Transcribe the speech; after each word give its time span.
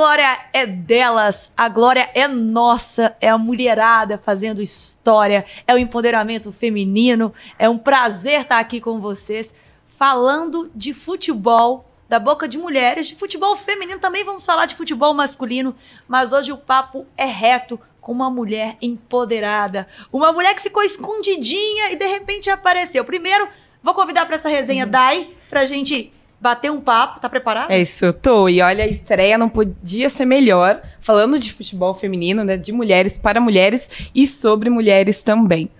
glória 0.00 0.38
é 0.54 0.64
delas, 0.64 1.50
a 1.54 1.68
glória 1.68 2.08
é 2.14 2.26
nossa, 2.26 3.14
é 3.20 3.28
a 3.28 3.36
mulherada 3.36 4.16
fazendo 4.16 4.62
história, 4.62 5.44
é 5.66 5.74
o 5.74 5.78
empoderamento 5.78 6.50
feminino. 6.50 7.34
É 7.58 7.68
um 7.68 7.76
prazer 7.76 8.40
estar 8.40 8.58
aqui 8.58 8.80
com 8.80 8.98
vocês 8.98 9.54
falando 9.86 10.70
de 10.74 10.94
futebol 10.94 11.84
da 12.08 12.18
boca 12.18 12.48
de 12.48 12.56
mulheres, 12.56 13.08
de 13.08 13.14
futebol 13.14 13.54
feminino, 13.56 14.00
também 14.00 14.24
vamos 14.24 14.46
falar 14.46 14.64
de 14.64 14.74
futebol 14.74 15.12
masculino, 15.12 15.76
mas 16.08 16.32
hoje 16.32 16.50
o 16.50 16.56
papo 16.56 17.06
é 17.14 17.26
reto 17.26 17.78
com 18.00 18.10
uma 18.10 18.30
mulher 18.30 18.78
empoderada, 18.80 19.86
uma 20.10 20.32
mulher 20.32 20.54
que 20.54 20.62
ficou 20.62 20.82
escondidinha 20.82 21.92
e 21.92 21.96
de 21.96 22.06
repente 22.06 22.48
apareceu. 22.48 23.04
Primeiro, 23.04 23.46
vou 23.82 23.92
convidar 23.92 24.24
para 24.24 24.36
essa 24.36 24.48
resenha 24.48 24.86
uhum. 24.86 24.90
Dai, 24.90 25.30
pra 25.50 25.66
gente 25.66 26.10
bater 26.40 26.70
um 26.70 26.80
papo. 26.80 27.20
Tá 27.20 27.28
preparado? 27.28 27.70
É 27.70 27.80
isso, 27.80 28.04
eu 28.04 28.12
tô. 28.12 28.48
E 28.48 28.60
olha, 28.62 28.84
a 28.84 28.88
estreia 28.88 29.36
não 29.36 29.48
podia 29.48 30.08
ser 30.08 30.24
melhor, 30.24 30.82
falando 31.00 31.38
de 31.38 31.52
futebol 31.52 31.94
feminino, 31.94 32.42
né, 32.42 32.56
de 32.56 32.72
mulheres 32.72 33.18
para 33.18 33.40
mulheres 33.40 34.10
e 34.14 34.26
sobre 34.26 34.70
mulheres 34.70 35.22
também. 35.22 35.70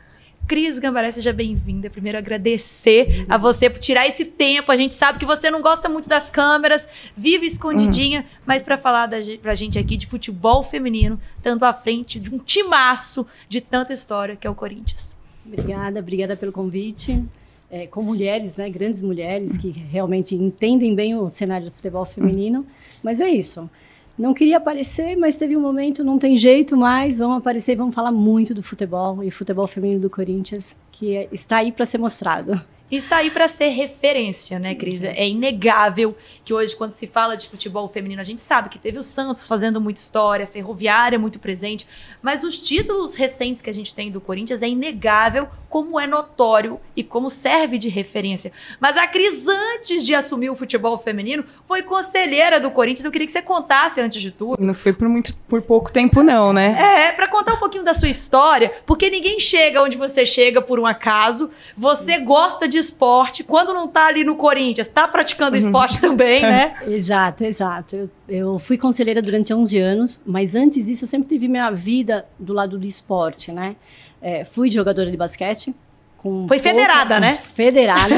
Cris 0.50 0.80
Gambaré, 0.80 1.12
seja 1.12 1.32
bem-vinda. 1.32 1.88
Primeiro, 1.88 2.18
agradecer 2.18 3.24
a 3.28 3.38
você 3.38 3.70
por 3.70 3.78
tirar 3.78 4.08
esse 4.08 4.24
tempo. 4.24 4.72
A 4.72 4.76
gente 4.76 4.94
sabe 4.94 5.20
que 5.20 5.24
você 5.24 5.48
não 5.48 5.62
gosta 5.62 5.88
muito 5.88 6.08
das 6.08 6.28
câmeras, 6.28 6.88
vive 7.16 7.46
escondidinha, 7.46 8.22
uhum. 8.22 8.26
mas 8.44 8.60
para 8.60 8.76
falar 8.76 9.06
da, 9.06 9.18
pra 9.40 9.54
gente 9.54 9.78
aqui 9.78 9.96
de 9.96 10.08
futebol 10.08 10.64
feminino, 10.64 11.20
tanto 11.40 11.64
à 11.64 11.72
frente 11.72 12.18
de 12.18 12.34
um 12.34 12.38
timaço 12.38 13.24
de 13.48 13.60
tanta 13.60 13.92
história 13.92 14.34
que 14.34 14.44
é 14.44 14.50
o 14.50 14.54
Corinthians. 14.54 15.16
Obrigada, 15.46 16.00
obrigada 16.00 16.36
pelo 16.36 16.50
convite. 16.50 17.22
É, 17.70 17.86
com 17.86 18.02
mulheres, 18.02 18.56
né, 18.56 18.68
grandes 18.68 19.00
mulheres 19.00 19.56
que 19.56 19.70
realmente 19.70 20.34
entendem 20.34 20.92
bem 20.92 21.14
o 21.14 21.28
cenário 21.28 21.66
do 21.66 21.72
futebol 21.72 22.04
feminino, 22.04 22.66
mas 23.02 23.20
é 23.20 23.30
isso. 23.30 23.70
Não 24.18 24.34
queria 24.34 24.56
aparecer, 24.56 25.16
mas 25.16 25.38
teve 25.38 25.56
um 25.56 25.60
momento, 25.60 26.02
não 26.02 26.18
tem 26.18 26.36
jeito 26.36 26.76
mais, 26.76 27.18
vamos 27.18 27.38
aparecer 27.38 27.72
e 27.72 27.76
vamos 27.76 27.94
falar 27.94 28.10
muito 28.10 28.52
do 28.52 28.62
futebol 28.62 29.22
e 29.22 29.30
futebol 29.30 29.66
feminino 29.68 30.00
do 30.00 30.10
Corinthians, 30.10 30.76
que 30.90 31.16
é, 31.16 31.28
está 31.32 31.58
aí 31.58 31.70
para 31.70 31.86
ser 31.86 31.98
mostrado 31.98 32.60
está 32.96 33.16
aí 33.16 33.30
para 33.30 33.46
ser 33.46 33.68
referência, 33.68 34.58
né, 34.58 34.74
Cris? 34.74 35.02
É 35.04 35.28
inegável 35.28 36.16
que 36.44 36.52
hoje, 36.52 36.74
quando 36.74 36.92
se 36.92 37.06
fala 37.06 37.36
de 37.36 37.48
futebol 37.48 37.88
feminino, 37.88 38.20
a 38.20 38.24
gente 38.24 38.40
sabe 38.40 38.68
que 38.68 38.78
teve 38.78 38.98
o 38.98 39.02
Santos 39.02 39.46
fazendo 39.46 39.80
muita 39.80 40.00
história, 40.00 40.44
a 40.44 40.48
Ferroviária 40.48 41.18
muito 41.18 41.38
presente, 41.38 41.86
mas 42.20 42.42
os 42.42 42.58
títulos 42.58 43.14
recentes 43.14 43.62
que 43.62 43.70
a 43.70 43.74
gente 43.74 43.94
tem 43.94 44.10
do 44.10 44.20
Corinthians 44.20 44.62
é 44.62 44.68
inegável 44.68 45.48
como 45.68 46.00
é 46.00 46.06
notório 46.06 46.80
e 46.96 47.04
como 47.04 47.30
serve 47.30 47.78
de 47.78 47.88
referência. 47.88 48.50
Mas 48.80 48.96
a 48.96 49.06
Cris, 49.06 49.46
antes 49.46 50.04
de 50.04 50.14
assumir 50.14 50.50
o 50.50 50.56
futebol 50.56 50.98
feminino, 50.98 51.44
foi 51.66 51.82
conselheira 51.82 52.58
do 52.58 52.72
Corinthians. 52.72 53.04
Eu 53.04 53.12
queria 53.12 53.26
que 53.26 53.32
você 53.32 53.40
contasse 53.40 54.00
antes 54.00 54.20
de 54.20 54.32
tudo. 54.32 54.56
Não 54.58 54.74
foi 54.74 54.92
por 54.92 55.08
muito 55.08 55.32
por 55.48 55.62
pouco 55.62 55.92
tempo, 55.92 56.24
não, 56.24 56.52
né? 56.52 57.06
É, 57.08 57.12
para 57.12 57.28
contar 57.28 57.54
um 57.54 57.58
pouquinho 57.58 57.84
da 57.84 57.94
sua 57.94 58.08
história, 58.08 58.72
porque 58.84 59.08
ninguém 59.08 59.38
chega 59.38 59.80
onde 59.80 59.96
você 59.96 60.26
chega 60.26 60.60
por 60.60 60.80
um 60.80 60.86
acaso. 60.86 61.50
Você 61.76 62.18
gosta 62.18 62.66
de 62.66 62.79
esporte, 62.80 63.44
quando 63.44 63.72
não 63.72 63.86
tá 63.86 64.06
ali 64.06 64.24
no 64.24 64.34
Corinthians, 64.34 64.86
tá 64.88 65.06
praticando 65.06 65.56
uhum. 65.56 65.64
esporte 65.64 66.00
também, 66.02 66.42
né? 66.42 66.76
exato, 66.88 67.44
exato. 67.44 67.96
Eu, 67.96 68.10
eu, 68.28 68.58
fui 68.58 68.76
conselheira 68.76 69.22
durante 69.22 69.52
11 69.52 69.78
anos, 69.78 70.20
mas 70.26 70.54
antes 70.54 70.86
disso 70.86 71.04
eu 71.04 71.08
sempre 71.08 71.28
tive 71.28 71.46
minha 71.46 71.70
vida 71.70 72.26
do 72.38 72.52
lado 72.52 72.78
do 72.78 72.86
esporte, 72.86 73.52
né? 73.52 73.76
É, 74.20 74.44
fui 74.44 74.70
jogadora 74.70 75.10
de 75.10 75.16
basquete. 75.16 75.74
Com 76.18 76.46
Foi 76.46 76.58
pouca, 76.58 76.62
federada, 76.62 77.18
né? 77.18 77.38
Federada. 77.54 78.14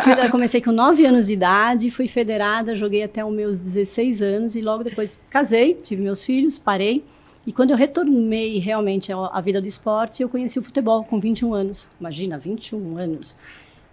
federada. 0.00 0.30
Comecei 0.30 0.62
com 0.62 0.72
9 0.72 1.04
anos 1.04 1.26
de 1.26 1.34
idade, 1.34 1.90
fui 1.90 2.06
federada, 2.06 2.74
joguei 2.74 3.02
até 3.02 3.22
os 3.22 3.34
meus 3.34 3.58
16 3.58 4.22
anos 4.22 4.56
e 4.56 4.62
logo 4.62 4.82
depois 4.82 5.18
casei, 5.28 5.74
tive 5.74 6.00
meus 6.00 6.24
filhos, 6.24 6.56
parei. 6.56 7.04
E 7.46 7.52
quando 7.52 7.70
eu 7.70 7.76
retornei 7.76 8.58
realmente 8.58 9.12
à 9.12 9.40
vida 9.40 9.60
do 9.60 9.68
esporte, 9.68 10.20
eu 10.20 10.28
conheci 10.28 10.58
o 10.58 10.62
futebol 10.62 11.04
com 11.04 11.20
21 11.20 11.54
anos. 11.54 11.88
Imagina, 12.00 12.36
21 12.36 12.98
anos. 12.98 13.36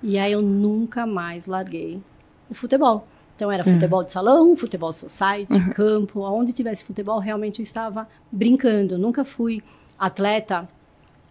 E 0.03 0.17
aí 0.17 0.33
eu 0.33 0.41
nunca 0.41 1.07
mais 1.07 1.47
larguei 1.47 2.01
o 2.49 2.53
futebol. 2.53 3.07
Então 3.35 3.51
era 3.51 3.63
futebol 3.63 4.03
de 4.03 4.11
salão, 4.11 4.55
futebol 4.55 4.91
society, 4.91 5.53
uhum. 5.53 5.73
campo, 5.73 6.21
onde 6.21 6.53
tivesse 6.53 6.83
futebol 6.83 7.19
realmente 7.19 7.59
eu 7.59 7.63
estava 7.63 8.07
brincando. 8.31 8.97
Nunca 8.97 9.25
fui 9.25 9.63
atleta 9.97 10.67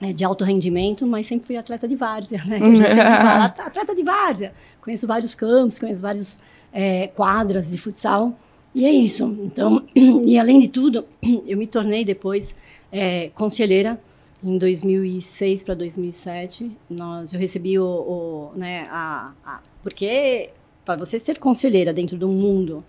é, 0.00 0.12
de 0.12 0.24
alto 0.24 0.42
rendimento, 0.42 1.06
mas 1.06 1.26
sempre 1.26 1.46
fui 1.46 1.56
atleta 1.56 1.86
de 1.86 1.94
várzea, 1.94 2.42
né? 2.44 2.58
Gente 2.58 2.78
sempre 2.78 2.96
fala, 2.96 3.44
atleta 3.56 3.94
de 3.94 4.02
várzea. 4.02 4.52
Conheço 4.80 5.06
vários 5.06 5.34
campos, 5.34 5.78
conheço 5.78 6.02
vários 6.02 6.40
é, 6.72 7.06
quadras 7.08 7.70
de 7.70 7.78
futsal. 7.78 8.36
E 8.74 8.84
é 8.84 8.90
isso. 8.90 9.24
Então, 9.44 9.84
e 9.94 10.38
além 10.38 10.58
de 10.58 10.68
tudo, 10.68 11.04
eu 11.46 11.56
me 11.56 11.66
tornei 11.66 12.04
depois 12.04 12.54
é, 12.90 13.30
conselheira 13.34 14.00
em 14.44 14.58
2006 14.58 15.62
para 15.62 15.74
2007, 15.74 16.70
nós, 16.90 17.32
eu 17.32 17.38
recebi 17.38 17.78
o, 17.78 17.84
o 17.84 18.52
né, 18.56 18.84
a, 18.90 19.32
a, 19.44 19.60
porque 19.82 20.50
para 20.84 20.96
você 20.96 21.18
ser 21.18 21.38
conselheira 21.38 21.92
dentro 21.92 22.18
de 22.18 22.24
um 22.24 22.32
mundo 22.32 22.84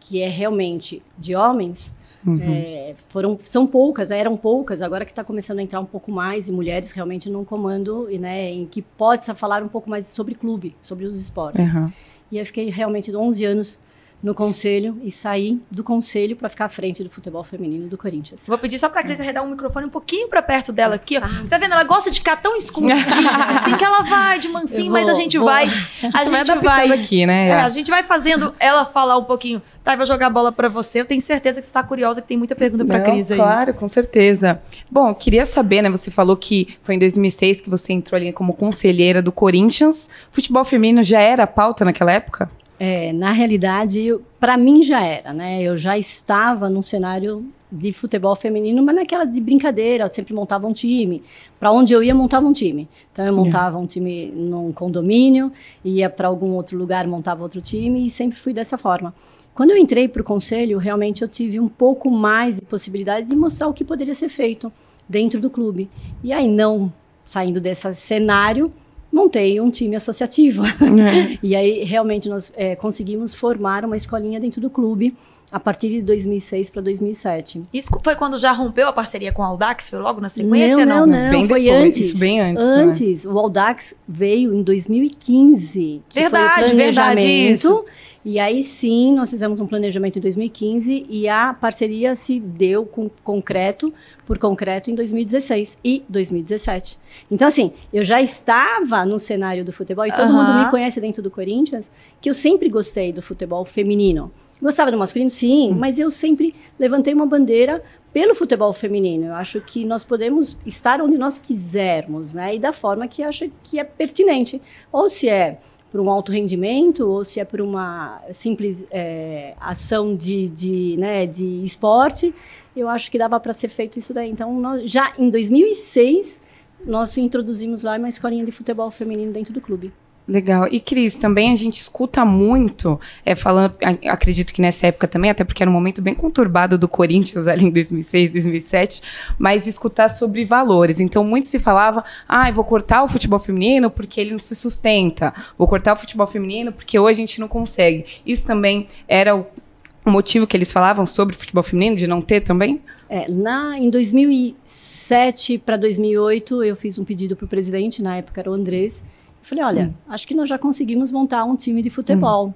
que 0.00 0.20
é 0.20 0.28
realmente 0.28 1.02
de 1.18 1.34
homens, 1.34 1.94
uhum. 2.26 2.38
é, 2.42 2.94
foram, 3.08 3.38
são 3.42 3.66
poucas, 3.66 4.10
eram 4.10 4.36
poucas, 4.36 4.82
agora 4.82 5.04
que 5.04 5.12
está 5.12 5.24
começando 5.24 5.60
a 5.60 5.62
entrar 5.62 5.80
um 5.80 5.86
pouco 5.86 6.12
mais, 6.12 6.46
e 6.46 6.52
mulheres 6.52 6.92
realmente 6.92 7.30
num 7.30 7.42
comando, 7.42 8.06
e, 8.10 8.18
né, 8.18 8.50
em 8.50 8.66
que 8.66 8.82
pode 8.82 9.24
falar 9.34 9.62
um 9.62 9.68
pouco 9.68 9.88
mais 9.88 10.06
sobre 10.06 10.34
clube, 10.34 10.76
sobre 10.82 11.06
os 11.06 11.18
esportes. 11.18 11.74
Uhum. 11.74 11.90
E 12.30 12.38
eu 12.38 12.44
fiquei 12.44 12.68
realmente 12.68 13.14
11 13.14 13.44
anos 13.46 13.80
no 14.22 14.34
conselho 14.34 14.98
e 15.02 15.10
saí 15.10 15.60
do 15.70 15.84
conselho 15.84 16.34
para 16.34 16.48
ficar 16.48 16.64
à 16.64 16.68
frente 16.68 17.04
do 17.04 17.10
futebol 17.10 17.44
feminino 17.44 17.88
do 17.88 17.98
Corinthians. 17.98 18.46
Vou 18.48 18.56
pedir 18.56 18.78
só 18.78 18.88
para 18.88 19.00
a 19.00 19.02
Cris 19.02 19.20
arredar 19.20 19.44
um 19.44 19.50
microfone 19.50 19.86
um 19.86 19.90
pouquinho 19.90 20.28
para 20.28 20.42
perto 20.42 20.72
dela 20.72 20.94
aqui, 20.94 21.18
ó. 21.18 21.20
Ah. 21.22 21.44
Tá 21.48 21.58
vendo? 21.58 21.72
Ela 21.72 21.84
gosta 21.84 22.10
de 22.10 22.18
ficar 22.18 22.36
tão 22.36 22.56
escondidinha, 22.56 23.04
assim 23.60 23.76
que 23.76 23.84
ela 23.84 24.02
vai 24.02 24.38
de 24.38 24.48
mansinho, 24.48 24.90
vou, 24.90 25.00
mas 25.00 25.08
a 25.08 25.12
gente 25.12 25.36
vou. 25.36 25.46
vai, 25.46 25.66
a 26.12 26.24
gente 26.44 26.54
vai 26.62 26.92
aqui, 26.92 27.26
né? 27.26 27.48
É, 27.48 27.52
a 27.60 27.68
gente 27.68 27.90
vai 27.90 28.02
fazendo 28.02 28.54
ela 28.58 28.84
falar 28.84 29.18
um 29.18 29.24
pouquinho. 29.24 29.60
Tá, 29.84 29.94
vou 29.94 30.06
jogar 30.06 30.28
a 30.28 30.30
bola 30.30 30.50
para 30.50 30.66
você. 30.66 31.02
Eu 31.02 31.04
tenho 31.04 31.20
certeza 31.20 31.60
que 31.60 31.66
você 31.66 31.70
está 31.70 31.82
curiosa, 31.82 32.22
que 32.22 32.28
tem 32.28 32.38
muita 32.38 32.56
pergunta 32.56 32.86
para 32.86 33.02
Cris 33.02 33.30
aí. 33.30 33.36
Claro, 33.36 33.74
com 33.74 33.86
certeza. 33.86 34.58
Bom, 34.90 35.10
eu 35.10 35.14
queria 35.14 35.44
saber, 35.44 35.82
né? 35.82 35.90
Você 35.90 36.10
falou 36.10 36.38
que 36.38 36.78
foi 36.82 36.94
em 36.94 36.98
2006 36.98 37.60
que 37.60 37.68
você 37.68 37.92
entrou 37.92 38.16
ali 38.16 38.32
como 38.32 38.54
conselheira 38.54 39.20
do 39.20 39.30
Corinthians. 39.30 40.08
Futebol 40.30 40.64
feminino 40.64 41.02
já 41.02 41.20
era 41.20 41.46
pauta 41.46 41.84
naquela 41.84 42.12
época? 42.12 42.50
É, 42.86 43.14
na 43.14 43.32
realidade, 43.32 44.14
para 44.38 44.58
mim 44.58 44.82
já 44.82 45.02
era, 45.02 45.32
né? 45.32 45.62
Eu 45.62 45.74
já 45.74 45.96
estava 45.96 46.68
num 46.68 46.82
cenário 46.82 47.42
de 47.72 47.94
futebol 47.94 48.36
feminino, 48.36 48.84
mas 48.84 48.94
naquela 48.94 49.24
de 49.24 49.40
brincadeira, 49.40 50.04
eu 50.04 50.12
sempre 50.12 50.34
montava 50.34 50.66
um 50.66 50.72
time. 50.74 51.22
Para 51.58 51.72
onde 51.72 51.94
eu 51.94 52.02
ia, 52.02 52.14
montava 52.14 52.46
um 52.46 52.52
time. 52.52 52.86
Então 53.10 53.24
eu 53.24 53.32
montava 53.32 53.78
um 53.78 53.86
time 53.86 54.26
num 54.26 54.70
condomínio, 54.70 55.50
ia 55.82 56.10
para 56.10 56.28
algum 56.28 56.50
outro 56.50 56.76
lugar, 56.76 57.06
montava 57.06 57.42
outro 57.42 57.58
time 57.58 58.06
e 58.06 58.10
sempre 58.10 58.38
fui 58.38 58.52
dessa 58.52 58.76
forma. 58.76 59.14
Quando 59.54 59.70
eu 59.70 59.78
entrei 59.78 60.06
para 60.06 60.20
o 60.20 60.24
conselho, 60.24 60.76
realmente 60.76 61.22
eu 61.22 61.28
tive 61.28 61.58
um 61.58 61.68
pouco 61.68 62.10
mais 62.10 62.56
de 62.56 62.66
possibilidade 62.66 63.26
de 63.26 63.34
mostrar 63.34 63.66
o 63.66 63.72
que 63.72 63.82
poderia 63.82 64.14
ser 64.14 64.28
feito 64.28 64.70
dentro 65.08 65.40
do 65.40 65.48
clube. 65.48 65.88
E 66.22 66.34
aí, 66.34 66.46
não 66.46 66.92
saindo 67.24 67.62
desse 67.62 67.94
cenário, 67.94 68.70
montei 69.14 69.60
um 69.60 69.70
time 69.70 69.94
associativo. 69.94 70.64
É. 70.66 71.38
e 71.42 71.54
aí, 71.54 71.84
realmente, 71.84 72.28
nós 72.28 72.52
é, 72.56 72.74
conseguimos 72.74 73.32
formar 73.32 73.84
uma 73.84 73.96
escolinha 73.96 74.40
dentro 74.40 74.60
do 74.60 74.68
clube 74.68 75.16
a 75.54 75.60
partir 75.60 75.88
de 75.88 76.02
2006 76.02 76.68
para 76.70 76.82
2007. 76.82 77.62
Isso 77.72 77.88
foi 78.02 78.16
quando 78.16 78.36
já 78.40 78.50
rompeu 78.50 78.88
a 78.88 78.92
parceria 78.92 79.30
com 79.30 79.40
o 79.40 79.44
Audax? 79.44 79.88
Foi 79.88 80.00
logo 80.00 80.20
na 80.20 80.28
sequência? 80.28 80.84
Não, 80.84 81.06
não, 81.06 81.16
não. 81.16 81.30
Bem 81.30 81.46
foi 81.46 81.62
depois, 81.62 81.84
antes. 81.84 82.00
Isso 82.00 82.18
bem 82.18 82.40
antes. 82.40 82.64
Né? 82.64 82.70
Antes. 82.74 83.24
Né? 83.24 83.32
O 83.32 83.38
Audax 83.38 83.94
veio 84.06 84.52
em 84.52 84.64
2015. 84.64 86.02
Que 86.08 86.20
verdade, 86.22 86.64
foi 86.64 86.74
o 86.74 86.76
verdade. 86.76 87.24
Isso. 87.24 87.84
E 88.24 88.40
aí 88.40 88.64
sim, 88.64 89.14
nós 89.14 89.30
fizemos 89.30 89.60
um 89.60 89.66
planejamento 89.66 90.18
em 90.18 90.22
2015 90.22 91.06
e 91.08 91.28
a 91.28 91.54
parceria 91.54 92.16
se 92.16 92.40
deu 92.40 92.84
com 92.84 93.08
concreto 93.22 93.94
por 94.26 94.38
concreto 94.38 94.90
em 94.90 94.96
2016 94.96 95.78
e 95.84 96.02
2017. 96.08 96.98
Então, 97.30 97.46
assim, 97.46 97.72
eu 97.92 98.02
já 98.02 98.20
estava 98.20 99.06
no 99.06 99.20
cenário 99.20 99.64
do 99.64 99.70
futebol 99.70 100.04
e 100.04 100.10
todo 100.10 100.30
uhum. 100.30 100.44
mundo 100.44 100.64
me 100.64 100.68
conhece 100.68 101.00
dentro 101.00 101.22
do 101.22 101.30
Corinthians, 101.30 101.92
que 102.20 102.28
eu 102.28 102.34
sempre 102.34 102.68
gostei 102.68 103.12
do 103.12 103.22
futebol 103.22 103.64
feminino. 103.64 104.32
Gostava 104.60 104.90
do 104.90 104.98
masculino, 104.98 105.30
sim, 105.30 105.68
uhum. 105.68 105.74
mas 105.74 105.98
eu 105.98 106.10
sempre 106.10 106.54
levantei 106.78 107.12
uma 107.12 107.26
bandeira 107.26 107.82
pelo 108.12 108.34
futebol 108.34 108.72
feminino. 108.72 109.26
Eu 109.26 109.34
acho 109.34 109.60
que 109.60 109.84
nós 109.84 110.04
podemos 110.04 110.56
estar 110.64 111.02
onde 111.02 111.18
nós 111.18 111.38
quisermos, 111.38 112.34
né? 112.34 112.54
E 112.54 112.58
da 112.58 112.72
forma 112.72 113.08
que 113.08 113.22
acha 113.22 113.50
que 113.64 113.78
é 113.78 113.84
pertinente. 113.84 114.62
Ou 114.92 115.08
se 115.08 115.28
é 115.28 115.58
por 115.90 116.00
um 116.00 116.10
alto 116.10 116.32
rendimento 116.32 117.08
ou 117.08 117.22
se 117.22 117.38
é 117.38 117.44
por 117.44 117.60
uma 117.60 118.20
simples 118.32 118.84
é, 118.90 119.54
ação 119.60 120.16
de, 120.16 120.48
de, 120.48 120.96
né, 120.96 121.24
de 121.24 121.62
esporte, 121.62 122.34
eu 122.74 122.88
acho 122.88 123.08
que 123.08 123.16
dava 123.16 123.38
para 123.38 123.52
ser 123.52 123.68
feito 123.68 123.96
isso 123.98 124.12
daí. 124.12 124.28
Então, 124.28 124.60
nós, 124.60 124.90
já 124.90 125.12
em 125.16 125.30
2006, 125.30 126.42
nós 126.84 127.16
introduzimos 127.16 127.84
lá 127.84 127.96
uma 127.96 128.08
escolinha 128.08 128.44
de 128.44 128.50
futebol 128.50 128.90
feminino 128.90 129.32
dentro 129.32 129.52
do 129.52 129.60
clube. 129.60 129.92
Legal. 130.26 130.66
E 130.70 130.80
Cris, 130.80 131.18
também 131.18 131.52
a 131.52 131.56
gente 131.56 131.78
escuta 131.78 132.24
muito, 132.24 132.98
é, 133.26 133.34
falando, 133.34 133.76
acredito 134.08 134.54
que 134.54 134.62
nessa 134.62 134.86
época 134.86 135.06
também, 135.06 135.30
até 135.30 135.44
porque 135.44 135.62
era 135.62 135.70
um 135.70 135.74
momento 135.74 136.00
bem 136.00 136.14
conturbado 136.14 136.78
do 136.78 136.88
Corinthians 136.88 137.46
ali 137.46 137.66
em 137.66 137.70
2006, 137.70 138.30
2007, 138.30 139.02
mas 139.38 139.66
escutar 139.66 140.08
sobre 140.08 140.42
valores. 140.46 140.98
Então, 140.98 141.22
muito 141.24 141.44
se 141.44 141.58
falava, 141.58 142.02
ah, 142.26 142.50
vou 142.50 142.64
cortar 142.64 143.02
o 143.02 143.08
futebol 143.08 143.38
feminino 143.38 143.90
porque 143.90 144.18
ele 144.18 144.30
não 144.30 144.38
se 144.38 144.54
sustenta, 144.56 145.34
vou 145.58 145.68
cortar 145.68 145.92
o 145.92 145.96
futebol 145.96 146.26
feminino 146.26 146.72
porque 146.72 146.98
hoje 146.98 147.18
a 147.18 147.26
gente 147.26 147.38
não 147.38 147.48
consegue. 147.48 148.06
Isso 148.24 148.46
também 148.46 148.86
era 149.06 149.36
o 149.36 150.10
motivo 150.10 150.46
que 150.46 150.56
eles 150.56 150.72
falavam 150.72 151.06
sobre 151.06 151.36
futebol 151.36 151.62
feminino, 151.62 151.96
de 151.96 152.06
não 152.06 152.22
ter 152.22 152.40
também? 152.40 152.80
É, 153.10 153.30
na, 153.30 153.78
em 153.78 153.90
2007 153.90 155.58
para 155.58 155.76
2008, 155.76 156.62
eu 156.62 156.76
fiz 156.76 156.98
um 156.98 157.04
pedido 157.04 157.36
para 157.36 157.44
o 157.44 157.48
presidente, 157.48 158.02
na 158.02 158.16
época 158.16 158.40
era 158.40 158.50
o 158.50 158.54
Andrés, 158.54 159.04
falei, 159.44 159.64
olha, 159.64 159.84
hum. 159.86 159.94
acho 160.08 160.26
que 160.26 160.34
nós 160.34 160.48
já 160.48 160.58
conseguimos 160.58 161.12
montar 161.12 161.44
um 161.44 161.56
time 161.56 161.82
de 161.82 161.90
futebol, 161.90 162.48
hum. 162.48 162.52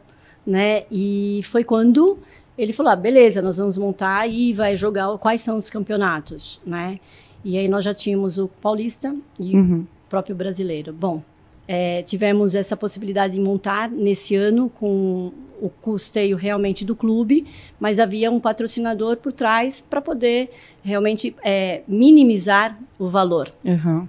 né? 0.46 0.85
E 0.90 1.40
foi 1.44 1.64
quando 1.64 2.19
ele 2.56 2.73
falou, 2.73 2.93
ah, 2.93 2.96
beleza, 2.96 3.40
nós 3.40 3.58
vamos 3.58 3.79
montar 3.79 4.26
e 4.26 4.52
vai 4.52 4.75
jogar 4.75 5.17
quais 5.19 5.40
são 5.40 5.56
os 5.56 5.70
campeonatos, 5.70 6.61
né? 6.67 6.99
E 7.44 7.56
aí 7.56 7.69
nós 7.69 7.85
já 7.85 7.94
tínhamos 7.94 8.37
o 8.37 8.49
paulista 8.49 9.14
e 9.38 9.56
uhum. 9.56 9.81
o 9.82 10.08
próprio 10.08 10.35
brasileiro. 10.35 10.93
Bom, 10.93 11.23
é, 11.69 12.02
tivemos 12.02 12.56
essa 12.56 12.76
possibilidade 12.76 13.34
de 13.34 13.41
montar 13.41 13.88
nesse 13.88 14.34
ano 14.34 14.69
com 14.70 15.32
o 15.61 15.69
custeio 15.69 16.37
realmente 16.37 16.84
do 16.84 16.96
clube, 16.96 17.46
mas 17.79 18.00
havia 18.00 18.31
um 18.31 18.41
patrocinador 18.41 19.17
por 19.19 19.32
trás 19.32 19.81
para 19.81 20.00
poder 20.00 20.50
realmente 20.82 21.34
é, 21.44 21.82
minimizar 21.87 22.76
o 22.99 23.08
valor. 23.08 23.52
Uhum. 23.64 24.06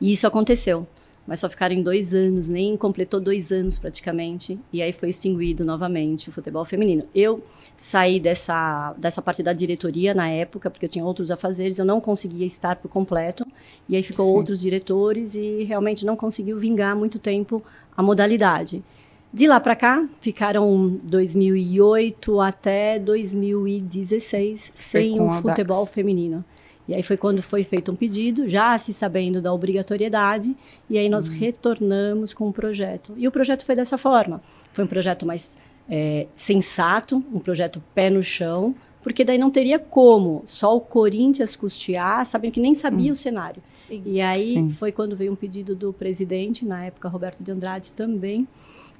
E 0.00 0.12
isso 0.12 0.26
aconteceu 0.26 0.86
mas 1.28 1.40
só 1.40 1.48
ficaram 1.50 1.74
em 1.74 1.82
dois 1.82 2.14
anos, 2.14 2.48
nem 2.48 2.74
completou 2.74 3.20
dois 3.20 3.52
anos 3.52 3.78
praticamente, 3.78 4.58
e 4.72 4.80
aí 4.80 4.94
foi 4.94 5.10
extinguido 5.10 5.62
novamente 5.62 6.30
o 6.30 6.32
futebol 6.32 6.64
feminino. 6.64 7.04
Eu 7.14 7.44
saí 7.76 8.18
dessa, 8.18 8.94
dessa 8.96 9.20
parte 9.20 9.42
da 9.42 9.52
diretoria 9.52 10.14
na 10.14 10.30
época, 10.30 10.70
porque 10.70 10.86
eu 10.86 10.88
tinha 10.88 11.04
outros 11.04 11.30
afazeres, 11.30 11.78
eu 11.78 11.84
não 11.84 12.00
conseguia 12.00 12.46
estar 12.46 12.76
por 12.76 12.88
completo, 12.88 13.46
e 13.86 13.94
aí 13.94 14.02
ficou 14.02 14.24
Sim. 14.24 14.32
outros 14.32 14.60
diretores 14.60 15.34
e 15.34 15.64
realmente 15.64 16.06
não 16.06 16.16
conseguiu 16.16 16.58
vingar 16.58 16.96
muito 16.96 17.18
tempo 17.18 17.62
a 17.94 18.02
modalidade. 18.02 18.82
De 19.30 19.46
lá 19.46 19.60
para 19.60 19.76
cá, 19.76 20.08
ficaram 20.22 20.98
2008 21.02 22.40
até 22.40 22.98
2016 22.98 24.72
sem 24.74 25.20
o 25.20 25.30
futebol 25.42 25.84
feminino. 25.84 26.42
E 26.88 26.94
aí 26.94 27.02
foi 27.02 27.18
quando 27.18 27.42
foi 27.42 27.62
feito 27.62 27.92
um 27.92 27.94
pedido, 27.94 28.48
já 28.48 28.76
se 28.78 28.94
sabendo 28.94 29.42
da 29.42 29.52
obrigatoriedade, 29.52 30.56
e 30.88 30.96
aí 30.96 31.08
nós 31.08 31.28
uhum. 31.28 31.36
retornamos 31.36 32.32
com 32.32 32.48
o 32.48 32.52
projeto. 32.52 33.12
E 33.16 33.28
o 33.28 33.30
projeto 33.30 33.64
foi 33.64 33.76
dessa 33.76 33.98
forma. 33.98 34.42
Foi 34.72 34.84
um 34.84 34.88
projeto 34.88 35.26
mais 35.26 35.58
é, 35.88 36.26
sensato, 36.34 37.22
um 37.32 37.38
projeto 37.38 37.82
pé 37.94 38.08
no 38.08 38.22
chão, 38.22 38.74
porque 39.02 39.22
daí 39.22 39.38
não 39.38 39.50
teria 39.50 39.78
como 39.78 40.42
só 40.46 40.74
o 40.74 40.80
Corinthians 40.80 41.54
custear, 41.54 42.24
sabendo 42.24 42.52
que 42.52 42.60
nem 42.60 42.74
sabia 42.74 43.10
hum. 43.10 43.12
o 43.12 43.16
cenário. 43.16 43.62
Sim. 43.74 44.02
E 44.04 44.20
aí 44.20 44.54
Sim. 44.54 44.70
foi 44.70 44.90
quando 44.90 45.14
veio 45.14 45.32
um 45.32 45.36
pedido 45.36 45.74
do 45.74 45.92
presidente, 45.92 46.64
na 46.64 46.86
época 46.86 47.08
Roberto 47.08 47.42
de 47.42 47.50
Andrade 47.50 47.92
também, 47.92 48.48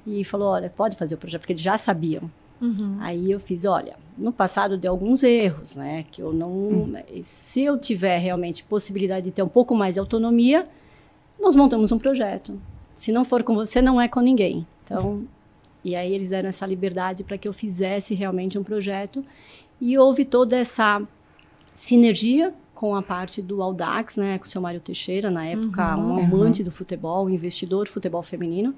e 0.05 0.23
falou: 0.23 0.49
olha, 0.49 0.69
pode 0.69 0.95
fazer 0.95 1.15
o 1.15 1.17
projeto, 1.17 1.41
porque 1.41 1.53
eles 1.53 1.61
já 1.61 1.77
sabiam. 1.77 2.29
Uhum. 2.61 2.97
Aí 2.99 3.31
eu 3.31 3.39
fiz, 3.39 3.65
olha, 3.65 3.95
no 4.17 4.31
passado 4.31 4.77
deu 4.77 4.91
alguns 4.91 5.23
erros, 5.23 5.77
né? 5.77 6.05
Que 6.11 6.21
eu 6.21 6.33
não. 6.33 6.51
Uhum. 6.51 6.93
Se 7.21 7.63
eu 7.63 7.77
tiver 7.77 8.17
realmente 8.17 8.63
possibilidade 8.63 9.25
de 9.25 9.31
ter 9.31 9.43
um 9.43 9.47
pouco 9.47 9.75
mais 9.75 9.95
de 9.95 9.99
autonomia, 9.99 10.67
nós 11.39 11.55
montamos 11.55 11.91
um 11.91 11.97
projeto. 11.97 12.59
Se 12.95 13.11
não 13.11 13.23
for 13.23 13.43
com 13.43 13.55
você, 13.55 13.81
não 13.81 13.99
é 13.99 14.07
com 14.07 14.19
ninguém. 14.19 14.67
Então, 14.83 15.23
e 15.83 15.95
aí 15.95 16.13
eles 16.13 16.31
deram 16.31 16.49
essa 16.49 16.65
liberdade 16.65 17.23
para 17.23 17.37
que 17.37 17.47
eu 17.47 17.53
fizesse 17.53 18.13
realmente 18.13 18.59
um 18.59 18.63
projeto. 18.63 19.23
E 19.79 19.97
houve 19.97 20.25
toda 20.25 20.57
essa 20.57 21.01
sinergia 21.73 22.53
com 22.75 22.95
a 22.95 23.01
parte 23.01 23.41
do 23.41 23.61
Audax, 23.61 24.17
né? 24.17 24.37
Com 24.37 24.45
o 24.45 24.47
seu 24.47 24.61
Mário 24.61 24.81
Teixeira, 24.81 25.31
na 25.31 25.45
época, 25.45 25.95
uhum, 25.95 26.13
um 26.13 26.19
amante 26.19 26.63
do 26.63 26.71
futebol, 26.71 27.25
um 27.25 27.29
investidor 27.29 27.85
do 27.85 27.91
futebol 27.91 28.21
feminino. 28.21 28.75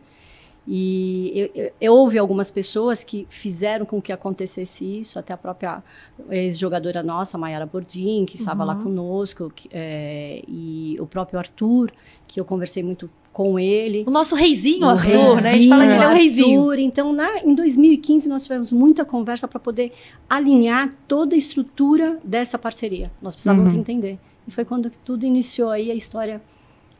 E 0.67 1.31
eu, 1.35 1.51
eu, 1.55 1.71
eu, 1.81 1.93
houve 1.93 2.19
algumas 2.19 2.51
pessoas 2.51 3.03
que 3.03 3.25
fizeram 3.29 3.83
com 3.83 3.99
que 3.99 4.11
acontecesse 4.11 4.99
isso, 4.99 5.17
até 5.17 5.33
a 5.33 5.37
própria 5.37 5.83
ex-jogadora 6.29 7.01
nossa, 7.01 7.37
Mayara 7.37 7.65
Bordim, 7.65 8.25
que 8.25 8.35
estava 8.35 8.61
uhum. 8.61 8.67
lá 8.67 8.75
conosco, 8.75 9.51
que, 9.55 9.67
é, 9.71 10.43
e 10.47 10.97
o 10.99 11.07
próprio 11.07 11.39
Arthur, 11.39 11.91
que 12.27 12.39
eu 12.39 12.45
conversei 12.45 12.83
muito 12.83 13.09
com 13.33 13.57
ele. 13.57 14.03
O 14.07 14.11
nosso 14.11 14.35
reizinho, 14.35 14.85
o 14.85 14.89
Arthur, 14.89 15.35
reizinho, 15.35 15.35
né? 15.41 15.49
A 15.49 15.57
gente 15.57 15.69
fala 15.69 15.87
que 15.87 15.93
ele 15.93 16.03
é 16.03 16.07
o 16.07 16.13
reizinho. 16.13 16.59
Arthur. 16.59 16.79
Então, 16.79 17.13
na, 17.13 17.39
em 17.39 17.55
2015, 17.55 18.29
nós 18.29 18.43
tivemos 18.43 18.71
muita 18.71 19.03
conversa 19.03 19.47
para 19.47 19.59
poder 19.59 19.93
alinhar 20.29 20.93
toda 21.07 21.33
a 21.33 21.37
estrutura 21.37 22.19
dessa 22.23 22.59
parceria. 22.59 23.11
Nós 23.21 23.33
precisávamos 23.33 23.73
uhum. 23.73 23.79
entender. 23.79 24.19
E 24.47 24.51
foi 24.51 24.65
quando 24.65 24.91
tudo 25.03 25.25
iniciou 25.25 25.69
aí 25.69 25.89
a 25.89 25.95
história 25.95 26.41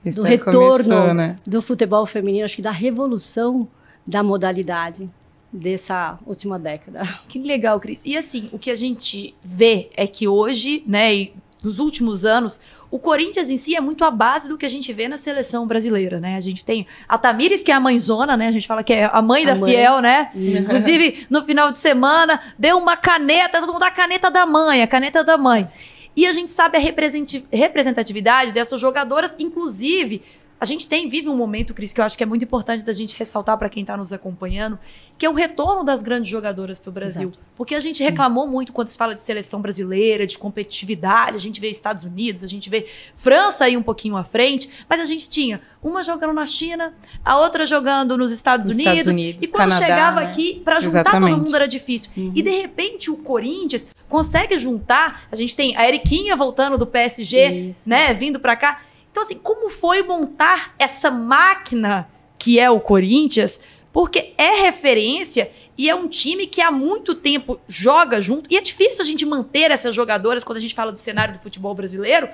do 0.03 0.21
retorno 0.23 1.13
né? 1.13 1.35
do 1.45 1.61
futebol 1.61 2.05
feminino, 2.05 2.45
acho 2.45 2.55
que 2.55 2.61
da 2.61 2.71
revolução 2.71 3.67
da 4.05 4.23
modalidade 4.23 5.09
dessa 5.51 6.17
última 6.25 6.57
década. 6.57 7.01
Que 7.27 7.39
legal, 7.39 7.79
Cris. 7.79 8.01
E 8.05 8.17
assim, 8.17 8.49
o 8.51 8.59
que 8.59 8.71
a 8.71 8.75
gente 8.75 9.35
vê 9.43 9.89
é 9.95 10.07
que 10.07 10.27
hoje, 10.27 10.83
né, 10.87 11.13
e 11.13 11.33
nos 11.63 11.77
últimos 11.77 12.25
anos, 12.25 12.59
o 12.89 12.97
Corinthians 12.97 13.49
em 13.49 13.57
si 13.57 13.75
é 13.75 13.81
muito 13.81 14.03
a 14.03 14.09
base 14.09 14.49
do 14.49 14.57
que 14.57 14.65
a 14.65 14.69
gente 14.69 14.91
vê 14.91 15.07
na 15.07 15.17
seleção 15.17 15.67
brasileira, 15.67 16.19
né? 16.19 16.35
A 16.35 16.39
gente 16.39 16.65
tem 16.65 16.87
a 17.07 17.17
Tamires, 17.17 17.61
que 17.61 17.71
é 17.71 17.75
a 17.75 17.79
mãezona, 17.79 18.35
né? 18.35 18.47
A 18.47 18.51
gente 18.51 18.67
fala 18.67 18.83
que 18.83 18.93
é 18.93 19.09
a 19.11 19.21
mãe 19.21 19.43
a 19.43 19.53
da 19.53 19.55
mãe. 19.55 19.71
Fiel, 19.71 20.01
né? 20.01 20.31
Uhum. 20.33 20.57
Inclusive, 20.57 21.27
no 21.29 21.43
final 21.43 21.71
de 21.71 21.77
semana, 21.77 22.39
deu 22.57 22.77
uma 22.77 22.97
caneta, 22.97 23.59
todo 23.59 23.71
mundo 23.71 23.83
a 23.83 23.91
caneta 23.91 24.31
da 24.31 24.45
mãe, 24.45 24.81
a 24.81 24.87
caneta 24.87 25.23
da 25.23 25.37
mãe. 25.37 25.69
E 26.15 26.25
a 26.25 26.31
gente 26.31 26.51
sabe 26.51 26.77
a 26.77 26.79
representatividade 26.79 28.51
dessas 28.51 28.79
jogadoras, 28.79 29.35
inclusive 29.39 30.21
a 30.61 30.65
gente 30.65 30.87
tem, 30.87 31.09
vive 31.09 31.27
um 31.27 31.35
momento, 31.35 31.73
Cris, 31.73 31.91
que 31.91 31.99
eu 31.99 32.05
acho 32.05 32.15
que 32.15 32.21
é 32.21 32.25
muito 32.25 32.45
importante 32.45 32.85
da 32.85 32.93
gente 32.93 33.17
ressaltar 33.17 33.57
para 33.57 33.67
quem 33.67 33.81
está 33.81 33.97
nos 33.97 34.13
acompanhando, 34.13 34.77
que 35.17 35.25
é 35.25 35.29
o 35.29 35.33
retorno 35.33 35.83
das 35.83 36.03
grandes 36.03 36.29
jogadoras 36.29 36.77
para 36.77 36.89
o 36.91 36.93
Brasil. 36.93 37.29
Exato. 37.29 37.39
Porque 37.57 37.73
a 37.73 37.79
gente 37.79 38.03
reclamou 38.03 38.45
muito 38.45 38.71
quando 38.71 38.89
se 38.89 38.95
fala 38.95 39.15
de 39.15 39.23
seleção 39.23 39.59
brasileira, 39.59 40.27
de 40.27 40.37
competitividade, 40.37 41.35
a 41.35 41.39
gente 41.39 41.59
vê 41.59 41.67
Estados 41.67 42.03
Unidos, 42.03 42.43
a 42.43 42.47
gente 42.47 42.69
vê 42.69 42.85
França 43.15 43.65
aí 43.65 43.75
um 43.75 43.81
pouquinho 43.81 44.15
à 44.15 44.23
frente, 44.23 44.69
mas 44.87 44.99
a 44.99 45.05
gente 45.05 45.27
tinha 45.27 45.59
uma 45.81 46.03
jogando 46.03 46.33
na 46.33 46.45
China, 46.45 46.93
a 47.25 47.39
outra 47.39 47.65
jogando 47.65 48.15
nos 48.15 48.31
Estados, 48.31 48.67
nos 48.67 48.75
Unidos, 48.75 48.99
Estados 48.99 49.13
Unidos, 49.15 49.41
e 49.41 49.47
quando 49.47 49.69
Canadá, 49.69 49.83
chegava 49.83 50.21
aqui, 50.21 50.61
para 50.63 50.79
juntar 50.79 50.99
Exatamente. 50.99 51.31
todo 51.31 51.43
mundo 51.43 51.55
era 51.55 51.67
difícil. 51.67 52.11
Uhum. 52.15 52.33
E 52.35 52.43
de 52.43 52.51
repente 52.51 53.09
o 53.09 53.17
Corinthians 53.17 53.87
consegue 54.11 54.57
juntar, 54.57 55.23
a 55.31 55.35
gente 55.35 55.55
tem 55.55 55.75
a 55.75 55.87
Eriquinha 55.87 56.35
voltando 56.35 56.77
do 56.77 56.85
PSG, 56.85 57.69
Isso. 57.69 57.89
né, 57.89 58.13
vindo 58.13 58.39
para 58.39 58.55
cá, 58.55 58.81
então, 59.11 59.23
assim, 59.23 59.35
como 59.35 59.69
foi 59.69 60.01
montar 60.03 60.73
essa 60.79 61.11
máquina 61.11 62.09
que 62.39 62.59
é 62.59 62.69
o 62.69 62.79
Corinthians? 62.79 63.59
Porque 63.91 64.33
é 64.37 64.61
referência 64.61 65.51
e 65.77 65.89
é 65.89 65.93
um 65.93 66.07
time 66.07 66.47
que 66.47 66.61
há 66.61 66.71
muito 66.71 67.13
tempo 67.13 67.59
joga 67.67 68.21
junto. 68.21 68.49
E 68.49 68.55
é 68.55 68.61
difícil 68.61 69.01
a 69.01 69.05
gente 69.05 69.25
manter 69.25 69.69
essas 69.69 69.93
jogadoras 69.93 70.45
quando 70.45 70.57
a 70.57 70.61
gente 70.61 70.73
fala 70.73 70.93
do 70.93 70.97
cenário 70.97 71.33
do 71.33 71.39
futebol 71.41 71.75
brasileiro, 71.75 72.29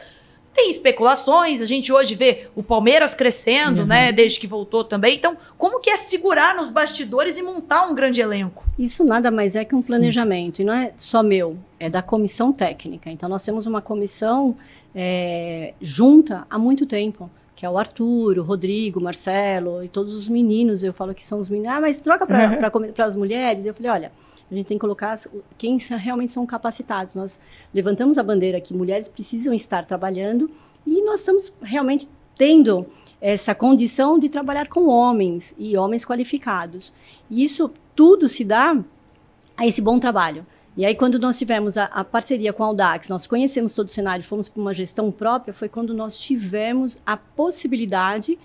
tem 0.58 0.72
especulações, 0.72 1.62
a 1.62 1.66
gente 1.66 1.94
hoje 1.94 2.16
vê 2.16 2.48
o 2.56 2.64
Palmeiras 2.64 3.14
crescendo, 3.14 3.82
uhum. 3.82 3.88
né, 3.88 4.12
desde 4.12 4.40
que 4.40 4.48
voltou 4.48 4.84
também. 4.84 5.16
Então, 5.16 5.38
como 5.56 5.80
que 5.80 5.88
é 5.88 5.96
segurar 5.96 6.56
nos 6.56 6.72
bastidores 6.72 7.38
e 7.38 7.44
montar 7.44 7.84
um 7.84 7.94
grande 7.94 8.22
elenco? 8.22 8.66
Isso 8.78 9.04
nada 9.04 9.30
mais 9.30 9.56
é 9.56 9.64
que 9.64 9.76
um 9.76 9.84
planejamento, 9.84 10.58
Sim. 10.58 10.64
e 10.64 10.66
não 10.66 10.74
é 10.74 10.92
só 10.98 11.22
meu, 11.22 11.60
é 11.80 11.92
da 11.92 12.02
comissão 12.02 12.52
técnica. 12.52 13.12
Então, 13.12 13.30
nós 13.30 13.44
temos 13.44 13.68
uma 13.68 13.84
comissão 13.84 14.58
é, 14.96 15.76
junta 15.80 16.48
há 16.50 16.58
muito 16.58 16.88
tempo 16.88 17.30
que 17.56 17.66
é 17.66 17.70
o 17.70 17.76
Arthur, 17.76 18.38
o 18.38 18.44
Rodrigo, 18.44 19.00
o 19.00 19.04
Marcelo 19.04 19.84
e 19.84 19.88
todos 19.88 20.16
os 20.16 20.30
meninos. 20.30 20.84
Eu 20.84 20.94
falo 20.94 21.12
que 21.16 21.26
são 21.26 21.40
os 21.40 21.50
meninos. 21.50 21.76
Ah, 21.76 21.82
mas 21.82 21.98
troca 21.98 22.24
para 22.28 22.72
uhum. 22.72 23.04
as 23.04 23.16
mulheres. 23.16 23.66
Eu 23.66 23.74
falei, 23.74 23.92
olha, 23.92 24.12
a 24.50 24.56
gente 24.56 24.68
tem 24.68 24.78
que 24.78 24.82
colocar 24.82 25.18
quem 25.58 25.78
realmente 25.78 26.32
são 26.32 26.46
capacitados. 26.46 27.16
Nós 27.16 27.40
levantamos 27.74 28.18
a 28.18 28.24
bandeira 28.24 28.62
que 28.62 28.74
mulheres 28.74 29.08
precisam 29.08 29.54
estar 29.54 29.86
trabalhando 29.86 30.50
e 30.86 31.02
nós 31.04 31.20
estamos 31.20 31.54
realmente 31.62 32.10
tendo 32.36 32.86
essa 33.20 33.54
condição 33.54 34.18
de 34.18 34.30
trabalhar 34.30 34.68
com 34.68 34.88
homens 34.88 35.54
e 35.58 35.76
homens 35.76 36.06
qualificados. 36.06 36.94
E 37.30 37.44
isso 37.44 37.72
tudo 37.96 38.28
se 38.28 38.46
dá 38.46 38.78
a 39.58 39.68
esse 39.68 39.82
bom 39.82 40.00
trabalho. 40.00 40.46
E 40.78 40.86
aí, 40.86 40.94
quando 40.94 41.18
nós 41.18 41.40
tivemos 41.40 41.76
a, 41.76 41.86
a, 41.86 42.04
parceria 42.04 42.54
com 42.54 42.64
a 42.64 42.68
Audax, 42.68 43.10
nós 43.10 43.26
conhecemos 43.26 43.74
todo 43.74 43.88
o 43.88 43.92
cenário, 43.92 44.24
fomos 44.24 44.48
para 44.48 44.62
uma 44.62 44.76
gestão 44.76 45.12
própria, 45.12 45.52
foi 45.52 45.68
quando 45.68 45.92
nós 45.92 46.20
tivemos 46.20 47.02
a 47.04 47.18
possibilidade 47.18 48.38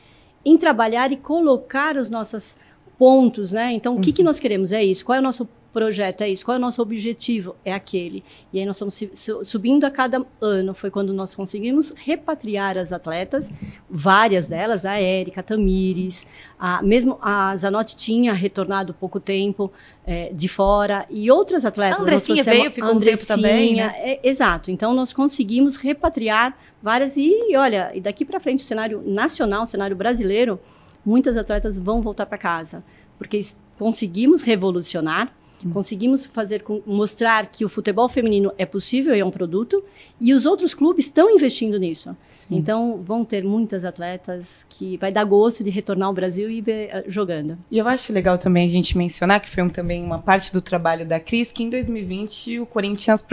em 0.42 0.56
trabalhar 0.56 1.12
e 1.12 1.18
colocar 1.18 1.98
os 1.98 2.08
nossos 2.08 2.56
pontos, 2.98 3.52
né? 3.52 3.72
Então, 3.72 3.96
o 3.96 4.00
que, 4.00 4.12
que 4.12 4.22
uhum. 4.22 4.26
nós 4.26 4.40
queremos? 4.40 4.72
É 4.72 4.82
isso. 4.82 5.04
Qual 5.04 5.14
é 5.14 5.18
o 5.18 5.22
nosso 5.22 5.46
projeto 5.72 6.20
é 6.20 6.28
isso, 6.28 6.44
qual 6.44 6.56
é 6.56 6.58
o 6.58 6.60
nosso 6.60 6.82
objetivo? 6.82 7.56
É 7.64 7.72
aquele. 7.72 8.22
E 8.52 8.58
aí 8.60 8.66
nós 8.66 8.76
estamos 8.76 9.48
subindo 9.48 9.84
a 9.84 9.90
cada 9.90 10.24
ano. 10.40 10.74
Foi 10.74 10.90
quando 10.90 11.12
nós 11.14 11.34
conseguimos 11.34 11.92
repatriar 11.96 12.76
as 12.76 12.92
atletas, 12.92 13.50
várias 13.88 14.50
delas, 14.50 14.84
a 14.84 15.00
Érica, 15.00 15.40
a 15.40 15.42
Tamires, 15.42 16.26
a, 16.58 16.82
mesmo 16.82 17.18
a 17.22 17.56
Zanotti 17.56 17.96
tinha 17.96 18.32
retornado 18.32 18.92
pouco 18.92 19.18
tempo 19.18 19.72
é, 20.06 20.30
de 20.32 20.48
fora, 20.48 21.06
e 21.08 21.30
outras 21.30 21.64
atletas. 21.64 21.98
A 21.98 22.02
Andressinha 22.02 22.44
veio, 22.44 22.70
ficou 22.70 22.94
um 22.94 23.00
tempo 23.00 23.26
também, 23.26 23.76
né? 23.76 23.94
É, 23.96 24.20
exato. 24.22 24.70
Então 24.70 24.92
nós 24.92 25.12
conseguimos 25.12 25.76
repatriar 25.76 26.56
várias, 26.82 27.16
e 27.16 27.56
olha, 27.56 27.92
e 27.94 28.00
daqui 28.00 28.24
para 28.24 28.38
frente 28.38 28.60
o 28.60 28.66
cenário 28.66 29.02
nacional, 29.06 29.62
o 29.62 29.66
cenário 29.66 29.96
brasileiro, 29.96 30.60
muitas 31.04 31.36
atletas 31.36 31.78
vão 31.78 32.02
voltar 32.02 32.26
para 32.26 32.36
casa, 32.36 32.84
porque 33.16 33.40
conseguimos 33.78 34.42
revolucionar 34.42 35.32
Conseguimos 35.70 36.26
fazer 36.26 36.64
mostrar 36.86 37.46
que 37.46 37.64
o 37.64 37.68
futebol 37.68 38.08
feminino 38.08 38.52
é 38.58 38.66
possível 38.66 39.14
e 39.14 39.20
é 39.20 39.24
um 39.24 39.30
produto 39.30 39.82
e 40.20 40.32
os 40.32 40.46
outros 40.46 40.74
clubes 40.74 41.06
estão 41.06 41.30
investindo 41.30 41.78
nisso. 41.78 42.16
Sim. 42.28 42.56
Então 42.56 43.02
vão 43.04 43.24
ter 43.24 43.44
muitas 43.44 43.84
atletas 43.84 44.66
que 44.68 44.96
vai 44.96 45.12
dar 45.12 45.24
gosto 45.24 45.62
de 45.62 45.70
retornar 45.70 46.08
ao 46.08 46.14
Brasil 46.14 46.50
e 46.50 46.60
ver 46.60 46.88
uh, 46.88 47.10
jogando. 47.10 47.58
E 47.70 47.78
eu 47.78 47.86
acho 47.86 48.12
legal 48.12 48.38
também 48.38 48.66
a 48.66 48.70
gente 48.70 48.96
mencionar 48.96 49.40
que 49.40 49.48
foi 49.48 49.62
um, 49.62 49.68
também 49.68 50.02
uma 50.02 50.18
parte 50.18 50.52
do 50.52 50.60
trabalho 50.60 51.08
da 51.08 51.20
Cris 51.20 51.52
que 51.52 51.62
em 51.62 51.70
2020 51.70 52.60
o 52.60 52.66
Corinthians 52.66 53.24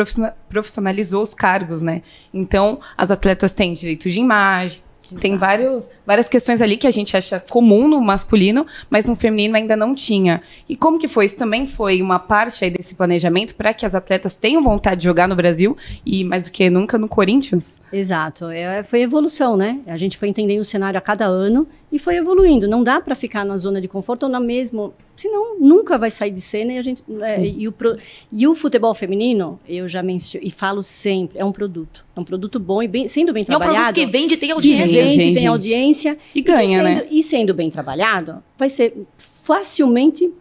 profissionalizou 0.49 1.23
os 1.23 1.33
cargos, 1.33 1.81
né? 1.81 2.01
Então 2.33 2.79
as 2.97 3.11
atletas 3.11 3.51
têm 3.51 3.73
direito 3.73 4.09
de 4.09 4.19
imagem, 4.19 4.81
tem 5.19 5.37
vários, 5.37 5.89
várias 6.05 6.29
questões 6.29 6.61
ali 6.61 6.77
que 6.77 6.87
a 6.87 6.91
gente 6.91 7.15
acha 7.15 7.39
comum 7.39 7.87
no 7.87 8.01
masculino, 8.01 8.65
mas 8.89 9.05
no 9.05 9.15
feminino 9.15 9.55
ainda 9.55 9.75
não 9.75 9.95
tinha. 9.95 10.41
E 10.67 10.75
como 10.75 10.99
que 10.99 11.07
foi? 11.07 11.25
Isso 11.25 11.37
também 11.37 11.67
foi 11.67 12.01
uma 12.01 12.19
parte 12.19 12.63
aí 12.63 12.71
desse 12.71 12.95
planejamento 12.95 13.55
para 13.55 13.73
que 13.73 13.85
as 13.85 13.95
atletas 13.95 14.35
tenham 14.35 14.63
vontade 14.63 15.01
de 15.01 15.05
jogar 15.05 15.27
no 15.27 15.35
Brasil 15.35 15.77
e 16.05 16.23
mais 16.23 16.45
do 16.45 16.51
que 16.51 16.69
nunca 16.69 16.97
no 16.97 17.07
Corinthians? 17.07 17.81
Exato. 17.91 18.49
É, 18.49 18.83
foi 18.83 19.01
evolução, 19.01 19.57
né? 19.57 19.79
A 19.87 19.97
gente 19.97 20.17
foi 20.17 20.27
entendendo 20.29 20.61
o 20.61 20.63
cenário 20.63 20.97
a 20.97 21.01
cada 21.01 21.25
ano 21.25 21.67
e 21.91 21.97
foi 21.97 22.15
evoluindo. 22.17 22.67
Não 22.67 22.83
dá 22.83 23.01
para 23.01 23.15
ficar 23.15 23.43
na 23.43 23.57
zona 23.57 23.81
de 23.81 23.87
conforto 23.87 24.23
ou 24.23 24.29
na 24.29 24.39
mesma, 24.39 24.91
senão 25.15 25.59
nunca 25.59 25.97
vai 25.97 26.11
sair 26.11 26.31
de 26.31 26.41
cena 26.41 26.73
e 26.73 26.77
a 26.77 26.81
gente 26.81 27.03
é, 27.21 27.45
e, 27.45 27.67
o 27.67 27.71
pro, 27.71 27.97
e 28.31 28.47
o 28.47 28.55
futebol 28.55 28.93
feminino, 28.93 29.59
eu 29.67 29.87
já 29.87 30.03
menciono 30.03 30.45
e 30.45 30.51
falo 30.51 30.83
sempre, 30.83 31.39
é 31.39 31.45
um 31.45 31.51
produto, 31.51 32.05
é 32.15 32.19
um 32.19 32.23
produto 32.23 32.59
bom 32.59 32.81
e 32.83 32.87
bem, 32.87 33.07
sendo 33.07 33.33
bem 33.33 33.43
trabalhado. 33.43 33.75
É 33.75 33.79
um 33.79 33.83
produto 33.85 34.05
que 34.05 34.05
vende, 34.05 34.37
tem 34.37 34.51
audiência, 34.51 34.87
que 34.87 34.93
vende, 34.93 35.15
gente, 35.15 35.35
tem 35.35 35.47
audiência 35.47 36.17
e, 36.33 36.39
e 36.39 36.41
ganha, 36.41 36.83
sendo, 36.83 36.83
né? 36.83 37.07
E 37.09 37.23
sendo 37.23 37.53
bem 37.53 37.69
trabalhado, 37.69 38.43
vai 38.57 38.69
ser 38.69 38.95
facilmente 39.43 40.31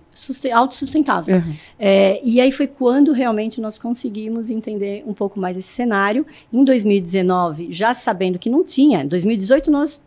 autossustentável. 0.52 1.36
Uhum. 1.36 1.54
É, 1.78 2.20
e 2.24 2.40
aí 2.40 2.50
foi 2.50 2.66
quando 2.66 3.12
realmente 3.12 3.60
nós 3.60 3.78
conseguimos 3.78 4.50
entender 4.50 5.04
um 5.06 5.14
pouco 5.14 5.38
mais 5.38 5.56
esse 5.56 5.68
cenário. 5.68 6.26
Em 6.52 6.64
2019, 6.64 7.68
já 7.70 7.94
sabendo 7.94 8.38
que 8.38 8.50
não 8.50 8.64
tinha, 8.64 9.02
em 9.02 9.06
2018 9.06 9.70
nós 9.70 10.02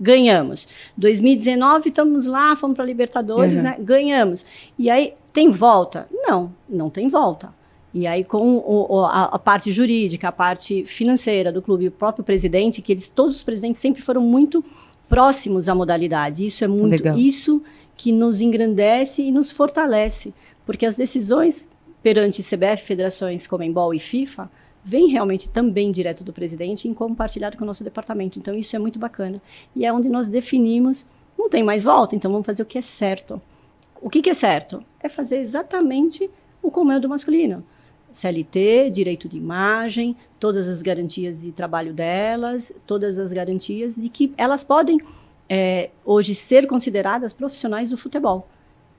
ganhamos. 0.00 0.66
2019 0.96 1.90
estamos 1.90 2.26
lá, 2.26 2.56
fomos 2.56 2.74
para 2.74 2.84
Libertadores, 2.84 3.54
uhum. 3.54 3.62
né? 3.62 3.76
ganhamos. 3.78 4.46
E 4.78 4.88
aí 4.88 5.14
tem 5.32 5.50
volta? 5.50 6.08
Não, 6.10 6.52
não 6.68 6.88
tem 6.88 7.08
volta. 7.08 7.52
E 7.92 8.06
aí 8.06 8.24
com 8.24 8.56
o, 8.58 9.04
a, 9.04 9.24
a, 9.24 9.38
parte 9.38 9.70
jurídica, 9.70 10.28
a 10.28 10.32
parte 10.32 10.84
financeira 10.86 11.52
do 11.52 11.60
clube, 11.60 11.88
o 11.88 11.90
próprio 11.90 12.24
presidente, 12.24 12.80
que 12.80 12.92
eles 12.92 13.08
todos 13.08 13.34
os 13.34 13.42
presidentes 13.42 13.80
sempre 13.80 14.00
foram 14.00 14.22
muito 14.22 14.64
próximos 15.08 15.68
à 15.68 15.74
modalidade. 15.74 16.44
Isso 16.44 16.64
é 16.64 16.68
muito 16.68 17.02
Legal. 17.02 17.18
isso 17.18 17.62
que 17.96 18.12
nos 18.12 18.40
engrandece 18.40 19.22
e 19.22 19.30
nos 19.30 19.50
fortalece, 19.50 20.32
porque 20.64 20.86
as 20.86 20.96
decisões 20.96 21.68
perante 22.02 22.42
CBF, 22.42 22.84
federações 22.84 23.46
como 23.46 23.62
Embol 23.62 23.92
e 23.92 23.98
FIFA 23.98 24.50
vem 24.84 25.08
realmente 25.08 25.48
também 25.48 25.90
direto 25.90 26.24
do 26.24 26.32
presidente 26.32 26.88
e 26.88 26.94
compartilhado 26.94 27.56
com 27.56 27.64
o 27.64 27.66
nosso 27.66 27.84
departamento. 27.84 28.38
Então, 28.38 28.54
isso 28.54 28.74
é 28.74 28.78
muito 28.78 28.98
bacana. 28.98 29.40
E 29.74 29.84
é 29.84 29.92
onde 29.92 30.08
nós 30.08 30.28
definimos, 30.28 31.06
não 31.38 31.48
tem 31.48 31.62
mais 31.62 31.84
volta, 31.84 32.16
então 32.16 32.30
vamos 32.30 32.46
fazer 32.46 32.62
o 32.62 32.66
que 32.66 32.78
é 32.78 32.82
certo. 32.82 33.40
O 34.00 34.08
que, 34.08 34.22
que 34.22 34.30
é 34.30 34.34
certo? 34.34 34.82
É 35.00 35.08
fazer 35.08 35.36
exatamente 35.36 36.30
o 36.62 36.70
como 36.70 36.92
é 36.92 36.98
do 36.98 37.08
masculino. 37.08 37.64
CLT, 38.12 38.90
direito 38.90 39.28
de 39.28 39.36
imagem, 39.36 40.16
todas 40.38 40.68
as 40.68 40.82
garantias 40.82 41.42
de 41.42 41.52
trabalho 41.52 41.92
delas, 41.92 42.72
todas 42.86 43.18
as 43.18 43.32
garantias 43.32 43.96
de 43.96 44.08
que 44.08 44.32
elas 44.36 44.64
podem 44.64 44.98
é, 45.48 45.90
hoje 46.04 46.34
ser 46.34 46.66
consideradas 46.66 47.32
profissionais 47.32 47.90
do 47.90 47.96
futebol. 47.96 48.48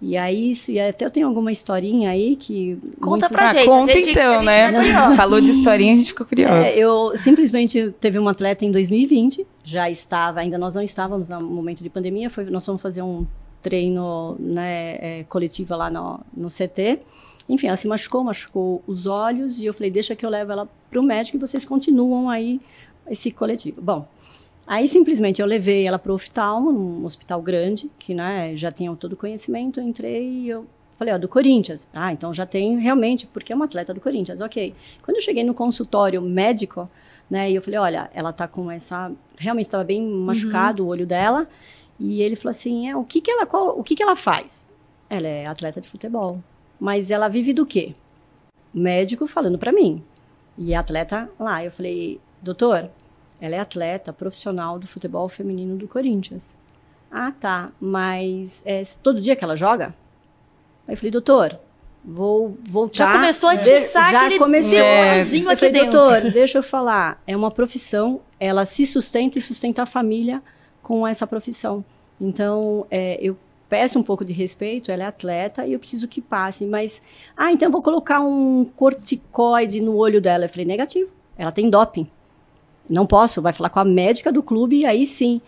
E 0.01 0.17
aí, 0.17 0.49
isso, 0.49 0.71
e 0.71 0.79
até 0.79 1.05
eu 1.05 1.11
tenho 1.11 1.27
alguma 1.27 1.51
historinha 1.51 2.09
aí 2.09 2.35
que. 2.35 2.75
Conta 2.99 3.27
muitos... 3.27 3.29
pra 3.29 3.49
ah, 3.49 3.53
gente. 3.53 3.65
Conta 3.67 3.93
gente, 3.93 4.09
então, 4.09 4.41
né? 4.41 4.71
Falou 5.15 5.39
de 5.39 5.51
historinha, 5.51 5.93
a 5.93 5.95
gente 5.95 6.07
ficou 6.07 6.25
curioso. 6.25 6.53
É, 6.53 6.75
eu 6.75 7.15
simplesmente 7.15 7.93
teve 7.99 8.17
um 8.17 8.27
atleta 8.27 8.65
em 8.65 8.71
2020, 8.71 9.45
já 9.63 9.91
estava, 9.91 10.39
ainda 10.39 10.57
nós 10.57 10.73
não 10.73 10.81
estávamos 10.81 11.29
no 11.29 11.41
momento 11.41 11.83
de 11.83 11.89
pandemia, 11.89 12.31
foi, 12.31 12.45
nós 12.45 12.65
fomos 12.65 12.81
fazer 12.81 13.03
um 13.03 13.27
treino 13.61 14.35
né, 14.39 14.97
é, 14.99 15.25
coletivo 15.29 15.75
lá 15.75 15.91
no, 15.91 16.19
no 16.35 16.47
CT. 16.47 16.99
Enfim, 17.47 17.67
ela 17.67 17.77
se 17.77 17.87
machucou, 17.87 18.23
machucou 18.23 18.81
os 18.87 19.05
olhos, 19.05 19.61
e 19.61 19.67
eu 19.67 19.73
falei, 19.73 19.91
deixa 19.91 20.15
que 20.15 20.25
eu 20.25 20.29
levo 20.29 20.51
ela 20.51 20.69
para 20.89 20.99
o 20.99 21.03
médico 21.03 21.37
e 21.37 21.39
vocês 21.39 21.63
continuam 21.63 22.27
aí 22.27 22.59
esse 23.07 23.29
coletivo. 23.29 23.81
Bom, 23.81 24.07
Aí 24.71 24.87
simplesmente 24.87 25.41
eu 25.41 25.45
levei 25.45 25.85
ela 25.85 25.99
para 25.99 26.13
o 26.13 26.15
oftalmo, 26.15 26.71
um 26.71 27.03
hospital 27.03 27.41
grande, 27.41 27.91
que 27.99 28.15
né, 28.15 28.55
já 28.55 28.71
tinha 28.71 28.95
todo 28.95 29.11
o 29.11 29.17
conhecimento, 29.17 29.81
eu 29.81 29.83
entrei 29.83 30.23
e 30.23 30.47
eu 30.47 30.65
falei, 30.97 31.13
ó, 31.13 31.17
do 31.17 31.27
Corinthians. 31.27 31.89
Ah, 31.93 32.13
então 32.13 32.33
já 32.33 32.45
tem 32.45 32.79
realmente, 32.79 33.27
porque 33.27 33.51
é 33.51 33.55
uma 33.55 33.65
atleta 33.65 33.93
do 33.93 33.99
Corinthians, 33.99 34.39
ok. 34.39 34.73
Quando 35.01 35.17
eu 35.17 35.21
cheguei 35.21 35.43
no 35.43 35.53
consultório 35.53 36.21
médico, 36.21 36.89
né, 37.29 37.51
e 37.51 37.55
eu 37.55 37.61
falei, 37.61 37.81
olha, 37.81 38.09
ela 38.13 38.31
tá 38.31 38.47
com 38.47 38.71
essa, 38.71 39.11
realmente 39.37 39.65
estava 39.65 39.83
bem 39.83 40.01
machucado 40.07 40.83
uhum. 40.83 40.87
o 40.87 40.91
olho 40.93 41.05
dela, 41.05 41.49
e 41.99 42.21
ele 42.21 42.37
falou 42.37 42.51
assim, 42.51 42.89
é, 42.89 42.95
o 42.95 43.03
que 43.03 43.19
que 43.19 43.29
ela, 43.29 43.45
qual, 43.45 43.77
o 43.77 43.83
que 43.83 43.93
que 43.93 44.01
ela 44.01 44.15
faz? 44.15 44.69
Ela 45.09 45.27
é 45.27 45.47
atleta 45.47 45.81
de 45.81 45.89
futebol, 45.89 46.41
mas 46.79 47.11
ela 47.11 47.27
vive 47.27 47.51
do 47.51 47.65
quê? 47.65 47.91
Médico 48.73 49.27
falando 49.27 49.57
para 49.57 49.73
mim, 49.73 50.01
e 50.57 50.73
atleta 50.73 51.29
lá. 51.37 51.61
Eu 51.61 51.73
falei, 51.73 52.21
doutor, 52.41 52.89
ela 53.41 53.55
é 53.55 53.59
atleta 53.59 54.13
profissional 54.13 54.77
do 54.77 54.85
futebol 54.85 55.27
feminino 55.27 55.75
do 55.75 55.87
Corinthians. 55.87 56.55
Ah, 57.11 57.31
tá. 57.31 57.71
Mas 57.81 58.61
é 58.63 58.83
todo 59.01 59.19
dia 59.19 59.35
que 59.35 59.43
ela 59.43 59.55
joga? 59.55 59.95
Aí 60.87 60.93
eu 60.93 60.97
falei, 60.97 61.11
doutor, 61.11 61.59
vou 62.05 62.55
voltar. 62.63 62.97
Já 63.05 63.13
começou 63.13 63.49
a 63.49 63.53
atiçar 63.53 64.11
já 64.11 64.21
aquele 64.21 64.37
começou. 64.37 64.79
É. 64.79 65.19
aqui 65.19 65.41
falei, 65.41 65.71
dentro. 65.71 65.91
Doutor, 65.91 66.31
deixa 66.31 66.59
eu 66.59 66.63
falar. 66.63 67.21
É 67.25 67.35
uma 67.35 67.49
profissão, 67.49 68.21
ela 68.39 68.63
se 68.63 68.85
sustenta 68.85 69.39
e 69.39 69.41
sustenta 69.41 69.81
a 69.81 69.85
família 69.87 70.41
com 70.83 71.05
essa 71.05 71.25
profissão. 71.25 71.83
Então, 72.19 72.85
é, 72.91 73.17
eu 73.19 73.35
peço 73.67 73.97
um 73.97 74.03
pouco 74.03 74.23
de 74.23 74.33
respeito, 74.33 74.91
ela 74.91 75.03
é 75.03 75.05
atleta 75.07 75.65
e 75.65 75.73
eu 75.73 75.79
preciso 75.79 76.07
que 76.07 76.21
passe. 76.21 76.65
Mas, 76.67 77.01
ah, 77.35 77.51
então 77.51 77.67
eu 77.67 77.71
vou 77.71 77.81
colocar 77.81 78.21
um 78.21 78.65
corticoide 78.75 79.81
no 79.81 79.95
olho 79.95 80.21
dela. 80.21 80.45
Eu 80.45 80.49
falei, 80.49 80.65
negativo. 80.65 81.09
Ela 81.35 81.51
tem 81.51 81.69
doping. 81.69 82.07
Não 82.91 83.05
posso, 83.05 83.41
vai 83.41 83.53
falar 83.53 83.69
com 83.69 83.79
a 83.79 83.85
médica 83.85 84.31
do 84.31 84.43
clube 84.43 84.77
e 84.79 84.85
aí 84.85 85.05
sim. 85.05 85.41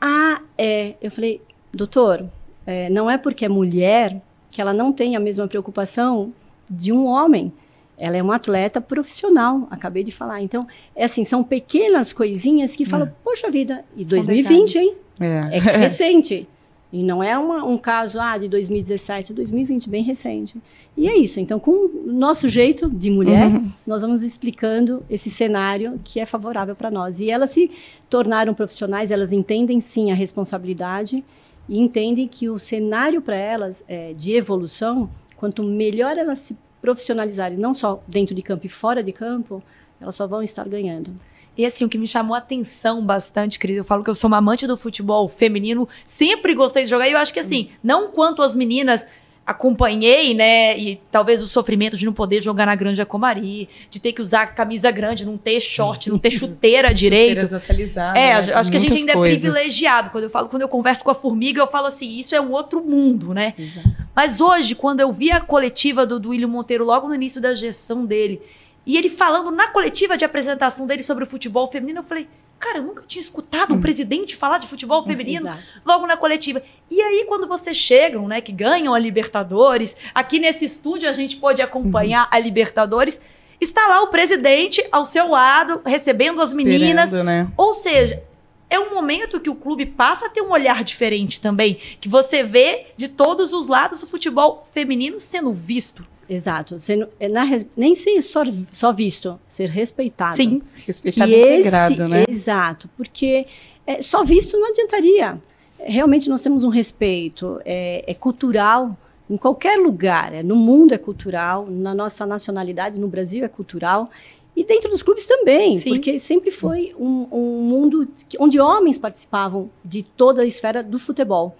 Ah, 0.00 0.40
é. 0.56 0.94
Eu 1.00 1.10
falei, 1.10 1.40
doutor, 1.72 2.28
é, 2.66 2.90
não 2.90 3.10
é 3.10 3.16
porque 3.16 3.44
é 3.44 3.48
mulher 3.48 4.20
que 4.50 4.60
ela 4.60 4.72
não 4.72 4.92
tem 4.92 5.16
a 5.16 5.20
mesma 5.20 5.48
preocupação 5.48 6.32
de 6.68 6.92
um 6.92 7.06
homem. 7.06 7.52
Ela 7.98 8.16
é 8.16 8.22
uma 8.22 8.36
atleta 8.36 8.80
profissional, 8.80 9.66
acabei 9.70 10.04
de 10.04 10.12
falar. 10.12 10.42
Então, 10.42 10.66
é 10.94 11.04
assim, 11.04 11.24
são 11.24 11.42
pequenas 11.42 12.12
coisinhas 12.12 12.76
que 12.76 12.84
falam, 12.84 13.06
é. 13.06 13.12
poxa 13.22 13.50
vida, 13.50 13.84
e 13.96 14.04
2020, 14.04 14.76
hein? 14.76 14.98
É, 15.20 15.56
é 15.56 15.58
recente. 15.58 16.48
E 16.94 17.02
não 17.02 17.20
é 17.20 17.36
uma, 17.36 17.64
um 17.64 17.76
caso 17.76 18.20
ah, 18.20 18.38
de 18.38 18.46
2017, 18.46 19.34
2020, 19.34 19.90
bem 19.90 20.04
recente. 20.04 20.62
E 20.96 21.08
é 21.08 21.16
isso. 21.16 21.40
Então, 21.40 21.58
com 21.58 21.72
o 21.72 22.04
nosso 22.06 22.48
jeito 22.48 22.88
de 22.88 23.10
mulher, 23.10 23.48
uhum. 23.48 23.68
nós 23.84 24.02
vamos 24.02 24.22
explicando 24.22 25.02
esse 25.10 25.28
cenário 25.28 26.00
que 26.04 26.20
é 26.20 26.24
favorável 26.24 26.76
para 26.76 26.92
nós. 26.92 27.18
E 27.18 27.28
elas 27.28 27.50
se 27.50 27.68
tornaram 28.08 28.54
profissionais, 28.54 29.10
elas 29.10 29.32
entendem 29.32 29.80
sim 29.80 30.12
a 30.12 30.14
responsabilidade 30.14 31.24
e 31.68 31.80
entendem 31.80 32.28
que 32.28 32.48
o 32.48 32.60
cenário 32.60 33.20
para 33.20 33.34
elas 33.34 33.84
é, 33.88 34.12
de 34.12 34.36
evolução, 34.36 35.10
quanto 35.36 35.64
melhor 35.64 36.16
elas 36.16 36.38
se 36.38 36.56
profissionalizarem, 36.80 37.58
não 37.58 37.74
só 37.74 38.04
dentro 38.06 38.36
de 38.36 38.42
campo 38.42 38.66
e 38.66 38.68
fora 38.68 39.02
de 39.02 39.10
campo, 39.10 39.60
elas 40.00 40.14
só 40.14 40.28
vão 40.28 40.44
estar 40.44 40.68
ganhando. 40.68 41.12
E 41.56 41.64
assim, 41.64 41.84
o 41.84 41.88
que 41.88 41.98
me 41.98 42.06
chamou 42.06 42.34
a 42.34 42.38
atenção 42.38 43.04
bastante, 43.04 43.58
querido, 43.58 43.80
eu 43.80 43.84
falo 43.84 44.02
que 44.02 44.10
eu 44.10 44.14
sou 44.14 44.28
uma 44.28 44.38
amante 44.38 44.66
do 44.66 44.76
futebol 44.76 45.28
feminino, 45.28 45.88
sempre 46.04 46.54
gostei 46.54 46.84
de 46.84 46.90
jogar, 46.90 47.08
e 47.08 47.12
eu 47.12 47.18
acho 47.18 47.32
que 47.32 47.40
assim, 47.40 47.68
não 47.82 48.08
quanto 48.08 48.42
as 48.42 48.56
meninas 48.56 49.06
acompanhei, 49.46 50.32
né, 50.32 50.76
e 50.78 50.96
talvez 51.10 51.42
o 51.42 51.46
sofrimento 51.46 51.96
de 51.96 52.06
não 52.06 52.14
poder 52.14 52.42
jogar 52.42 52.64
na 52.64 52.74
Granja 52.74 53.04
Comari, 53.04 53.68
de 53.90 54.00
ter 54.00 54.12
que 54.12 54.22
usar 54.22 54.46
camisa 54.46 54.90
grande, 54.90 55.24
não 55.26 55.36
ter 55.36 55.60
short, 55.60 56.08
não 56.08 56.18
ter 56.18 56.30
chuteira 56.30 56.92
direito. 56.94 57.42
desatualizada. 57.42 58.18
É, 58.18 58.40
né? 58.40 58.54
acho 58.54 58.70
que 58.70 58.76
a 58.76 58.80
gente 58.80 58.96
ainda 58.96 59.12
coisas. 59.12 59.44
é 59.44 59.50
privilegiado. 59.50 60.10
Quando 60.10 60.24
eu 60.24 60.30
falo, 60.30 60.48
quando 60.48 60.62
eu 60.62 60.68
converso 60.68 61.04
com 61.04 61.10
a 61.10 61.14
formiga, 61.14 61.60
eu 61.60 61.66
falo 61.66 61.86
assim, 61.86 62.10
isso 62.16 62.34
é 62.34 62.40
um 62.40 62.52
outro 62.52 62.82
mundo, 62.82 63.34
né? 63.34 63.52
Exato. 63.58 63.88
Mas 64.16 64.40
hoje, 64.40 64.74
quando 64.74 65.00
eu 65.00 65.12
vi 65.12 65.30
a 65.30 65.40
coletiva 65.40 66.06
do 66.06 66.18
Duílio 66.18 66.48
Monteiro 66.48 66.84
logo 66.84 67.06
no 67.06 67.14
início 67.14 67.40
da 67.40 67.52
gestão 67.52 68.06
dele, 68.06 68.40
e 68.86 68.96
ele 68.96 69.08
falando 69.08 69.50
na 69.50 69.68
coletiva 69.68 70.16
de 70.16 70.24
apresentação 70.24 70.86
dele 70.86 71.02
sobre 71.02 71.24
o 71.24 71.26
futebol 71.26 71.70
feminino, 71.70 72.00
eu 72.00 72.04
falei, 72.04 72.28
cara, 72.58 72.78
eu 72.78 72.82
nunca 72.82 73.02
tinha 73.06 73.20
escutado 73.20 73.74
um 73.74 73.80
presidente 73.80 74.36
falar 74.36 74.58
de 74.58 74.66
futebol 74.66 75.04
feminino 75.04 75.48
Exato. 75.48 75.62
logo 75.84 76.06
na 76.06 76.16
coletiva. 76.16 76.62
E 76.90 77.00
aí, 77.00 77.24
quando 77.26 77.46
vocês 77.46 77.76
chegam, 77.76 78.26
né, 78.26 78.40
que 78.40 78.52
ganham 78.52 78.94
a 78.94 78.98
Libertadores, 78.98 79.96
aqui 80.14 80.38
nesse 80.38 80.64
estúdio 80.64 81.08
a 81.08 81.12
gente 81.12 81.36
pôde 81.36 81.60
acompanhar 81.62 82.28
a 82.30 82.38
Libertadores, 82.38 83.20
está 83.60 83.86
lá 83.86 84.02
o 84.02 84.08
presidente 84.08 84.86
ao 84.90 85.04
seu 85.04 85.28
lado, 85.28 85.80
recebendo 85.84 86.40
as 86.40 86.52
meninas. 86.52 87.06
Esperando, 87.06 87.26
né? 87.26 87.48
Ou 87.56 87.74
seja, 87.74 88.22
é 88.70 88.78
um 88.78 88.94
momento 88.94 89.40
que 89.40 89.50
o 89.50 89.54
clube 89.54 89.86
passa 89.86 90.26
a 90.26 90.28
ter 90.28 90.42
um 90.42 90.50
olhar 90.50 90.82
diferente 90.82 91.40
também, 91.40 91.74
que 92.00 92.08
você 92.08 92.42
vê 92.42 92.86
de 92.96 93.08
todos 93.08 93.52
os 93.52 93.66
lados 93.66 94.02
o 94.02 94.06
futebol 94.06 94.66
feminino 94.70 95.20
sendo 95.20 95.52
visto. 95.52 96.04
Exato. 96.28 96.78
Sendo, 96.78 97.08
é 97.18 97.28
na 97.28 97.44
nem 97.76 97.94
ser 97.94 98.20
só, 98.22 98.42
só 98.70 98.92
visto, 98.92 99.38
ser 99.46 99.68
respeitado. 99.68 100.36
Sim. 100.36 100.62
Respeitado 100.86 101.30
que 101.30 101.36
e 101.36 101.58
integrado, 101.58 102.08
né? 102.08 102.24
Exato, 102.28 102.88
porque 102.96 103.46
é, 103.86 104.00
só 104.02 104.24
visto 104.24 104.58
não 104.58 104.68
adiantaria. 104.68 105.40
Realmente 105.78 106.28
nós 106.28 106.42
temos 106.42 106.64
um 106.64 106.70
respeito, 106.70 107.60
é, 107.64 108.04
é 108.06 108.14
cultural 108.14 108.96
em 109.28 109.36
qualquer 109.36 109.78
lugar, 109.78 110.34
é, 110.34 110.42
no 110.42 110.56
mundo 110.56 110.92
é 110.92 110.98
cultural, 110.98 111.66
na 111.68 111.94
nossa 111.94 112.26
nacionalidade, 112.26 112.98
no 112.98 113.08
Brasil 113.08 113.44
é 113.44 113.48
cultural, 113.48 114.10
e 114.56 114.62
dentro 114.64 114.90
dos 114.90 115.02
clubes 115.02 115.26
também, 115.26 115.78
Sim. 115.78 115.90
porque 115.90 116.18
sempre 116.18 116.50
foi 116.50 116.94
um, 116.98 117.26
um 117.32 117.60
mundo 117.62 118.08
onde 118.38 118.60
homens 118.60 118.98
participavam 118.98 119.70
de 119.84 120.02
toda 120.02 120.42
a 120.42 120.46
esfera 120.46 120.82
do 120.82 120.98
futebol. 120.98 121.56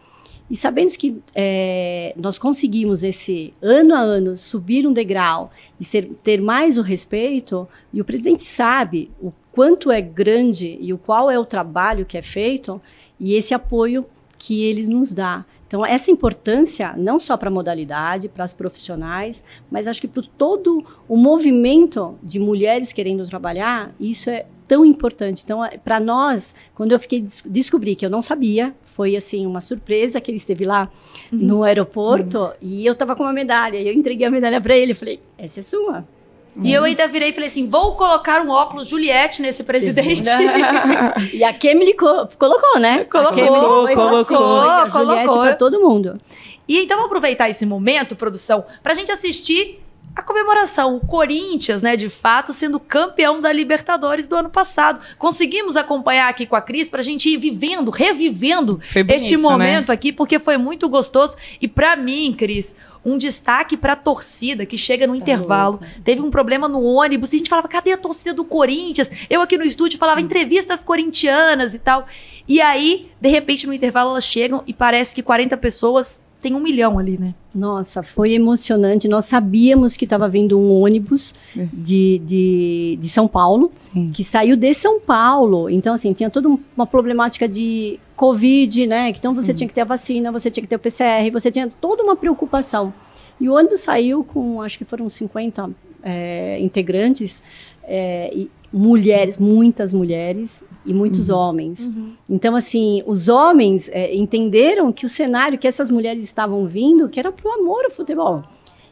E 0.51 0.57
sabendo 0.57 0.93
que 0.99 1.17
é, 1.35 2.13
nós 2.17 2.39
conseguimos 2.39 3.03
esse 3.03 3.55
ano 3.63 3.95
a 3.95 3.99
ano 3.99 4.37
subir 4.37 4.87
um 4.87 4.93
degrau 4.93 5.51
e 5.81 5.85
ser- 5.85 6.11
ter 6.23 6.41
mais 6.41 6.77
o 6.77 6.83
respeito, 6.83 7.67
e 7.93 8.01
o 8.01 8.05
presidente 8.05 8.43
sabe 8.43 9.11
o 9.23 9.33
quanto 9.51 9.91
é 9.91 10.01
grande 10.01 10.77
e 10.81 10.93
o 10.93 10.99
qual 10.99 11.31
é 11.31 11.39
o 11.39 11.45
trabalho 11.47 12.05
que 12.05 12.19
é 12.19 12.23
feito 12.23 12.81
e 13.19 13.35
esse 13.35 13.55
apoio 13.55 14.05
que 14.37 14.65
ele 14.65 14.87
nos 14.87 15.15
dá. 15.15 15.47
Então, 15.67 15.85
essa 15.85 16.11
importância, 16.11 16.95
não 16.97 17.19
só 17.19 17.37
para 17.37 17.49
a 17.49 17.53
modalidade, 17.53 18.29
para 18.29 18.45
as 18.45 18.53
profissionais, 18.53 19.43
mas 19.71 19.89
acho 19.89 20.01
que 20.01 20.07
para 20.07 20.23
todo 20.37 20.85
o 21.09 21.17
movimento 21.17 22.17
de 22.23 22.39
mulheres 22.39 22.93
querendo 22.93 23.27
trabalhar, 23.27 23.93
isso 23.99 24.29
é 24.31 24.47
tão 24.67 24.85
importante. 24.85 25.43
Então, 25.45 25.61
para 25.85 26.01
nós, 26.01 26.55
quando 26.75 26.93
eu 26.93 26.99
fiquei 26.99 27.21
des 27.21 27.43
descobri 27.47 27.95
que 27.95 28.05
eu 28.05 28.11
não 28.11 28.23
sabia, 28.23 28.75
foi 28.85 29.17
assim 29.17 29.47
uma 29.47 29.61
surpresa 29.61 30.21
que 30.21 30.31
ele 30.31 30.39
esteve 30.39 30.65
lá 30.65 30.91
no 31.31 31.63
aeroporto 31.63 32.51
e 32.61 32.87
eu 32.87 32.93
estava 32.93 33.15
com 33.17 33.23
uma 33.23 33.33
medalha. 33.33 33.79
E 33.79 33.89
eu 33.89 33.93
entreguei 33.93 34.27
a 34.27 34.31
medalha 34.31 34.61
para 34.61 34.77
ele, 34.77 34.95
falei: 34.95 35.21
"Essa 35.39 35.61
é 35.61 35.63
sua". 35.63 36.05
E 36.63 36.73
eu 36.73 36.85
ainda 36.85 37.09
virei 37.09 37.31
e 37.31 37.33
falei 37.33 37.49
assim: 37.49 37.67
vou 37.67 37.95
colocar 37.97 38.41
um 38.41 38.51
óculos 38.51 38.89
Juliette 38.89 39.43
nesse 39.43 39.65
presidente. 39.65 40.23
E 41.33 41.43
a 41.43 41.53
Kemily 41.53 41.95
co 41.95 42.29
colocou, 42.39 42.79
né? 42.79 43.05
Colocou, 43.05 43.47
colocou, 43.47 43.95
colocou, 43.95 44.61
a 44.61 44.89
Juliette 44.89 45.27
colocou. 45.27 45.41
para 45.41 45.55
todo 45.57 45.81
mundo. 45.81 46.19
E 46.69 46.79
então 46.79 47.05
aproveitar 47.05 47.49
esse 47.49 47.67
momento, 47.67 48.17
produção, 48.17 48.65
pra 48.83 48.95
gente 48.95 49.11
assistir 49.11 49.84
a 50.15 50.23
comemoração. 50.23 50.97
O 50.97 51.01
Corinthians, 51.01 51.83
né, 51.83 51.97
de 51.97 52.09
fato, 52.09 52.53
sendo 52.53 52.79
campeão 52.79 53.41
da 53.41 53.53
Libertadores 53.53 54.27
do 54.27 54.37
ano 54.37 54.49
passado. 54.49 55.05
Conseguimos 55.19 55.77
acompanhar 55.77 56.29
aqui 56.29 56.47
com 56.47 56.55
a 56.55 56.61
Cris 56.61 56.89
pra 56.89 57.03
gente 57.03 57.29
ir 57.29 57.37
vivendo, 57.37 57.91
revivendo 57.91 58.81
bonito, 58.93 59.11
este 59.11 59.37
né? 59.37 59.43
momento 59.43 59.91
aqui, 59.91 60.13
porque 60.13 60.39
foi 60.39 60.57
muito 60.57 60.89
gostoso. 60.89 61.37
E 61.61 61.67
pra 61.67 61.97
mim, 61.97 62.35
Cris, 62.37 62.75
um 63.05 63.19
destaque 63.19 63.77
pra 63.77 63.95
torcida 63.97 64.65
que 64.65 64.79
chega 64.79 65.07
no 65.07 65.15
intervalo. 65.15 65.81
Teve 66.05 66.23
um 66.23 66.31
problema 66.31 66.69
no 66.69 66.83
ônibus 66.83 67.33
e 67.33 67.37
a 67.37 67.39
gente 67.39 67.51
falava, 67.51 67.69
cadê 67.69 67.93
a 67.93 67.99
torcida 67.99 68.33
do 68.33 68.45
Corinthians? 68.45 69.11
Eu 69.29 69.43
aqui 69.43 69.59
no 69.59 69.65
estúdio 69.65 69.99
falava 69.99 70.21
entrevistas 70.21 70.83
corintianas 70.83 71.75
e 71.75 71.79
tal. 71.79 72.07
E 72.47 72.61
aí, 72.61 73.11
de 73.21 73.29
repente, 73.29 73.67
no 73.67 73.75
intervalo 73.75 74.11
elas 74.11 74.25
chegam 74.25 74.63
e 74.67 74.73
parece 74.73 75.15
que 75.15 75.23
40 75.23 75.57
pessoas 75.57 76.25
tem 76.45 76.55
um 76.55 76.61
milhão 76.61 76.99
ali, 76.99 77.17
né? 77.17 77.35
Nossa, 77.55 78.03
foi 78.03 78.35
emocionante. 78.35 79.09
Nós 79.09 79.25
sabíamos 79.25 79.97
que 79.97 80.05
estava 80.05 80.29
vindo 80.29 80.59
um 80.59 80.83
ônibus 80.83 81.35
de, 81.73 82.21
de, 82.23 82.99
de 83.01 83.09
São 83.09 83.27
Paulo, 83.27 83.73
Sim. 83.75 84.11
que 84.11 84.23
saiu 84.23 84.55
de 84.55 84.75
São 84.75 85.01
Paulo. 85.01 85.71
Então, 85.71 85.95
assim, 85.95 86.13
tinha 86.13 86.29
toda 86.29 86.51
uma 86.77 86.87
problemática 86.87 87.49
de 87.49 87.99
Covid, 88.15 88.87
né? 88.87 89.09
Então, 89.09 89.33
você 89.33 89.55
tinha 89.55 89.67
que 89.67 89.73
ter 89.73 89.81
a 89.81 89.87
vacina, 89.87 90.31
você 90.31 90.51
tinha 90.51 90.61
que 90.61 90.69
ter 90.69 90.77
o 90.77 90.79
PCR, 90.79 91.31
você 91.33 91.51
tinha 91.51 91.67
toda 91.81 92.03
uma 92.03 92.15
preocupação. 92.15 92.93
E 93.41 93.49
o 93.49 93.55
ônibus 93.55 93.81
saiu 93.81 94.23
com, 94.23 94.61
acho 94.61 94.77
que 94.77 94.85
foram 94.85 95.09
50 95.09 95.71
é, 96.03 96.61
integrantes, 96.61 97.43
é, 97.85 98.31
e 98.35 98.51
mulheres, 98.77 99.39
muitas 99.39 99.95
mulheres 99.95 100.65
e 100.85 100.93
muitos 100.93 101.31
homens. 101.31 101.93
Então, 102.29 102.57
assim, 102.57 103.03
os 103.07 103.29
homens 103.29 103.89
é, 103.93 104.15
entenderam 104.15 104.93
que 104.93 105.07
o 105.07 105.09
cenário 105.09 105.57
que 105.59 105.69
essas 105.69 105.91
mulheres 105.91 106.23
estavam 106.25 106.67
vindo, 106.67 107.09
que 107.09 107.21
era 107.21 107.31
pro 107.31 107.51
amor 107.53 107.85
ao 107.85 107.91
futebol. 107.93 108.43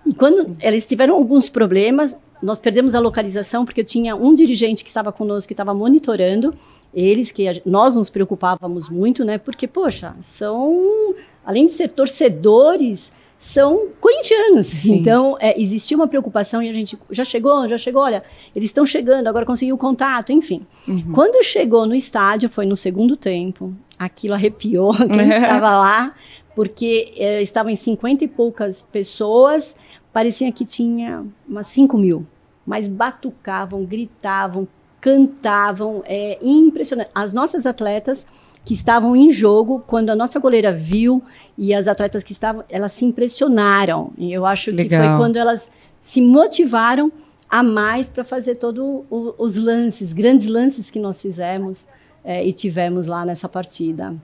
E 0.07 0.15
quando 0.15 0.57
eles 0.61 0.87
tiveram 0.87 1.15
alguns 1.17 1.49
problemas, 1.51 2.17
nós 2.43 2.59
perdemos 2.61 2.95
a 2.95 3.01
localização 3.01 3.65
porque 3.65 3.83
tinha 3.85 4.15
um 4.17 4.35
dirigente 4.35 4.83
que 4.85 4.89
estava 4.89 5.11
conosco 5.13 5.49
que 5.49 5.53
estava 5.53 5.75
monitorando 5.75 6.55
eles, 6.95 7.31
que 7.31 7.49
a- 7.49 7.55
nós 7.67 7.95
nos 7.97 8.09
preocupávamos 8.11 8.89
muito, 8.89 9.25
né? 9.25 9.39
Porque, 9.39 9.67
poxa, 9.67 10.15
são, 10.21 11.15
além 11.45 11.67
de 11.67 11.73
ser 11.73 11.91
torcedores, 11.93 13.13
são 13.43 13.89
corintianos. 14.01 14.69
Sim. 14.69 14.95
Então, 14.95 15.37
é, 15.41 15.61
existia 15.61 15.97
uma 15.97 16.07
preocupação 16.07 16.63
e 16.63 16.69
a 16.69 16.73
gente 16.73 16.97
já 17.11 17.25
chegou, 17.25 17.69
já 17.69 17.77
chegou, 17.77 18.01
olha, 18.01 18.23
eles 18.55 18.69
estão 18.71 18.87
chegando, 18.87 19.27
agora 19.27 19.45
conseguiu 19.45 19.75
o 19.75 19.79
contato, 19.79 20.31
enfim. 20.33 20.65
Uhum. 20.87 21.13
Quando 21.13 21.43
chegou 21.43 21.85
no 21.85 21.93
estádio, 21.93 22.49
foi 22.49 22.67
no 22.67 22.77
segundo 22.77 23.17
tempo, 23.17 23.75
aquilo 23.99 24.35
arrepiou 24.35 24.95
quem 25.11 25.27
estava 25.29 25.77
lá, 25.77 26.15
porque 26.55 27.13
eh, 27.17 27.43
estavam 27.43 27.73
em 27.73 27.75
50 27.75 28.23
e 28.23 28.29
poucas 28.29 28.81
pessoas, 28.81 29.75
parecia 30.13 30.53
que 30.53 30.65
tinha 30.65 31.27
umas 31.49 31.67
5 31.67 31.99
mil, 31.99 32.25
mas 32.65 32.87
batucavam, 32.87 33.85
gritavam, 33.85 34.69
cantavam, 35.01 36.05
é 36.07 36.39
impressionante. 36.41 37.11
As 37.13 37.33
nossas 37.33 37.67
atletas 37.67 38.25
que 38.65 38.75
estavam 38.75 39.17
em 39.17 39.31
jogo, 39.31 39.83
quando 39.87 40.11
a 40.11 40.17
nossa 40.17 40.39
goleira 40.39 40.73
viu 40.73 41.23
e 41.59 41.75
as 41.75 41.89
atletas 41.89 42.23
que 42.23 42.33
estavam, 42.33 42.65
elas 42.69 42.93
se 42.93 43.05
impressionaram. 43.05 44.13
E 44.17 44.33
eu 44.33 44.47
acho 44.47 44.71
que 44.71 44.77
Legal. 44.77 45.17
foi 45.17 45.17
quando 45.17 45.37
elas 45.37 45.71
se 46.01 46.21
motivaram 46.21 47.11
a 47.49 47.63
mais 47.63 48.09
para 48.09 48.25
fazer 48.25 48.55
todos 48.55 49.05
os 49.11 49.57
lances, 49.57 50.13
grandes 50.13 50.47
lances 50.47 50.91
que 50.91 50.99
nós 50.99 51.21
fizemos 51.21 51.87
é, 52.25 52.45
e 52.45 52.53
tivemos 52.53 53.07
lá 53.07 53.27
nessa 53.27 53.49
partida. 53.49 54.15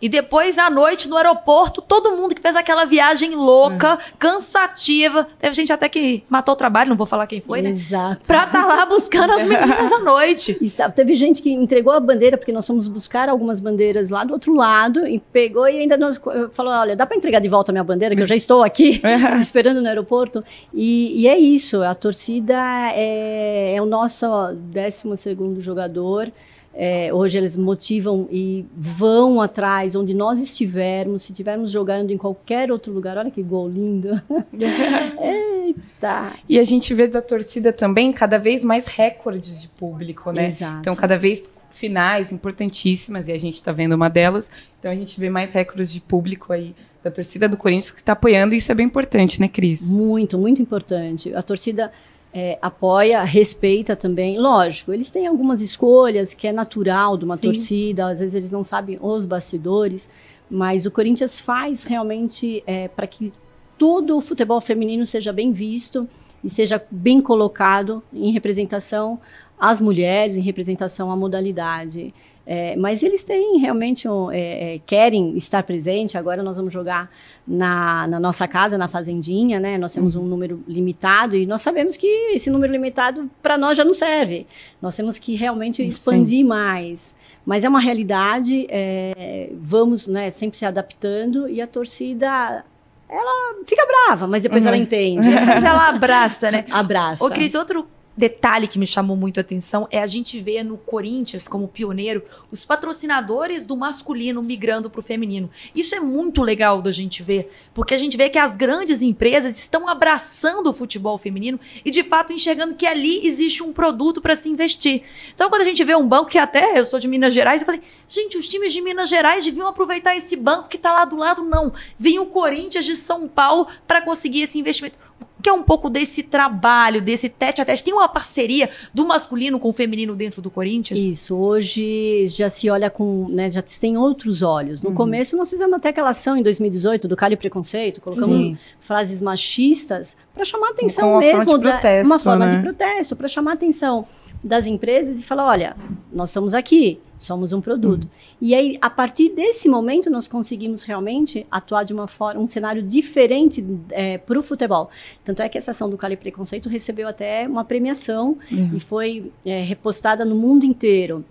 E 0.00 0.08
depois, 0.08 0.56
à 0.56 0.70
noite, 0.70 1.08
no 1.08 1.16
aeroporto, 1.16 1.82
todo 1.82 2.16
mundo 2.16 2.34
que 2.34 2.40
fez 2.40 2.56
aquela 2.56 2.84
viagem 2.84 3.34
louca, 3.34 3.98
cansativa. 4.18 5.26
Teve 5.38 5.54
gente 5.54 5.72
até 5.72 5.88
que 5.88 6.24
matou 6.28 6.54
o 6.54 6.56
trabalho, 6.56 6.88
não 6.90 6.96
vou 6.96 7.06
falar 7.06 7.26
quem 7.26 7.40
foi, 7.40 7.60
né? 7.62 7.70
Exato. 7.70 8.26
Pra 8.26 8.44
estar 8.44 8.66
lá 8.66 8.86
buscando 8.86 9.32
as 9.32 9.44
meninas 9.44 9.92
à 9.92 9.98
noite. 10.00 10.56
Está- 10.60 10.90
teve 10.90 11.14
gente 11.14 11.42
que 11.42 11.50
entregou 11.52 11.92
a 11.92 12.00
bandeira, 12.00 12.36
porque 12.38 12.52
nós 12.52 12.66
fomos 12.66 12.88
buscar 12.88 13.28
algumas 13.28 13.60
bandeiras 13.60 14.10
lá 14.10 14.24
do 14.24 14.32
outro 14.32 14.54
lado, 14.54 15.06
e 15.06 15.18
pegou 15.18 15.68
e 15.68 15.78
ainda 15.78 15.96
nos 15.96 16.20
falou: 16.52 16.72
olha, 16.72 16.96
dá 16.96 17.06
para 17.06 17.16
entregar 17.16 17.40
de 17.40 17.48
volta 17.48 17.70
a 17.70 17.74
minha 17.74 17.84
bandeira, 17.84 18.16
que 18.16 18.22
eu 18.22 18.26
já 18.26 18.36
estou 18.36 18.62
aqui, 18.62 19.00
esperando 19.38 19.80
no 19.82 19.88
aeroporto. 19.88 20.42
E, 20.72 21.22
e 21.22 21.28
é 21.28 21.38
isso, 21.38 21.82
a 21.82 21.94
torcida 21.94 22.54
é, 22.94 23.74
é 23.76 23.82
o 23.82 23.86
nosso 23.86 24.26
12 24.54 25.36
jogador. 25.60 26.32
É, 26.72 27.12
hoje 27.12 27.36
eles 27.36 27.56
motivam 27.56 28.28
e 28.30 28.64
vão 28.76 29.40
atrás, 29.40 29.96
onde 29.96 30.14
nós 30.14 30.40
estivermos, 30.40 31.22
se 31.22 31.32
estivermos 31.32 31.70
jogando 31.70 32.12
em 32.12 32.16
qualquer 32.16 32.70
outro 32.70 32.92
lugar. 32.92 33.18
Olha 33.18 33.30
que 33.30 33.42
gol 33.42 33.68
lindo. 33.68 34.20
Eita! 35.20 36.32
E 36.48 36.58
a 36.58 36.64
gente 36.64 36.94
vê 36.94 37.08
da 37.08 37.20
torcida 37.20 37.72
também 37.72 38.12
cada 38.12 38.38
vez 38.38 38.64
mais 38.64 38.86
recordes 38.86 39.60
de 39.60 39.68
público, 39.68 40.30
né? 40.30 40.48
Exato. 40.48 40.80
Então, 40.80 40.94
cada 40.94 41.18
vez 41.18 41.52
finais 41.70 42.32
importantíssimas, 42.32 43.28
e 43.28 43.32
a 43.32 43.38
gente 43.38 43.62
tá 43.62 43.72
vendo 43.72 43.94
uma 43.94 44.08
delas. 44.08 44.50
Então, 44.78 44.90
a 44.90 44.94
gente 44.94 45.18
vê 45.18 45.28
mais 45.28 45.52
recordes 45.52 45.92
de 45.92 46.00
público 46.00 46.52
aí 46.52 46.74
da 47.02 47.10
torcida 47.10 47.48
do 47.48 47.56
Corinthians 47.56 47.90
que 47.90 47.98
está 47.98 48.12
apoiando, 48.12 48.54
e 48.54 48.58
isso 48.58 48.70
é 48.70 48.74
bem 48.74 48.86
importante, 48.86 49.40
né, 49.40 49.48
Cris? 49.48 49.90
Muito, 49.90 50.38
muito 50.38 50.60
importante. 50.60 51.34
A 51.34 51.42
torcida 51.42 51.90
é, 52.32 52.58
apoia, 52.62 53.22
respeita 53.22 53.96
também. 53.96 54.38
Lógico, 54.38 54.92
eles 54.92 55.10
têm 55.10 55.26
algumas 55.26 55.60
escolhas 55.60 56.32
que 56.34 56.46
é 56.46 56.52
natural 56.52 57.16
de 57.16 57.24
uma 57.24 57.36
Sim. 57.36 57.46
torcida, 57.46 58.08
às 58.08 58.20
vezes 58.20 58.34
eles 58.34 58.52
não 58.52 58.62
sabem 58.62 58.98
os 59.00 59.26
bastidores, 59.26 60.08
mas 60.50 60.86
o 60.86 60.90
Corinthians 60.90 61.38
faz 61.38 61.84
realmente 61.84 62.64
para 62.94 63.06
que 63.06 63.32
todo 63.78 64.16
o 64.16 64.20
futebol 64.20 64.60
feminino 64.60 65.06
seja 65.06 65.32
bem 65.32 65.52
visto 65.52 66.08
e 66.42 66.48
seja 66.48 66.82
bem 66.90 67.20
colocado 67.20 68.02
em 68.12 68.32
representação 68.32 69.18
às 69.58 69.80
mulheres, 69.80 70.36
em 70.36 70.40
representação 70.40 71.10
à 71.10 71.16
modalidade. 71.16 72.14
É, 72.46 72.74
mas 72.74 73.02
eles 73.02 73.22
têm 73.22 73.58
realmente, 73.58 74.08
um, 74.08 74.30
é, 74.30 74.74
é, 74.74 74.78
querem 74.84 75.36
estar 75.36 75.62
presente. 75.62 76.18
Agora 76.18 76.42
nós 76.42 76.56
vamos 76.56 76.72
jogar 76.72 77.08
na, 77.46 78.06
na, 78.08 78.18
nossa 78.18 78.48
casa, 78.48 78.76
na 78.76 78.88
Fazendinha, 78.88 79.60
né? 79.60 79.78
Nós 79.78 79.92
temos 79.92 80.16
um 80.16 80.24
número 80.24 80.60
limitado 80.66 81.36
e 81.36 81.46
nós 81.46 81.60
sabemos 81.60 81.96
que 81.96 82.06
esse 82.34 82.50
número 82.50 82.72
limitado 82.72 83.30
para 83.42 83.56
nós 83.56 83.76
já 83.76 83.84
não 83.84 83.92
serve. 83.92 84.46
Nós 84.82 84.96
temos 84.96 85.18
que 85.18 85.36
realmente 85.36 85.82
expandir 85.82 86.38
Sim. 86.38 86.44
mais. 86.44 87.14
Mas 87.44 87.62
é 87.62 87.68
uma 87.68 87.80
realidade, 87.80 88.66
é, 88.68 89.50
vamos 89.60 90.06
né, 90.06 90.30
sempre 90.30 90.58
se 90.58 90.64
adaptando 90.66 91.48
e 91.48 91.60
a 91.60 91.66
torcida 91.66 92.64
ela 93.10 93.54
fica 93.66 93.84
brava, 93.86 94.26
mas 94.26 94.42
depois 94.42 94.62
uhum. 94.62 94.68
ela 94.68 94.76
entende. 94.76 95.28
Mas 95.34 95.64
ela 95.64 95.88
abraça, 95.88 96.50
né? 96.50 96.64
Abraça. 96.70 97.24
Ô, 97.24 97.30
Cris, 97.30 97.54
outro 97.54 97.86
detalhe 98.16 98.68
que 98.68 98.78
me 98.78 98.86
chamou 98.86 99.16
muito 99.16 99.38
a 99.38 99.40
atenção 99.40 99.88
é 99.90 100.00
a 100.00 100.06
gente 100.06 100.40
ver 100.40 100.62
no 100.62 100.76
Corinthians, 100.76 101.48
como 101.48 101.68
pioneiro, 101.68 102.22
os 102.50 102.64
patrocinadores 102.64 103.64
do 103.64 103.76
masculino 103.76 104.42
migrando 104.42 104.90
para 104.90 104.98
o 104.98 105.02
feminino. 105.02 105.50
Isso 105.74 105.94
é 105.94 106.00
muito 106.00 106.42
legal 106.42 106.82
da 106.82 106.92
gente 106.92 107.22
ver, 107.22 107.50
porque 107.72 107.94
a 107.94 107.96
gente 107.96 108.16
vê 108.16 108.28
que 108.28 108.38
as 108.38 108.56
grandes 108.56 109.02
empresas 109.02 109.58
estão 109.58 109.88
abraçando 109.88 110.68
o 110.68 110.72
futebol 110.72 111.16
feminino 111.16 111.58
e, 111.84 111.90
de 111.90 112.02
fato, 112.02 112.32
enxergando 112.32 112.74
que 112.74 112.86
ali 112.86 113.26
existe 113.26 113.62
um 113.62 113.72
produto 113.72 114.20
para 114.20 114.34
se 114.34 114.48
investir. 114.48 115.02
Então, 115.34 115.48
quando 115.48 115.62
a 115.62 115.66
gente 115.66 115.82
vê 115.82 115.94
um 115.94 116.06
banco 116.06 116.30
que 116.30 116.38
até 116.38 116.78
eu 116.78 116.84
sou 116.84 116.98
de 116.98 117.08
Minas 117.08 117.32
Gerais, 117.32 117.62
eu 117.62 117.66
falei, 117.66 117.80
gente, 118.08 118.36
os 118.36 118.48
times 118.48 118.72
de 118.72 118.80
Minas 118.80 119.08
Gerais 119.08 119.44
deviam 119.44 119.68
aproveitar 119.68 120.16
esse 120.16 120.36
banco 120.36 120.68
que 120.68 120.76
está 120.76 120.92
lá 120.92 121.04
do 121.04 121.16
lado. 121.16 121.42
Não, 121.42 121.72
vem 121.98 122.18
o 122.18 122.26
Corinthians 122.26 122.84
de 122.84 122.96
São 122.96 123.26
Paulo 123.26 123.66
para 123.86 124.02
conseguir 124.02 124.42
esse 124.42 124.58
investimento 124.58 124.98
que 125.42 125.48
é 125.48 125.52
um 125.52 125.62
pouco 125.62 125.88
desse 125.88 126.22
trabalho, 126.22 127.00
desse 127.00 127.28
tete 127.28 127.60
a 127.60 127.64
tete. 127.64 127.84
Tem 127.84 127.94
uma 127.94 128.08
parceria 128.08 128.68
do 128.92 129.06
masculino 129.06 129.58
com 129.58 129.68
o 129.68 129.72
feminino 129.72 130.14
dentro 130.14 130.42
do 130.42 130.50
Corinthians? 130.50 130.98
Isso, 130.98 131.36
hoje 131.36 132.26
já 132.28 132.48
se 132.48 132.68
olha 132.70 132.90
com, 132.90 133.28
né, 133.28 133.50
já 133.50 133.62
se 133.64 133.80
tem 133.80 133.96
outros 133.96 134.42
olhos. 134.42 134.82
No 134.82 134.90
uhum. 134.90 134.94
começo 134.94 135.36
nós 135.36 135.50
fizemos 135.50 135.74
até 135.74 135.90
aquela 135.90 136.10
ação 136.10 136.36
em 136.36 136.42
2018 136.42 137.08
do 137.08 137.16
Cali 137.16 137.36
Preconceito, 137.36 138.00
colocamos 138.00 138.40
Sim. 138.40 138.58
frases 138.80 139.20
machistas 139.22 140.16
para 140.34 140.44
chamar 140.44 140.70
atenção 140.70 141.18
mesmo, 141.18 141.58
da, 141.58 141.72
protesto, 141.72 142.06
uma 142.06 142.18
forma 142.18 142.46
né? 142.46 142.56
de 142.56 142.62
protesto, 142.62 143.16
para 143.16 143.28
chamar 143.28 143.52
atenção 143.52 144.06
das 144.42 144.66
empresas 144.66 145.20
e 145.20 145.24
falar, 145.24 145.46
olha, 145.46 145.76
nós 146.12 146.30
estamos 146.30 146.54
aqui, 146.54 146.98
somos 147.20 147.52
um 147.52 147.60
produto. 147.60 148.04
Uhum. 148.04 148.10
E 148.40 148.54
aí, 148.54 148.78
a 148.80 148.88
partir 148.88 149.28
desse 149.28 149.68
momento, 149.68 150.08
nós 150.10 150.26
conseguimos 150.26 150.82
realmente 150.82 151.46
atuar 151.50 151.84
de 151.84 151.92
uma 151.92 152.08
forma, 152.08 152.40
um 152.40 152.46
cenário 152.46 152.82
diferente 152.82 153.64
é, 153.90 154.18
para 154.18 154.38
o 154.38 154.42
futebol. 154.42 154.90
Tanto 155.24 155.42
é 155.42 155.48
que 155.48 155.58
essa 155.58 155.70
ação 155.70 155.88
do 155.90 155.96
Cali 155.96 156.16
Preconceito 156.16 156.68
recebeu 156.68 157.06
até 157.06 157.46
uma 157.46 157.64
premiação 157.64 158.38
uhum. 158.50 158.70
e 158.74 158.80
foi 158.80 159.30
é, 159.44 159.62
repostada 159.62 160.24
no 160.24 160.34
mundo 160.34 160.64
inteiro 160.64 161.24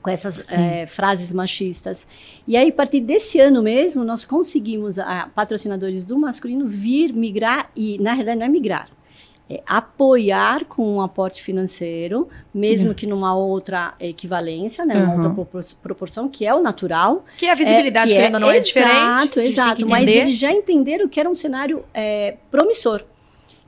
com 0.00 0.10
essas 0.10 0.52
é, 0.52 0.84
frases 0.84 1.32
machistas. 1.32 2.06
E 2.46 2.58
aí, 2.58 2.68
a 2.68 2.72
partir 2.72 3.00
desse 3.00 3.40
ano 3.40 3.62
mesmo, 3.62 4.04
nós 4.04 4.22
conseguimos, 4.22 4.98
a, 4.98 5.30
patrocinadores 5.34 6.04
do 6.04 6.18
masculino, 6.18 6.66
vir 6.66 7.12
migrar, 7.14 7.70
e 7.74 7.98
na 7.98 8.12
realidade 8.12 8.38
não 8.38 8.44
é 8.44 8.48
migrar, 8.50 8.90
é, 9.48 9.62
apoiar 9.66 10.64
com 10.64 10.96
um 10.96 11.02
aporte 11.02 11.42
financeiro, 11.42 12.28
mesmo 12.52 12.88
uhum. 12.88 12.94
que 12.94 13.06
numa 13.06 13.36
outra 13.36 13.94
equivalência, 14.00 14.86
né, 14.86 15.04
uhum. 15.04 15.16
outra 15.16 15.66
proporção, 15.82 16.28
que 16.28 16.46
é 16.46 16.54
o 16.54 16.62
natural. 16.62 17.24
Que 17.36 17.48
a 17.48 17.54
visibilidade, 17.54 18.12
é, 18.12 18.14
que 18.14 18.20
querendo 18.20 18.36
é, 18.36 18.40
não 18.40 18.50
é 18.50 18.58
diferente. 18.58 18.94
Exato, 18.94 19.40
exato. 19.40 19.86
Mas 19.86 20.08
eles 20.08 20.36
já 20.36 20.50
entenderam 20.50 21.08
que 21.08 21.20
era 21.20 21.28
um 21.28 21.34
cenário 21.34 21.84
é, 21.92 22.36
promissor. 22.50 23.04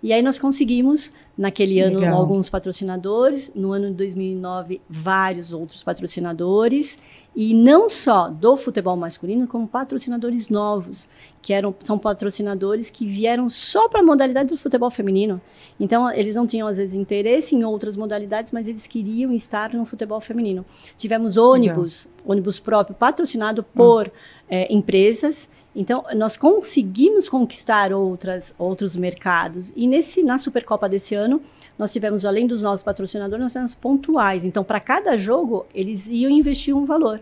E 0.03 0.12
aí 0.12 0.23
nós 0.23 0.39
conseguimos 0.39 1.12
Naquele 1.37 1.81
ano, 1.81 1.99
Legal. 1.99 2.16
alguns 2.16 2.49
patrocinadores. 2.49 3.53
No 3.55 3.72
ano 3.72 3.88
de 3.88 3.94
2009, 3.94 4.81
vários 4.88 5.53
outros 5.53 5.83
patrocinadores. 5.83 6.99
E 7.35 7.53
não 7.53 7.90
só 7.90 8.31
do 8.31 8.57
futebol 8.57 8.96
masculino, 8.96 9.46
como 9.46 9.68
patrocinadores 9.68 10.49
novos, 10.49 11.07
que 11.42 11.53
eram, 11.53 11.75
são 11.81 11.99
patrocinadores 11.99 12.88
que 12.88 13.07
vieram 13.07 13.51
só 13.51 13.87
para 13.87 14.01
a 14.01 14.03
modalidade 14.03 14.49
do 14.49 14.57
futebol 14.57 14.90
feminino. 14.90 15.38
Então, 15.79 16.11
eles 16.11 16.35
não 16.35 16.46
tinham, 16.46 16.66
às 16.66 16.79
vezes, 16.79 16.96
interesse 16.96 17.55
em 17.55 17.64
outras 17.64 17.99
modalidades, 17.99 18.51
mas 18.53 18.66
eles 18.66 18.87
queriam 18.87 19.31
estar 19.33 19.75
no 19.75 19.85
futebol 19.85 20.20
feminino. 20.22 20.64
Tivemos 20.96 21.37
ônibus, 21.37 22.07
Legal. 22.07 22.33
ônibus 22.33 22.59
próprio, 22.59 22.96
patrocinado 22.96 23.62
por 23.62 24.07
hum. 24.07 24.11
é, 24.49 24.72
empresas 24.72 25.51
então, 25.77 26.03
nós 26.17 26.39
conseguimos 26.39 27.29
conquistar 27.29 27.93
outras, 27.93 28.55
outros 28.59 28.97
mercados. 28.97 29.75
E 29.77 29.87
nesse, 29.87 30.23
na 30.23 30.39
Supercopa 30.39 30.89
desse 30.89 31.15
ano, 31.15 31.43
nós 31.79 31.93
tivemos, 31.93 32.25
além 32.25 32.47
dos 32.47 32.62
nossos 32.62 32.83
patrocinadores, 32.83 33.43
nós 33.43 33.53
tivemos 33.53 33.75
pontuais. 33.75 34.47
Então, 34.47 34.65
para 34.65 34.81
cada 34.81 35.19
jogo, 35.19 35.67
eles 35.75 36.07
iam 36.07 36.31
investir 36.31 36.75
um 36.75 36.87
valor. 36.87 37.21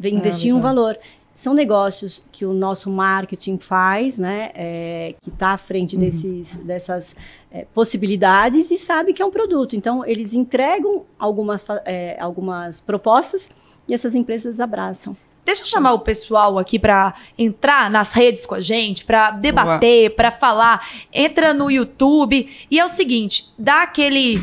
Investir 0.00 0.54
um 0.54 0.60
valor. 0.60 0.96
São 1.34 1.52
negócios 1.52 2.22
que 2.30 2.46
o 2.46 2.52
nosso 2.52 2.88
marketing 2.88 3.58
faz, 3.58 4.16
né? 4.16 4.52
É, 4.54 5.14
que 5.20 5.30
está 5.30 5.50
à 5.50 5.58
frente 5.58 5.96
uhum. 5.96 6.02
desses, 6.02 6.54
dessas 6.56 7.16
é, 7.50 7.66
possibilidades 7.74 8.70
e 8.70 8.78
sabe 8.78 9.12
que 9.12 9.20
é 9.20 9.26
um 9.26 9.30
produto. 9.30 9.74
Então, 9.74 10.04
eles 10.06 10.34
entregam 10.34 11.04
alguma, 11.18 11.60
é, 11.84 12.16
algumas 12.20 12.80
propostas 12.80 13.50
e 13.88 13.94
essas 13.94 14.14
empresas 14.14 14.60
abraçam. 14.60 15.16
Deixa 15.44 15.62
eu 15.62 15.66
chamar 15.66 15.92
o 15.92 16.00
pessoal 16.00 16.58
aqui 16.58 16.78
para 16.78 17.14
entrar 17.38 17.90
nas 17.90 18.12
redes 18.12 18.44
com 18.44 18.54
a 18.54 18.60
gente, 18.60 19.04
para 19.04 19.30
debater, 19.30 20.14
para 20.14 20.30
falar. 20.30 20.86
Entra 21.12 21.54
no 21.54 21.70
YouTube 21.70 22.48
e 22.70 22.78
é 22.78 22.84
o 22.84 22.88
seguinte, 22.88 23.46
dá 23.58 23.82
aquele, 23.82 24.42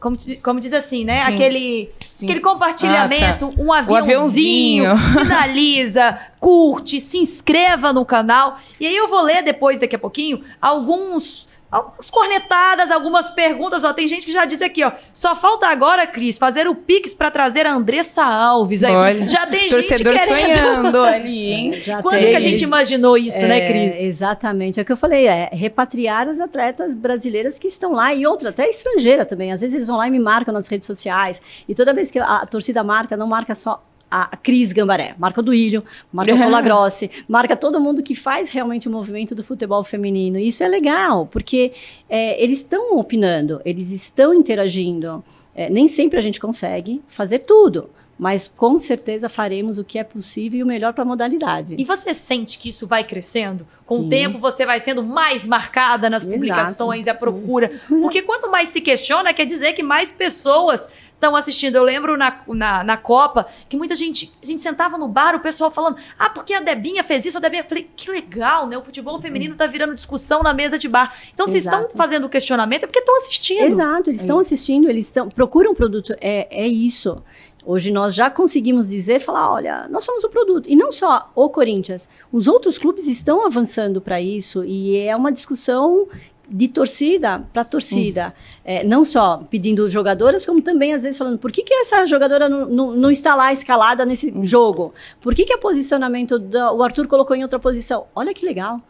como, 0.00 0.16
como 0.42 0.58
diz 0.58 0.72
assim, 0.72 1.04
né? 1.04 1.24
Sim. 1.26 1.34
Aquele 1.34 1.90
Sim. 2.16 2.24
Aquele 2.24 2.40
compartilhamento, 2.40 3.44
ah, 3.44 3.56
tá. 3.56 3.62
um 3.62 3.70
aviãozinho, 3.70 4.90
aviãozinho. 4.90 4.96
sinaliza, 5.20 6.18
curte, 6.40 6.98
se 6.98 7.18
inscreva 7.18 7.92
no 7.92 8.06
canal. 8.06 8.56
E 8.80 8.86
aí 8.86 8.96
eu 8.96 9.06
vou 9.06 9.20
ler 9.20 9.42
depois, 9.42 9.78
daqui 9.78 9.96
a 9.96 9.98
pouquinho, 9.98 10.42
alguns 10.58 11.46
algumas 11.70 12.10
cornetadas, 12.10 12.90
algumas 12.90 13.30
perguntas. 13.30 13.84
Ó, 13.84 13.92
tem 13.92 14.06
gente 14.06 14.26
que 14.26 14.32
já 14.32 14.44
disse 14.44 14.64
aqui, 14.64 14.84
ó. 14.84 14.92
Só 15.12 15.34
falta 15.34 15.66
agora, 15.66 16.06
Cris, 16.06 16.38
fazer 16.38 16.68
o 16.68 16.74
Pix 16.74 17.12
para 17.12 17.30
trazer 17.30 17.66
a 17.66 17.72
Andressa 17.72 18.24
Alves. 18.24 18.84
Aí, 18.84 18.94
Olha, 18.94 19.26
já 19.26 19.46
tem 19.46 19.68
gente 19.68 20.02
querendo. 20.02 20.26
sonhando 20.26 21.02
ali, 21.02 21.46
hein? 21.52 21.72
Já 21.74 22.02
Quando 22.02 22.20
tem. 22.20 22.30
que 22.30 22.36
a 22.36 22.40
gente 22.40 22.62
imaginou 22.62 23.16
isso, 23.16 23.40
né, 23.46 23.58
é, 23.58 23.60
né, 23.60 23.66
Cris? 23.66 24.08
Exatamente. 24.08 24.78
É 24.78 24.82
o 24.82 24.86
que 24.86 24.92
eu 24.92 24.96
falei, 24.96 25.26
é 25.26 25.50
repatriar 25.52 26.28
as 26.28 26.40
atletas 26.40 26.94
brasileiras 26.94 27.58
que 27.58 27.68
estão 27.68 27.92
lá 27.92 28.14
e 28.14 28.26
outra, 28.26 28.50
até 28.50 28.68
estrangeira 28.68 29.26
também. 29.26 29.52
Às 29.52 29.60
vezes 29.60 29.74
eles 29.74 29.86
vão 29.86 29.96
lá 29.96 30.06
e 30.08 30.10
me 30.10 30.18
marcam 30.18 30.52
nas 30.52 30.68
redes 30.68 30.86
sociais. 30.86 31.40
E 31.68 31.74
toda 31.74 31.92
vez 31.92 32.10
que 32.10 32.18
a, 32.18 32.24
a 32.24 32.46
torcida 32.46 32.82
marca, 32.82 33.16
não 33.16 33.26
marca 33.26 33.54
só 33.54 33.82
a 34.10 34.36
Cris 34.36 34.72
Gambaré, 34.72 35.14
marca 35.18 35.42
do 35.42 35.52
Ilho, 35.52 35.82
marca 36.12 36.34
o 36.34 36.38
Paula 36.38 36.60
Grossi, 36.62 37.10
marca 37.28 37.56
todo 37.56 37.80
mundo 37.80 38.02
que 38.02 38.14
faz 38.14 38.48
realmente 38.48 38.88
o 38.88 38.90
movimento 38.90 39.34
do 39.34 39.42
futebol 39.42 39.82
feminino. 39.82 40.38
E 40.38 40.48
isso 40.48 40.62
é 40.62 40.68
legal, 40.68 41.26
porque 41.26 41.72
é, 42.08 42.42
eles 42.42 42.58
estão 42.58 42.96
opinando, 42.98 43.60
eles 43.64 43.90
estão 43.90 44.32
interagindo. 44.32 45.24
É, 45.54 45.70
nem 45.70 45.88
sempre 45.88 46.18
a 46.18 46.22
gente 46.22 46.38
consegue 46.38 47.02
fazer 47.08 47.40
tudo, 47.40 47.90
mas 48.18 48.48
com 48.48 48.78
certeza 48.78 49.28
faremos 49.28 49.78
o 49.78 49.84
que 49.84 49.98
é 49.98 50.04
possível 50.04 50.60
e 50.60 50.62
o 50.62 50.66
melhor 50.66 50.92
para 50.92 51.02
a 51.02 51.06
modalidade. 51.06 51.76
E 51.78 51.84
você 51.84 52.14
sente 52.14 52.58
que 52.58 52.70
isso 52.70 52.86
vai 52.86 53.04
crescendo? 53.04 53.66
Com 53.84 53.96
Sim. 53.96 54.06
o 54.06 54.08
tempo 54.08 54.38
você 54.38 54.64
vai 54.64 54.80
sendo 54.80 55.02
mais 55.02 55.44
marcada 55.44 56.08
nas 56.08 56.22
Exato. 56.22 56.38
publicações 56.38 57.06
a 57.06 57.14
procura. 57.14 57.70
Porque 57.88 58.22
quanto 58.22 58.50
mais 58.50 58.70
se 58.70 58.80
questiona, 58.80 59.34
quer 59.34 59.44
dizer 59.44 59.74
que 59.74 59.82
mais 59.82 60.12
pessoas 60.12 60.88
estão 61.16 61.34
assistindo. 61.34 61.76
Eu 61.76 61.82
lembro 61.82 62.16
na, 62.16 62.40
na, 62.46 62.84
na, 62.84 62.96
Copa 62.96 63.46
que 63.68 63.76
muita 63.76 63.94
gente, 63.94 64.32
a 64.42 64.46
gente 64.46 64.60
sentava 64.60 64.96
no 64.96 65.08
bar, 65.08 65.34
o 65.34 65.40
pessoal 65.40 65.70
falando, 65.70 65.96
ah, 66.18 66.30
porque 66.30 66.54
a 66.54 66.60
Debinha 66.60 67.02
fez 67.02 67.24
isso, 67.24 67.36
a 67.38 67.40
Debinha. 67.40 67.62
Eu 67.62 67.68
falei, 67.68 67.90
que 67.96 68.10
legal, 68.10 68.66
né? 68.66 68.78
O 68.78 68.82
futebol 68.82 69.20
feminino 69.20 69.52
está 69.52 69.66
virando 69.66 69.94
discussão 69.94 70.42
na 70.42 70.54
mesa 70.54 70.78
de 70.78 70.88
bar. 70.88 71.14
Então, 71.34 71.46
se 71.46 71.58
estão 71.58 71.88
fazendo 71.96 72.28
questionamento, 72.28 72.84
é 72.84 72.86
porque 72.86 73.00
estão 73.00 73.16
assistindo. 73.18 73.64
Exato, 73.64 74.10
eles 74.10 74.20
estão 74.20 74.38
é. 74.38 74.40
assistindo, 74.40 74.88
eles 74.88 75.06
estão. 75.06 75.28
Procuram 75.28 75.72
um 75.72 75.74
produto. 75.74 76.14
É, 76.20 76.46
é 76.50 76.66
isso. 76.66 77.22
Hoje 77.68 77.90
nós 77.90 78.14
já 78.14 78.30
conseguimos 78.30 78.88
dizer, 78.88 79.18
falar, 79.18 79.52
olha, 79.52 79.88
nós 79.90 80.04
somos 80.04 80.22
o 80.22 80.28
produto. 80.28 80.70
E 80.70 80.76
não 80.76 80.92
só 80.92 81.32
o 81.34 81.50
Corinthians, 81.50 82.08
os 82.30 82.46
outros 82.46 82.78
clubes 82.78 83.08
estão 83.08 83.44
avançando 83.44 84.00
para 84.00 84.20
isso 84.20 84.64
e 84.64 84.96
é 84.96 85.16
uma 85.16 85.32
discussão 85.32 86.06
de 86.48 86.68
torcida 86.68 87.44
para 87.52 87.64
torcida. 87.64 88.28
Hum. 88.28 88.60
É, 88.64 88.84
não 88.84 89.04
só 89.04 89.42
pedindo 89.50 89.88
jogadoras, 89.90 90.46
como 90.46 90.62
também 90.62 90.94
às 90.94 91.02
vezes 91.02 91.18
falando 91.18 91.38
por 91.38 91.50
que, 91.50 91.62
que 91.62 91.74
essa 91.74 92.06
jogadora 92.06 92.48
não, 92.48 92.66
não, 92.66 92.96
não 92.96 93.10
está 93.10 93.34
lá 93.34 93.52
escalada 93.52 94.04
nesse 94.04 94.30
hum. 94.30 94.44
jogo? 94.44 94.94
Por 95.20 95.34
que, 95.34 95.44
que 95.44 95.54
o 95.54 95.58
posicionamento 95.58 96.38
do, 96.38 96.58
o 96.74 96.82
Arthur 96.82 97.06
colocou 97.06 97.36
em 97.36 97.42
outra 97.42 97.58
posição? 97.58 98.06
Olha 98.14 98.32
que 98.32 98.44
legal. 98.44 98.80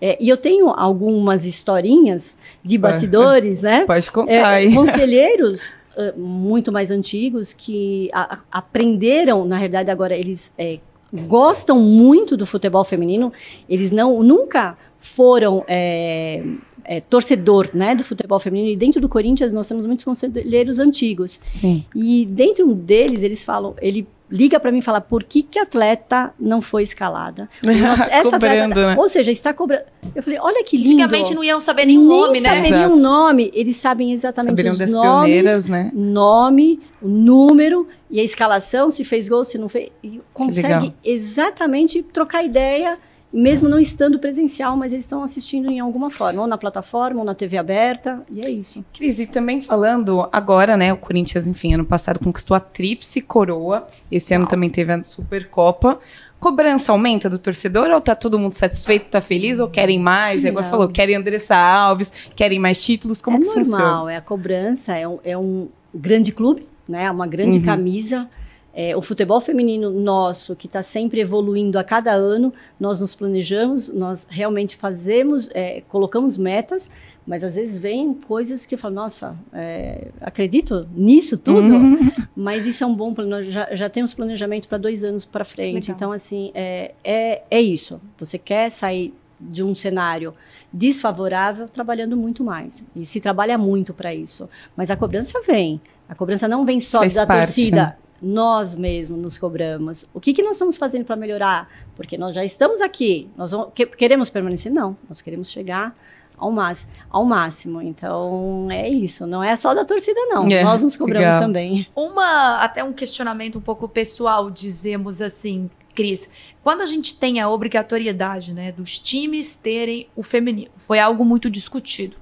É, 0.00 0.18
e 0.20 0.28
eu 0.28 0.36
tenho 0.36 0.68
algumas 0.70 1.44
historinhas 1.44 2.36
de 2.62 2.76
bastidores, 2.76 3.62
né? 3.62 3.84
Pode 3.86 4.10
contar 4.10 4.62
é. 4.62 4.70
Conselheiros 4.72 5.72
muito 6.16 6.72
mais 6.72 6.90
antigos 6.90 7.52
que 7.52 8.10
a, 8.12 8.40
aprenderam, 8.50 9.44
na 9.44 9.56
realidade 9.56 9.90
agora 9.90 10.14
eles 10.14 10.52
é, 10.58 10.78
gostam 11.26 11.78
muito 11.78 12.36
do 12.36 12.44
futebol 12.44 12.84
feminino. 12.84 13.32
Eles 13.68 13.90
não 13.90 14.22
nunca 14.22 14.76
foram 14.98 15.64
é, 15.68 16.42
é, 16.84 17.00
torcedor 17.00 17.70
né, 17.74 17.94
do 17.94 18.04
futebol 18.04 18.38
feminino. 18.38 18.70
E 18.70 18.76
dentro 18.76 19.00
do 19.00 19.08
Corinthians 19.08 19.52
nós 19.52 19.68
temos 19.68 19.86
muitos 19.86 20.04
conselheiros 20.04 20.78
antigos. 20.78 21.40
Sim. 21.42 21.84
E 21.94 22.26
dentro 22.26 22.74
deles 22.74 23.22
eles 23.22 23.42
falam, 23.42 23.74
ele 23.80 24.06
liga 24.30 24.58
para 24.58 24.72
mim 24.72 24.78
e 24.78 24.82
fala 24.82 25.00
por 25.00 25.22
que 25.22 25.42
que 25.42 25.58
a 25.58 25.62
atleta 25.62 26.34
não 26.38 26.60
foi 26.60 26.82
escalada. 26.82 27.48
Nossa, 27.62 28.04
essa 28.04 28.30
Cobrando, 28.30 28.72
atleta, 28.72 28.94
né? 28.94 28.96
ou 28.98 29.08
seja, 29.08 29.30
está 29.30 29.52
cobrando. 29.52 29.84
Eu 30.14 30.22
falei, 30.22 30.38
olha 30.40 30.64
que 30.64 30.76
lindo. 30.76 31.02
Antigamente 31.02 31.34
não 31.34 31.44
iam 31.44 31.60
saber 31.60 31.84
nenhum 31.86 32.08
Nem 32.08 32.20
nome, 32.20 32.40
né? 32.40 32.48
saberiam 32.48 32.80
Exato. 32.80 32.94
o 32.94 33.00
nome, 33.00 33.50
eles 33.54 33.76
sabem 33.76 34.12
exatamente 34.12 34.50
Saberiam 34.50 34.74
os 34.74 34.90
nomes, 34.90 35.68
né? 35.68 35.90
nome, 35.94 36.80
o 37.00 37.08
número 37.08 37.86
e 38.10 38.20
a 38.20 38.24
escalação, 38.24 38.90
se 38.90 39.04
fez 39.04 39.28
gol, 39.28 39.44
se 39.44 39.58
não 39.58 39.68
fez. 39.68 39.90
E 40.02 40.20
consegue 40.32 40.92
exatamente 41.04 42.02
trocar 42.02 42.42
ideia, 42.42 42.98
mesmo 43.36 43.68
não 43.68 43.78
estando 43.80 44.18
presencial, 44.18 44.76
mas 44.76 44.92
eles 44.92 45.04
estão 45.04 45.22
assistindo 45.22 45.70
em 45.70 45.80
alguma 45.80 46.08
forma, 46.08 46.40
ou 46.42 46.46
na 46.46 46.56
plataforma, 46.56 47.18
ou 47.20 47.26
na 47.26 47.34
TV 47.34 47.56
aberta, 47.58 48.22
e 48.30 48.40
é 48.40 48.48
isso. 48.48 48.84
Cris, 48.94 49.18
e 49.18 49.26
também 49.26 49.60
falando 49.60 50.28
agora, 50.30 50.76
né, 50.76 50.92
o 50.92 50.96
Corinthians, 50.96 51.48
enfim, 51.48 51.74
ano 51.74 51.84
passado 51.84 52.20
conquistou 52.20 52.56
a 52.56 52.60
tríplice 52.60 53.20
coroa, 53.20 53.88
esse 54.10 54.32
ano 54.34 54.46
também 54.46 54.70
teve 54.70 54.92
a 54.92 55.02
Supercopa. 55.04 55.98
Cobrança 56.38 56.92
aumenta 56.92 57.28
do 57.30 57.38
torcedor 57.38 57.90
ou 57.90 58.00
tá 58.00 58.14
todo 58.14 58.38
mundo 58.38 58.52
satisfeito, 58.52 59.06
tá 59.06 59.20
feliz 59.20 59.58
ou 59.58 59.66
querem 59.68 59.98
mais? 59.98 60.44
É 60.44 60.50
Agora 60.50 60.66
falou, 60.66 60.88
querem 60.88 61.16
Andressa 61.16 61.56
Alves, 61.56 62.12
querem 62.36 62.58
mais 62.58 62.82
títulos, 62.84 63.22
como 63.22 63.38
é 63.38 63.40
que 63.40 63.46
normal, 63.46 63.64
funciona? 63.64 64.12
é 64.12 64.16
a 64.16 64.20
cobrança, 64.20 64.94
é 64.94 65.08
um, 65.08 65.18
é 65.24 65.38
um 65.38 65.68
grande 65.94 66.32
clube, 66.32 66.68
né? 66.86 67.10
Uma 67.10 67.26
grande 67.26 67.58
Uhum. 67.58 67.64
camisa. 67.64 68.28
É, 68.74 68.96
o 68.96 69.02
futebol 69.02 69.40
feminino 69.40 69.90
nosso, 69.90 70.56
que 70.56 70.66
está 70.66 70.82
sempre 70.82 71.20
evoluindo 71.20 71.78
a 71.78 71.84
cada 71.84 72.12
ano, 72.12 72.52
nós 72.78 73.00
nos 73.00 73.14
planejamos, 73.14 73.92
nós 73.94 74.26
realmente 74.28 74.76
fazemos, 74.76 75.48
é, 75.54 75.82
colocamos 75.88 76.36
metas, 76.36 76.90
mas 77.26 77.42
às 77.42 77.54
vezes 77.54 77.78
vem 77.78 78.12
coisas 78.14 78.66
que 78.66 78.76
falam, 78.76 78.96
nossa, 78.96 79.36
é, 79.52 80.08
acredito 80.20 80.86
nisso 80.94 81.38
tudo? 81.38 81.74
Uhum. 81.74 81.98
Mas 82.36 82.66
isso 82.66 82.84
é 82.84 82.86
um 82.86 82.94
bom 82.94 83.14
plano. 83.14 83.30
Nós 83.30 83.46
já, 83.46 83.74
já 83.74 83.88
temos 83.88 84.12
planejamento 84.12 84.68
para 84.68 84.76
dois 84.76 85.02
anos 85.02 85.24
para 85.24 85.44
frente. 85.44 85.86
Legal. 85.86 85.96
Então, 85.96 86.12
assim, 86.12 86.50
é, 86.54 86.92
é, 87.02 87.42
é 87.50 87.62
isso. 87.62 87.98
Você 88.18 88.36
quer 88.36 88.70
sair 88.70 89.14
de 89.40 89.62
um 89.62 89.74
cenário 89.74 90.34
desfavorável 90.72 91.68
trabalhando 91.68 92.16
muito 92.16 92.44
mais. 92.44 92.84
E 92.94 93.06
se 93.06 93.20
trabalha 93.20 93.56
muito 93.56 93.94
para 93.94 94.14
isso. 94.14 94.48
Mas 94.76 94.90
a 94.90 94.96
cobrança 94.96 95.40
vem. 95.46 95.80
A 96.08 96.14
cobrança 96.14 96.46
não 96.46 96.64
vem 96.64 96.78
só 96.78 96.98
Faz 96.98 97.14
da 97.14 97.26
parte, 97.26 97.46
torcida. 97.46 97.96
Nós 98.24 98.74
mesmos 98.76 99.20
nos 99.20 99.36
cobramos. 99.38 100.08
O 100.14 100.18
que, 100.20 100.32
que 100.32 100.42
nós 100.42 100.52
estamos 100.56 100.76
fazendo 100.76 101.04
para 101.04 101.14
melhorar? 101.16 101.68
Porque 101.94 102.16
nós 102.16 102.34
já 102.34 102.44
estamos 102.44 102.80
aqui. 102.80 103.28
Nós 103.36 103.50
vamos- 103.50 103.68
que- 103.74 103.86
queremos 103.86 104.30
permanecer? 104.30 104.72
Não. 104.72 104.96
Nós 105.08 105.20
queremos 105.20 105.50
chegar 105.50 105.94
ao, 106.38 106.50
máximo, 106.50 106.90
ao 107.10 107.24
máximo. 107.24 107.82
Então, 107.82 108.68
é 108.70 108.88
isso. 108.88 109.26
Não 109.26 109.42
é 109.42 109.54
só 109.56 109.74
da 109.74 109.84
torcida, 109.84 110.18
não. 110.26 110.46
É, 110.48 110.64
nós 110.64 110.82
nos 110.82 110.96
cobramos 110.96 111.26
legal. 111.26 111.40
também. 111.40 111.86
Uma, 111.94 112.58
até 112.62 112.82
um 112.82 112.92
questionamento 112.92 113.58
um 113.58 113.62
pouco 113.62 113.86
pessoal, 113.88 114.50
dizemos 114.50 115.20
assim, 115.20 115.68
Cris. 115.94 116.28
Quando 116.62 116.80
a 116.80 116.86
gente 116.86 117.16
tem 117.18 117.40
a 117.40 117.48
obrigatoriedade, 117.48 118.52
né, 118.54 118.72
dos 118.72 118.98
times 118.98 119.54
terem 119.54 120.08
o 120.16 120.22
feminino, 120.22 120.70
foi 120.76 120.98
algo 120.98 121.24
muito 121.24 121.48
discutido. 121.50 122.16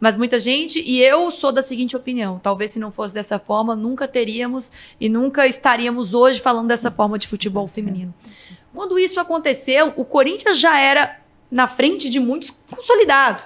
Mas 0.00 0.16
muita 0.16 0.38
gente, 0.38 0.80
e 0.80 1.02
eu 1.02 1.30
sou 1.30 1.50
da 1.52 1.62
seguinte 1.62 1.96
opinião: 1.96 2.38
talvez 2.38 2.72
se 2.72 2.78
não 2.78 2.90
fosse 2.90 3.14
dessa 3.14 3.38
forma, 3.38 3.74
nunca 3.74 4.06
teríamos 4.06 4.72
e 5.00 5.08
nunca 5.08 5.46
estaríamos 5.46 6.14
hoje 6.14 6.40
falando 6.40 6.68
dessa 6.68 6.90
forma 6.90 7.18
de 7.18 7.26
futebol 7.28 7.66
feminino. 7.68 8.14
Quando 8.74 8.98
isso 8.98 9.18
aconteceu, 9.18 9.92
o 9.96 10.04
Corinthians 10.04 10.58
já 10.58 10.78
era 10.78 11.20
na 11.50 11.66
frente 11.66 12.08
de 12.08 12.20
muitos 12.20 12.52
consolidado. 12.70 13.42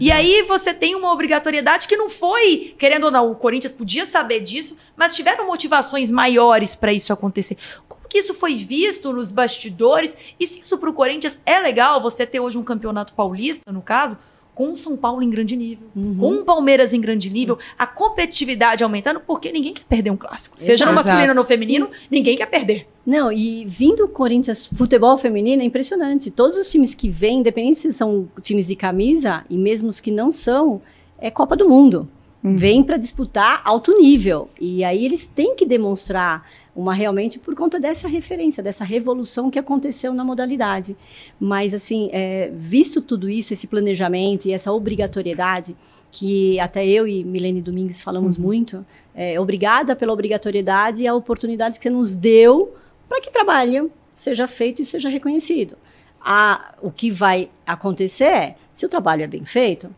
E 0.00 0.10
aí 0.10 0.42
você 0.42 0.72
tem 0.72 0.94
uma 0.94 1.12
obrigatoriedade 1.12 1.86
que 1.86 1.96
não 1.96 2.08
foi, 2.08 2.74
querendo 2.78 3.04
ou 3.04 3.10
não, 3.10 3.30
o 3.30 3.34
Corinthians 3.34 3.72
podia 3.72 4.04
saber 4.04 4.40
disso, 4.40 4.76
mas 4.96 5.14
tiveram 5.14 5.46
motivações 5.46 6.10
maiores 6.10 6.74
para 6.74 6.92
isso 6.92 7.12
acontecer. 7.12 7.56
Como 7.86 8.08
que 8.08 8.18
isso 8.18 8.32
foi 8.34 8.56
visto 8.56 9.12
nos 9.12 9.30
bastidores? 9.30 10.16
E 10.40 10.46
se 10.46 10.60
isso 10.60 10.78
para 10.78 10.88
o 10.88 10.94
Corinthians 10.94 11.38
é 11.44 11.58
legal, 11.58 12.00
você 12.00 12.26
ter 12.26 12.40
hoje 12.40 12.56
um 12.56 12.64
campeonato 12.64 13.12
paulista, 13.12 13.70
no 13.70 13.82
caso, 13.82 14.16
com 14.54 14.72
o 14.72 14.76
São 14.76 14.96
Paulo 14.96 15.22
em 15.22 15.28
grande 15.30 15.56
nível, 15.56 15.86
Uhum. 15.96 16.16
com 16.18 16.34
o 16.36 16.44
Palmeiras 16.44 16.92
em 16.92 17.00
grande 17.00 17.28
nível, 17.30 17.58
a 17.78 17.86
competitividade 17.86 18.84
aumentando, 18.84 19.20
porque 19.20 19.50
ninguém 19.50 19.74
quer 19.74 19.84
perder 19.84 20.10
um 20.10 20.16
clássico. 20.16 20.54
Seja 20.58 20.84
no 20.84 20.92
Exato. 20.92 21.06
masculino 21.08 21.32
ou 21.32 21.34
no 21.36 21.44
feminino, 21.44 21.88
ninguém 22.10 22.36
quer 22.36 22.46
perder. 22.46 22.86
Não, 23.04 23.30
e 23.32 23.64
vindo 23.66 24.04
o 24.04 24.08
Corinthians 24.08 24.66
futebol 24.66 25.16
feminino 25.18 25.60
é 25.62 25.64
impressionante. 25.64 26.30
Todos 26.30 26.56
os 26.56 26.70
times 26.70 26.94
que 26.94 27.10
vêm, 27.10 27.40
independente 27.40 27.78
se 27.78 27.92
são 27.92 28.28
times 28.42 28.66
de 28.68 28.76
camisa 28.76 29.44
e 29.50 29.58
mesmo 29.58 29.88
os 29.88 30.00
que 30.00 30.10
não 30.10 30.30
são, 30.32 30.80
é 31.18 31.30
Copa 31.30 31.54
do 31.56 31.68
Mundo. 31.68 32.08
Uhum. 32.44 32.56
Vêm 32.56 32.82
para 32.82 32.98
disputar 32.98 33.62
alto 33.64 33.96
nível. 33.98 34.50
E 34.60 34.84
aí 34.84 35.02
eles 35.02 35.24
têm 35.24 35.56
que 35.56 35.64
demonstrar 35.64 36.46
uma 36.76 36.92
realmente 36.92 37.38
por 37.38 37.54
conta 37.54 37.80
dessa 37.80 38.06
referência, 38.06 38.62
dessa 38.62 38.84
revolução 38.84 39.50
que 39.50 39.58
aconteceu 39.58 40.12
na 40.12 40.22
modalidade. 40.22 40.94
Mas, 41.40 41.72
assim, 41.72 42.10
é, 42.12 42.50
visto 42.54 43.00
tudo 43.00 43.30
isso, 43.30 43.54
esse 43.54 43.66
planejamento 43.66 44.46
e 44.46 44.52
essa 44.52 44.70
obrigatoriedade, 44.70 45.74
que 46.10 46.60
até 46.60 46.86
eu 46.86 47.08
e 47.08 47.24
Milene 47.24 47.62
Domingues 47.62 48.02
falamos 48.02 48.36
muito, 48.36 48.84
é, 49.14 49.40
obrigada 49.40 49.96
pela 49.96 50.12
obrigatoriedade 50.12 51.02
e 51.02 51.06
a 51.06 51.14
oportunidade 51.14 51.78
que 51.78 51.84
você 51.84 51.90
nos 51.90 52.14
deu 52.14 52.74
para 53.08 53.22
que 53.22 53.30
trabalho 53.30 53.90
seja 54.12 54.46
feito 54.46 54.82
e 54.82 54.84
seja 54.84 55.08
reconhecido. 55.08 55.78
A, 56.20 56.74
o 56.82 56.90
que 56.90 57.10
vai 57.10 57.48
acontecer 57.66 58.24
é, 58.24 58.56
se 58.72 58.84
o 58.84 58.88
trabalho 58.88 59.22
é 59.22 59.26
bem 59.26 59.44
feito, 59.44 59.94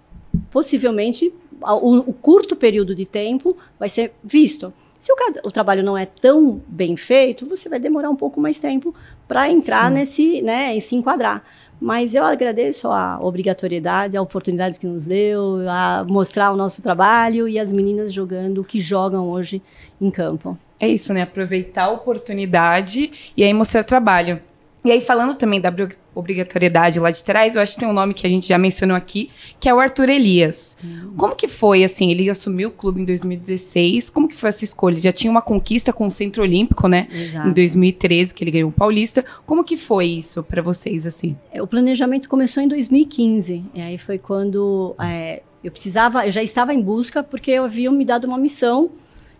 possivelmente 0.50 1.32
o, 1.74 1.98
o 1.98 2.12
curto 2.12 2.54
período 2.56 2.94
de 2.94 3.04
tempo 3.04 3.56
vai 3.78 3.88
ser 3.88 4.12
visto. 4.22 4.72
Se 4.98 5.12
o, 5.12 5.16
o 5.44 5.50
trabalho 5.50 5.82
não 5.82 5.96
é 5.96 6.06
tão 6.06 6.60
bem 6.66 6.96
feito, 6.96 7.46
você 7.46 7.68
vai 7.68 7.78
demorar 7.78 8.10
um 8.10 8.16
pouco 8.16 8.40
mais 8.40 8.58
tempo 8.58 8.94
para 9.28 9.48
entrar 9.50 9.88
Sim. 9.88 9.94
nesse, 9.94 10.42
né, 10.42 10.76
e 10.76 10.80
se 10.80 10.94
enquadrar. 10.94 11.44
Mas 11.78 12.14
eu 12.14 12.24
agradeço 12.24 12.88
a 12.88 13.18
obrigatoriedade, 13.20 14.16
a 14.16 14.22
oportunidade 14.22 14.80
que 14.80 14.86
nos 14.86 15.06
deu, 15.06 15.68
a 15.68 16.04
mostrar 16.08 16.50
o 16.50 16.56
nosso 16.56 16.80
trabalho 16.82 17.46
e 17.46 17.58
as 17.58 17.72
meninas 17.72 18.12
jogando 18.12 18.62
o 18.62 18.64
que 18.64 18.80
jogam 18.80 19.28
hoje 19.28 19.60
em 20.00 20.10
campo. 20.10 20.58
É 20.80 20.88
isso, 20.88 21.12
né? 21.12 21.22
Aproveitar 21.22 21.84
a 21.84 21.90
oportunidade 21.90 23.32
e 23.36 23.44
aí 23.44 23.52
mostrar 23.52 23.84
trabalho. 23.84 24.40
E 24.86 24.92
aí, 24.92 25.00
falando 25.00 25.34
também 25.34 25.60
da 25.60 25.68
obri- 25.68 25.96
obrigatoriedade 26.14 27.00
lá 27.00 27.10
de 27.10 27.22
trás, 27.24 27.56
eu 27.56 27.60
acho 27.62 27.74
que 27.74 27.80
tem 27.80 27.88
um 27.88 27.92
nome 27.92 28.14
que 28.14 28.26
a 28.26 28.30
gente 28.30 28.46
já 28.46 28.56
mencionou 28.56 28.96
aqui, 28.96 29.30
que 29.58 29.68
é 29.68 29.74
o 29.74 29.80
Arthur 29.80 30.08
Elias. 30.08 30.76
Como 31.16 31.34
que 31.34 31.48
foi, 31.48 31.82
assim, 31.82 32.10
ele 32.10 32.30
assumiu 32.30 32.68
o 32.68 32.72
clube 32.72 33.00
em 33.00 33.04
2016, 33.04 34.10
como 34.10 34.28
que 34.28 34.34
foi 34.36 34.48
essa 34.50 34.64
escolha? 34.64 34.98
Já 35.00 35.12
tinha 35.12 35.30
uma 35.30 35.42
conquista 35.42 35.92
com 35.92 36.06
o 36.06 36.10
Centro 36.10 36.42
Olímpico, 36.42 36.86
né? 36.88 37.08
Exato. 37.12 37.48
Em 37.48 37.52
2013, 37.52 38.32
que 38.32 38.44
ele 38.44 38.50
ganhou 38.52 38.68
um 38.68 38.72
paulista. 38.72 39.24
Como 39.44 39.64
que 39.64 39.76
foi 39.76 40.06
isso 40.06 40.42
pra 40.42 40.62
vocês, 40.62 41.06
assim? 41.06 41.36
É, 41.52 41.60
O 41.62 41.66
planejamento 41.66 42.28
começou 42.28 42.62
em 42.62 42.68
2015. 42.68 43.64
E 43.74 43.80
aí 43.80 43.98
foi 43.98 44.18
quando 44.18 44.94
é, 45.00 45.42
eu 45.64 45.70
precisava, 45.70 46.24
eu 46.26 46.30
já 46.30 46.42
estava 46.42 46.72
em 46.72 46.80
busca 46.80 47.22
porque 47.22 47.50
eu 47.50 47.64
havia 47.64 47.90
me 47.90 48.04
dado 48.04 48.24
uma 48.26 48.38
missão 48.38 48.90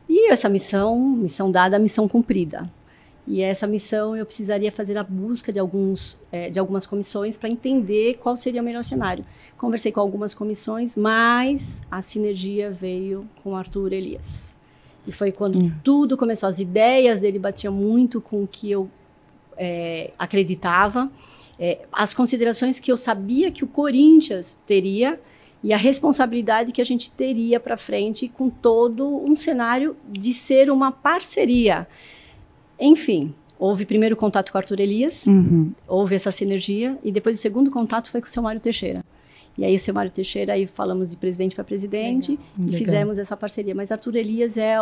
e 0.09 0.31
essa 0.31 0.49
missão, 0.49 0.99
missão 0.99 1.51
dada, 1.51 1.79
missão 1.79 2.07
cumprida. 2.09 2.69
E 3.27 3.43
essa 3.43 3.67
missão 3.67 4.17
eu 4.17 4.25
precisaria 4.25 4.71
fazer 4.71 4.97
a 4.97 5.03
busca 5.03 5.53
de 5.53 5.59
alguns, 5.59 6.21
é, 6.31 6.49
de 6.49 6.59
algumas 6.59 6.87
comissões 6.87 7.37
para 7.37 7.49
entender 7.49 8.19
qual 8.19 8.37
seria 8.37 8.63
o 8.63 8.65
melhor 8.65 8.85
cenário. 8.85 9.25
Conversei 9.59 9.91
com 9.91 10.01
algumas 10.01 10.33
comissões, 10.33 10.97
mas 10.97 11.83
a 11.91 12.01
sinergia 12.01 12.71
veio 12.71 13.29
com 13.43 13.51
o 13.51 13.57
Arthur 13.57 13.93
Elias. 13.93 14.59
E 15.07 15.13
foi 15.13 15.33
quando 15.33 15.59
Hum. 15.59 15.73
tudo 15.83 16.17
começou. 16.17 16.49
As 16.49 16.61
ideias 16.61 17.21
dele 17.21 17.39
batiam 17.39 17.73
muito 17.73 18.21
com 18.21 18.45
o 18.45 18.47
que 18.47 18.71
eu 18.71 18.89
é, 19.57 20.13
acreditava 20.19 21.11
é, 21.59 21.81
as 21.91 22.13
considerações 22.13 22.79
que 22.79 22.93
eu 22.93 22.97
sabia 22.97 23.51
que 23.51 23.65
o 23.65 23.67
Corinthians 23.67 24.61
teria 24.67 25.19
e 25.63 25.73
a 25.73 25.77
responsabilidade 25.77 26.71
que 26.71 26.81
a 26.81 26.85
gente 26.85 27.11
teria 27.11 27.59
para 27.59 27.77
frente 27.77 28.29
com 28.29 28.51
todo 28.51 29.07
um 29.07 29.35
cenário 29.35 29.97
de 30.09 30.33
ser 30.33 30.71
uma 30.71 30.93
parceria. 30.93 31.89
Enfim, 32.81 33.35
houve 33.59 33.85
primeiro 33.87 34.17
contato 34.17 34.51
com 34.53 34.59
o 34.59 34.61
Arthur 34.61 34.81
Elias, 34.81 35.27
Uhum. 35.27 35.73
houve 35.89 36.15
essa 36.15 36.31
sinergia 36.31 36.99
e 37.03 37.11
depois 37.11 37.39
o 37.39 37.41
segundo 37.41 37.71
contato 37.71 38.11
foi 38.11 38.21
com 38.21 38.27
o 38.27 38.31
seu 38.31 38.43
Mário 38.43 38.61
Teixeira. 38.61 39.05
E 39.59 39.65
aí 39.65 39.75
o 39.75 39.79
seu 39.79 39.95
Mário 39.95 40.11
Teixeira, 40.11 40.53
aí 40.53 40.67
falamos 40.67 41.11
de 41.13 41.17
presidente 41.17 41.55
para 41.55 41.65
presidente 41.65 42.39
e 42.59 42.61
Legal. 42.61 42.79
fizemos 42.79 43.19
essa 43.19 43.35
parceria. 43.35 43.75
Mas 43.75 43.91
Arthur 43.91 44.17
Elias 44.17 44.59
é, 44.59 44.77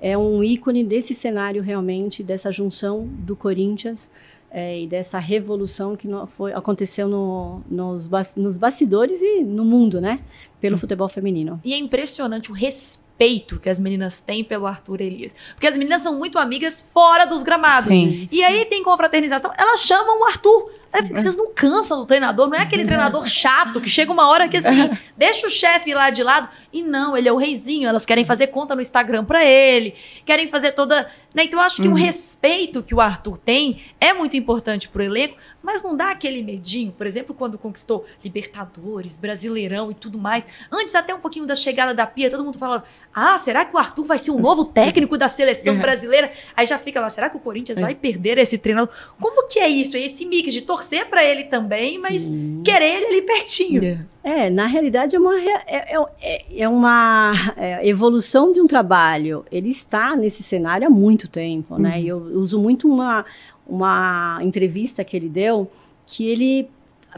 é 0.00 0.18
um 0.18 0.42
ícone 0.42 0.82
desse 0.82 1.14
cenário 1.14 1.62
realmente, 1.62 2.24
dessa 2.24 2.50
junção 2.50 3.06
do 3.06 3.36
Corinthians 3.36 4.10
é, 4.50 4.80
e 4.80 4.86
dessa 4.88 5.20
revolução 5.20 5.94
que 5.94 6.08
no- 6.08 6.26
foi, 6.26 6.52
aconteceu 6.52 7.06
no- 7.06 7.60
nos, 7.70 8.10
nos 8.36 8.58
bastidores 8.58 9.22
e 9.22 9.44
no 9.44 9.64
mundo, 9.64 10.00
né? 10.00 10.18
Pelo 10.60 10.76
futebol 10.76 11.08
feminino. 11.08 11.60
E 11.64 11.72
é 11.72 11.78
impressionante 11.78 12.50
o 12.50 12.54
respeito 12.54 13.05
respeito 13.16 13.58
que 13.58 13.68
as 13.68 13.80
meninas 13.80 14.20
têm 14.20 14.44
pelo 14.44 14.66
Arthur 14.66 15.00
Elias. 15.00 15.34
Porque 15.54 15.66
as 15.66 15.76
meninas 15.76 16.02
são 16.02 16.16
muito 16.16 16.38
amigas 16.38 16.84
fora 16.92 17.24
dos 17.24 17.42
gramados. 17.42 17.88
Sim. 17.88 18.28
E 18.30 18.44
aí 18.44 18.66
tem 18.66 18.82
confraternização, 18.82 19.50
elas 19.56 19.80
chamam 19.80 20.20
o 20.20 20.24
Arthur. 20.24 20.70
Aí 20.92 21.02
vocês 21.02 21.36
não 21.36 21.52
cansam 21.52 21.98
do 21.98 22.06
treinador, 22.06 22.48
não 22.48 22.56
é 22.56 22.62
aquele 22.62 22.84
treinador 22.84 23.26
chato 23.26 23.80
que 23.80 23.88
chega 23.88 24.12
uma 24.12 24.28
hora 24.28 24.48
que 24.48 24.56
assim, 24.56 24.90
deixa 25.16 25.46
o 25.46 25.50
chefe 25.50 25.92
lá 25.94 26.10
de 26.10 26.22
lado. 26.22 26.48
E 26.72 26.82
não, 26.82 27.16
ele 27.16 27.28
é 27.28 27.32
o 27.32 27.36
reizinho, 27.36 27.88
elas 27.88 28.06
querem 28.06 28.24
fazer 28.24 28.48
conta 28.48 28.74
no 28.74 28.80
Instagram 28.80 29.24
pra 29.24 29.44
ele, 29.44 29.94
querem 30.24 30.48
fazer 30.48 30.72
toda. 30.72 31.10
Né? 31.34 31.44
Então 31.44 31.60
eu 31.60 31.64
acho 31.64 31.82
que 31.82 31.88
o 31.88 31.94
respeito 31.94 32.82
que 32.82 32.94
o 32.94 33.00
Arthur 33.00 33.36
tem 33.36 33.82
é 34.00 34.12
muito 34.12 34.36
importante 34.36 34.88
pro 34.88 35.02
elenco, 35.02 35.36
mas 35.62 35.82
não 35.82 35.96
dá 35.96 36.10
aquele 36.12 36.42
medinho, 36.42 36.92
por 36.92 37.06
exemplo, 37.06 37.34
quando 37.34 37.58
conquistou 37.58 38.06
Libertadores, 38.24 39.18
Brasileirão 39.18 39.90
e 39.90 39.94
tudo 39.94 40.18
mais. 40.18 40.44
Antes, 40.70 40.94
até 40.94 41.12
um 41.14 41.18
pouquinho 41.18 41.44
da 41.44 41.54
chegada 41.54 41.92
da 41.92 42.06
Pia, 42.06 42.30
todo 42.30 42.44
mundo 42.44 42.56
falava: 42.58 42.84
ah, 43.12 43.36
será 43.36 43.64
que 43.64 43.74
o 43.74 43.78
Arthur 43.78 44.04
vai 44.04 44.18
ser 44.18 44.30
o 44.30 44.38
novo 44.38 44.64
técnico 44.72 45.18
da 45.18 45.28
seleção 45.28 45.76
brasileira? 45.78 46.30
Aí 46.56 46.64
já 46.64 46.78
fica 46.78 47.00
lá, 47.00 47.10
será 47.10 47.28
que 47.28 47.36
o 47.36 47.40
Corinthians 47.40 47.80
vai 47.80 47.94
perder 47.94 48.38
esse 48.38 48.58
treinador? 48.58 48.94
Como 49.20 49.48
que 49.48 49.58
é 49.58 49.68
isso? 49.68 49.96
É 49.96 50.00
esse 50.00 50.24
mix 50.24 50.52
de 50.52 50.62
torcer 50.76 51.06
pra 51.08 51.24
ele 51.24 51.44
também, 51.44 51.98
mas 51.98 52.22
Sim. 52.22 52.60
querer 52.64 52.96
ele 52.96 53.06
ali 53.06 53.22
pertinho. 53.22 54.06
É, 54.22 54.50
na 54.50 54.66
realidade 54.66 55.16
é 55.16 55.18
uma, 55.18 55.38
rea- 55.38 55.62
é, 55.66 55.96
é- 56.20 56.44
é 56.58 56.68
uma 56.68 57.32
é, 57.56 57.88
evolução 57.88 58.52
de 58.52 58.60
um 58.60 58.66
trabalho. 58.66 59.44
Ele 59.50 59.70
está 59.70 60.14
nesse 60.16 60.42
cenário 60.42 60.86
há 60.86 60.90
muito 60.90 61.28
tempo, 61.28 61.78
né? 61.78 62.00
E 62.00 62.08
eu 62.08 62.18
uso 62.18 62.58
muito 62.60 62.86
uma, 62.88 63.24
uma 63.66 64.38
entrevista 64.42 65.02
que 65.04 65.16
ele 65.16 65.28
deu, 65.28 65.70
que 66.06 66.26
ele 66.28 66.68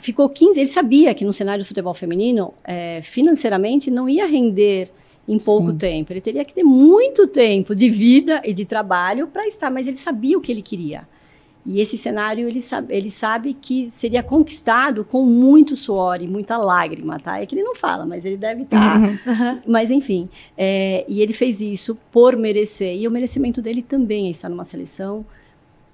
ficou 0.01 0.29
15, 0.29 0.61
ele 0.61 0.69
sabia 0.69 1.13
que 1.15 1.25
no 1.25 1.33
cenário 1.33 1.65
do 1.65 1.67
futebol 1.67 1.95
feminino, 1.95 2.55
é, 2.63 3.01
financeiramente, 3.03 3.91
não 3.91 4.09
ia 4.09 4.27
render 4.27 4.91
em 5.27 5.39
pouco 5.39 5.73
Sim. 5.73 5.79
tempo. 5.79 6.13
Ele 6.13 6.21
teria 6.21 6.45
que 6.45 6.55
ter 6.55 6.63
muito 6.63 7.27
tempo 7.27 7.75
de 7.75 7.91
vida 7.91 8.41
e 8.45 8.53
de 8.55 8.65
trabalho 8.65 9.27
para 9.27 9.47
estar, 9.49 9.71
mas 9.71 9.87
ele 9.89 9.97
sabia 9.97 10.39
o 10.39 10.41
que 10.41 10.53
ele 10.53 10.63
queria. 10.63 11.07
E 11.71 11.83
esse 11.83 11.99
cenário 11.99 12.49
ele 12.49 12.63
sabe, 12.63 12.97
ele 12.97 13.11
sabe 13.11 13.53
que 13.53 13.91
seria 13.91 14.23
conquistado 14.23 15.05
com 15.05 15.27
muito 15.27 15.77
suor 15.77 16.23
e 16.23 16.27
muita 16.27 16.57
lágrima, 16.57 17.21
tá? 17.21 17.43
É 17.43 17.45
que 17.45 17.55
ele 17.55 17.63
não 17.63 17.75
fala, 17.75 18.07
mas 18.07 18.25
ele 18.25 18.39
deve 18.39 18.63
estar. 18.65 18.99
Mas 19.67 19.91
enfim, 19.91 20.31
é, 20.57 21.05
e 21.07 21.21
ele 21.21 21.35
fez 21.35 21.61
isso 21.61 21.95
por 22.11 22.35
merecer. 22.39 22.97
E 22.97 23.07
o 23.07 23.11
merecimento 23.11 23.61
dele 23.61 23.83
também 23.83 24.29
é 24.29 24.31
estar 24.31 24.49
numa 24.49 24.65
seleção. 24.65 25.27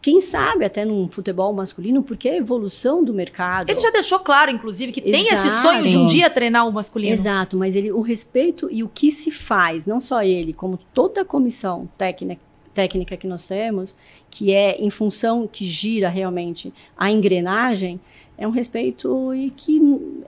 Quem 0.01 0.21
sabe 0.21 0.65
até 0.65 0.85
num 0.85 1.09
futebol 1.09 1.53
masculino, 1.53 2.05
porque 2.05 2.29
a 2.29 2.37
evolução 2.37 3.03
do 3.03 3.13
mercado. 3.13 3.69
Ele 3.69 3.81
já 3.81 3.91
deixou 3.91 4.21
claro, 4.21 4.53
inclusive, 4.53 4.93
que 4.93 5.01
tem 5.01 5.27
esse 5.27 5.49
Exato. 5.49 5.63
sonho 5.63 5.89
de 5.89 5.99
um 5.99 6.07
dia 6.07 6.31
treinar 6.31 6.69
o 6.69 6.73
masculino. 6.73 7.15
Exato, 7.15 7.57
mas 7.57 7.75
ele, 7.75 7.91
o 7.91 8.01
respeito 8.01 8.69
e 8.71 8.85
o 8.85 8.89
que 8.89 9.11
se 9.11 9.33
faz, 9.33 9.87
não 9.87 9.99
só 9.99 10.23
ele, 10.23 10.53
como 10.53 10.79
toda 10.93 11.23
a 11.23 11.25
comissão 11.25 11.89
técnica, 11.99 12.41
técnica 12.75 13.17
que 13.17 13.27
nós 13.27 13.47
temos, 13.47 13.97
que 14.29 14.53
é 14.53 14.77
em 14.79 14.91
função 14.91 15.47
que 15.47 15.65
gira 15.65 16.09
realmente 16.09 16.75
a 16.97 17.11
engrenagem, 17.11 18.01
é 18.37 18.47
um 18.47 18.51
respeito 18.51 19.33
e 19.35 19.51
que 19.51 19.81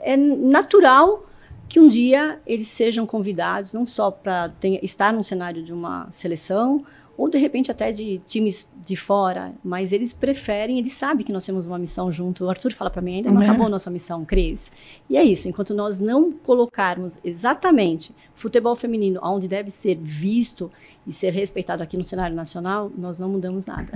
é 0.02 0.16
natural 0.16 1.26
que 1.68 1.80
um 1.80 1.88
dia 1.88 2.40
eles 2.46 2.68
sejam 2.68 3.04
convidados, 3.04 3.72
não 3.72 3.84
só 3.84 4.10
para 4.10 4.52
estar 4.82 5.12
num 5.12 5.22
cenário 5.22 5.62
de 5.62 5.72
uma 5.72 6.08
seleção, 6.10 6.84
ou 7.16 7.28
de 7.28 7.38
repente 7.38 7.70
até 7.70 7.90
de 7.90 8.18
times 8.26 8.68
de 8.84 8.94
fora, 8.96 9.52
mas 9.64 9.92
eles 9.92 10.12
preferem, 10.12 10.78
eles 10.78 10.92
sabem 10.92 11.24
que 11.24 11.32
nós 11.32 11.44
temos 11.44 11.66
uma 11.66 11.78
missão 11.78 12.12
junto. 12.12 12.44
O 12.44 12.50
Arthur 12.50 12.72
fala 12.72 12.90
para 12.90 13.02
mim, 13.02 13.16
ainda 13.16 13.30
não 13.32 13.42
É. 13.42 13.44
acabou 13.44 13.66
a 13.66 13.70
nossa 13.70 13.90
missão, 13.90 14.24
Cris. 14.24 14.70
E 15.10 15.16
é 15.16 15.24
isso, 15.24 15.48
enquanto 15.48 15.74
nós 15.74 15.98
não 15.98 16.30
colocarmos 16.30 17.18
exatamente 17.24 18.14
futebol 18.34 18.76
feminino 18.76 19.18
onde 19.22 19.48
deve 19.48 19.70
ser 19.70 19.96
visto 20.00 20.70
e 21.06 21.12
ser 21.12 21.30
respeitado 21.30 21.82
aqui 21.82 21.96
no 21.96 22.04
cenário 22.04 22.36
nacional, 22.36 22.90
nós 22.96 23.18
não 23.18 23.28
mudamos 23.28 23.66
nada. 23.66 23.92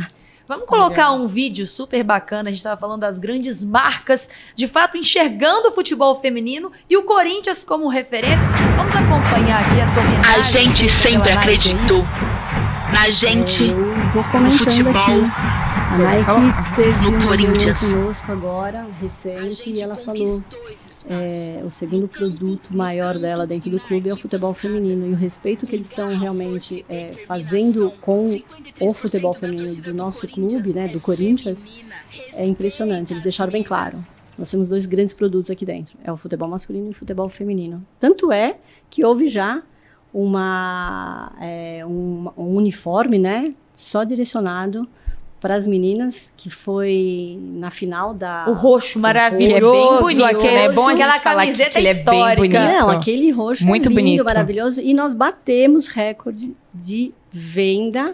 Vamos 0.48 0.66
colocar 0.66 1.12
um 1.12 1.28
vídeo 1.28 1.64
super 1.64 2.02
bacana. 2.02 2.48
A 2.48 2.50
gente 2.50 2.58
estava 2.58 2.80
falando 2.80 3.02
das 3.02 3.18
grandes 3.20 3.62
marcas, 3.62 4.28
de 4.56 4.66
fato, 4.66 4.96
enxergando 4.96 5.68
o 5.68 5.72
futebol 5.72 6.20
feminino 6.20 6.72
e 6.88 6.96
o 6.96 7.04
Corinthians 7.04 7.64
como 7.64 7.86
referência. 7.86 8.48
Vamos 8.76 8.96
acompanhar 8.96 9.64
aqui 9.64 9.78
essa 9.78 10.00
homenagem. 10.00 10.34
A 10.34 10.42
gente 10.42 10.88
sempre 10.88 11.32
Nike. 11.34 12.39
Na 12.92 13.10
gente, 13.10 13.68
comentando 14.30 14.58
futebol, 14.58 14.92
aqui. 14.92 15.70
A 15.90 15.98
Nike 15.98 16.76
teve 16.76 17.10
no 17.10 17.18
reunião 17.18 17.28
Corinthians. 17.28 17.80
conosco 17.80 18.32
agora, 18.32 18.86
recente, 19.00 19.70
e 19.70 19.80
ela 19.80 19.96
falou 19.96 20.42
é, 21.08 21.62
o 21.64 21.70
segundo 21.70 22.06
produto 22.06 22.76
maior 22.76 23.18
dela 23.18 23.46
dentro 23.46 23.70
do 23.70 23.80
clube 23.80 24.08
é 24.08 24.12
o 24.12 24.16
futebol 24.16 24.54
feminino 24.54 25.06
e 25.06 25.12
o 25.12 25.16
respeito 25.16 25.66
que 25.66 25.74
eles 25.74 25.88
estão 25.88 26.16
realmente 26.16 26.84
é, 26.88 27.12
fazendo 27.26 27.92
com 28.00 28.24
o 28.80 28.94
futebol 28.94 29.34
feminino 29.34 29.82
do 29.82 29.94
nosso 29.94 30.28
clube, 30.28 30.72
né, 30.72 30.88
do 30.88 31.00
Corinthians, 31.00 31.66
é 32.34 32.46
impressionante. 32.46 33.12
Eles 33.12 33.22
deixaram 33.22 33.52
bem 33.52 33.62
claro. 33.62 33.98
Nós 34.38 34.50
temos 34.50 34.68
dois 34.68 34.86
grandes 34.86 35.12
produtos 35.12 35.50
aqui 35.50 35.66
dentro, 35.66 35.98
é 36.02 36.10
o 36.10 36.16
futebol 36.16 36.48
masculino 36.48 36.86
e 36.86 36.90
o 36.90 36.94
futebol 36.94 37.28
feminino. 37.28 37.84
Tanto 37.98 38.32
é 38.32 38.56
que 38.88 39.04
houve 39.04 39.28
já 39.28 39.62
uma 40.12 41.32
é, 41.40 41.84
um, 41.86 42.28
um 42.36 42.56
uniforme, 42.56 43.18
né, 43.18 43.52
só 43.72 44.04
direcionado 44.04 44.88
para 45.40 45.54
as 45.54 45.66
meninas, 45.66 46.30
que 46.36 46.50
foi 46.50 47.38
na 47.54 47.70
final 47.70 48.12
da 48.12 48.44
O 48.46 48.52
roxo 48.52 48.92
Que 48.92 48.98
é 48.98 49.00
maravilhoso. 49.00 49.70
bem 49.72 50.00
bonito, 50.02 50.24
aquele- 50.24 50.52
né? 50.52 50.64
É 50.66 50.72
bom 50.72 50.86
a 50.88 50.92
gente 50.94 51.02
aquela 51.02 51.20
falar 51.20 51.40
que 51.40 51.46
camiseta 51.52 51.78
ele 51.78 51.88
é 51.88 51.92
bem 51.94 51.98
histórica. 52.00 52.60
bonito. 52.60 52.80
Não, 52.82 52.90
aquele 52.90 53.30
roxo 53.30 53.66
Muito 53.66 53.86
é 53.86 53.88
lindo, 53.88 54.00
bonito. 54.02 54.24
maravilhoso. 54.24 54.82
E 54.82 54.92
nós 54.92 55.14
batemos 55.14 55.86
recorde 55.86 56.54
de 56.74 57.14
venda 57.32 58.12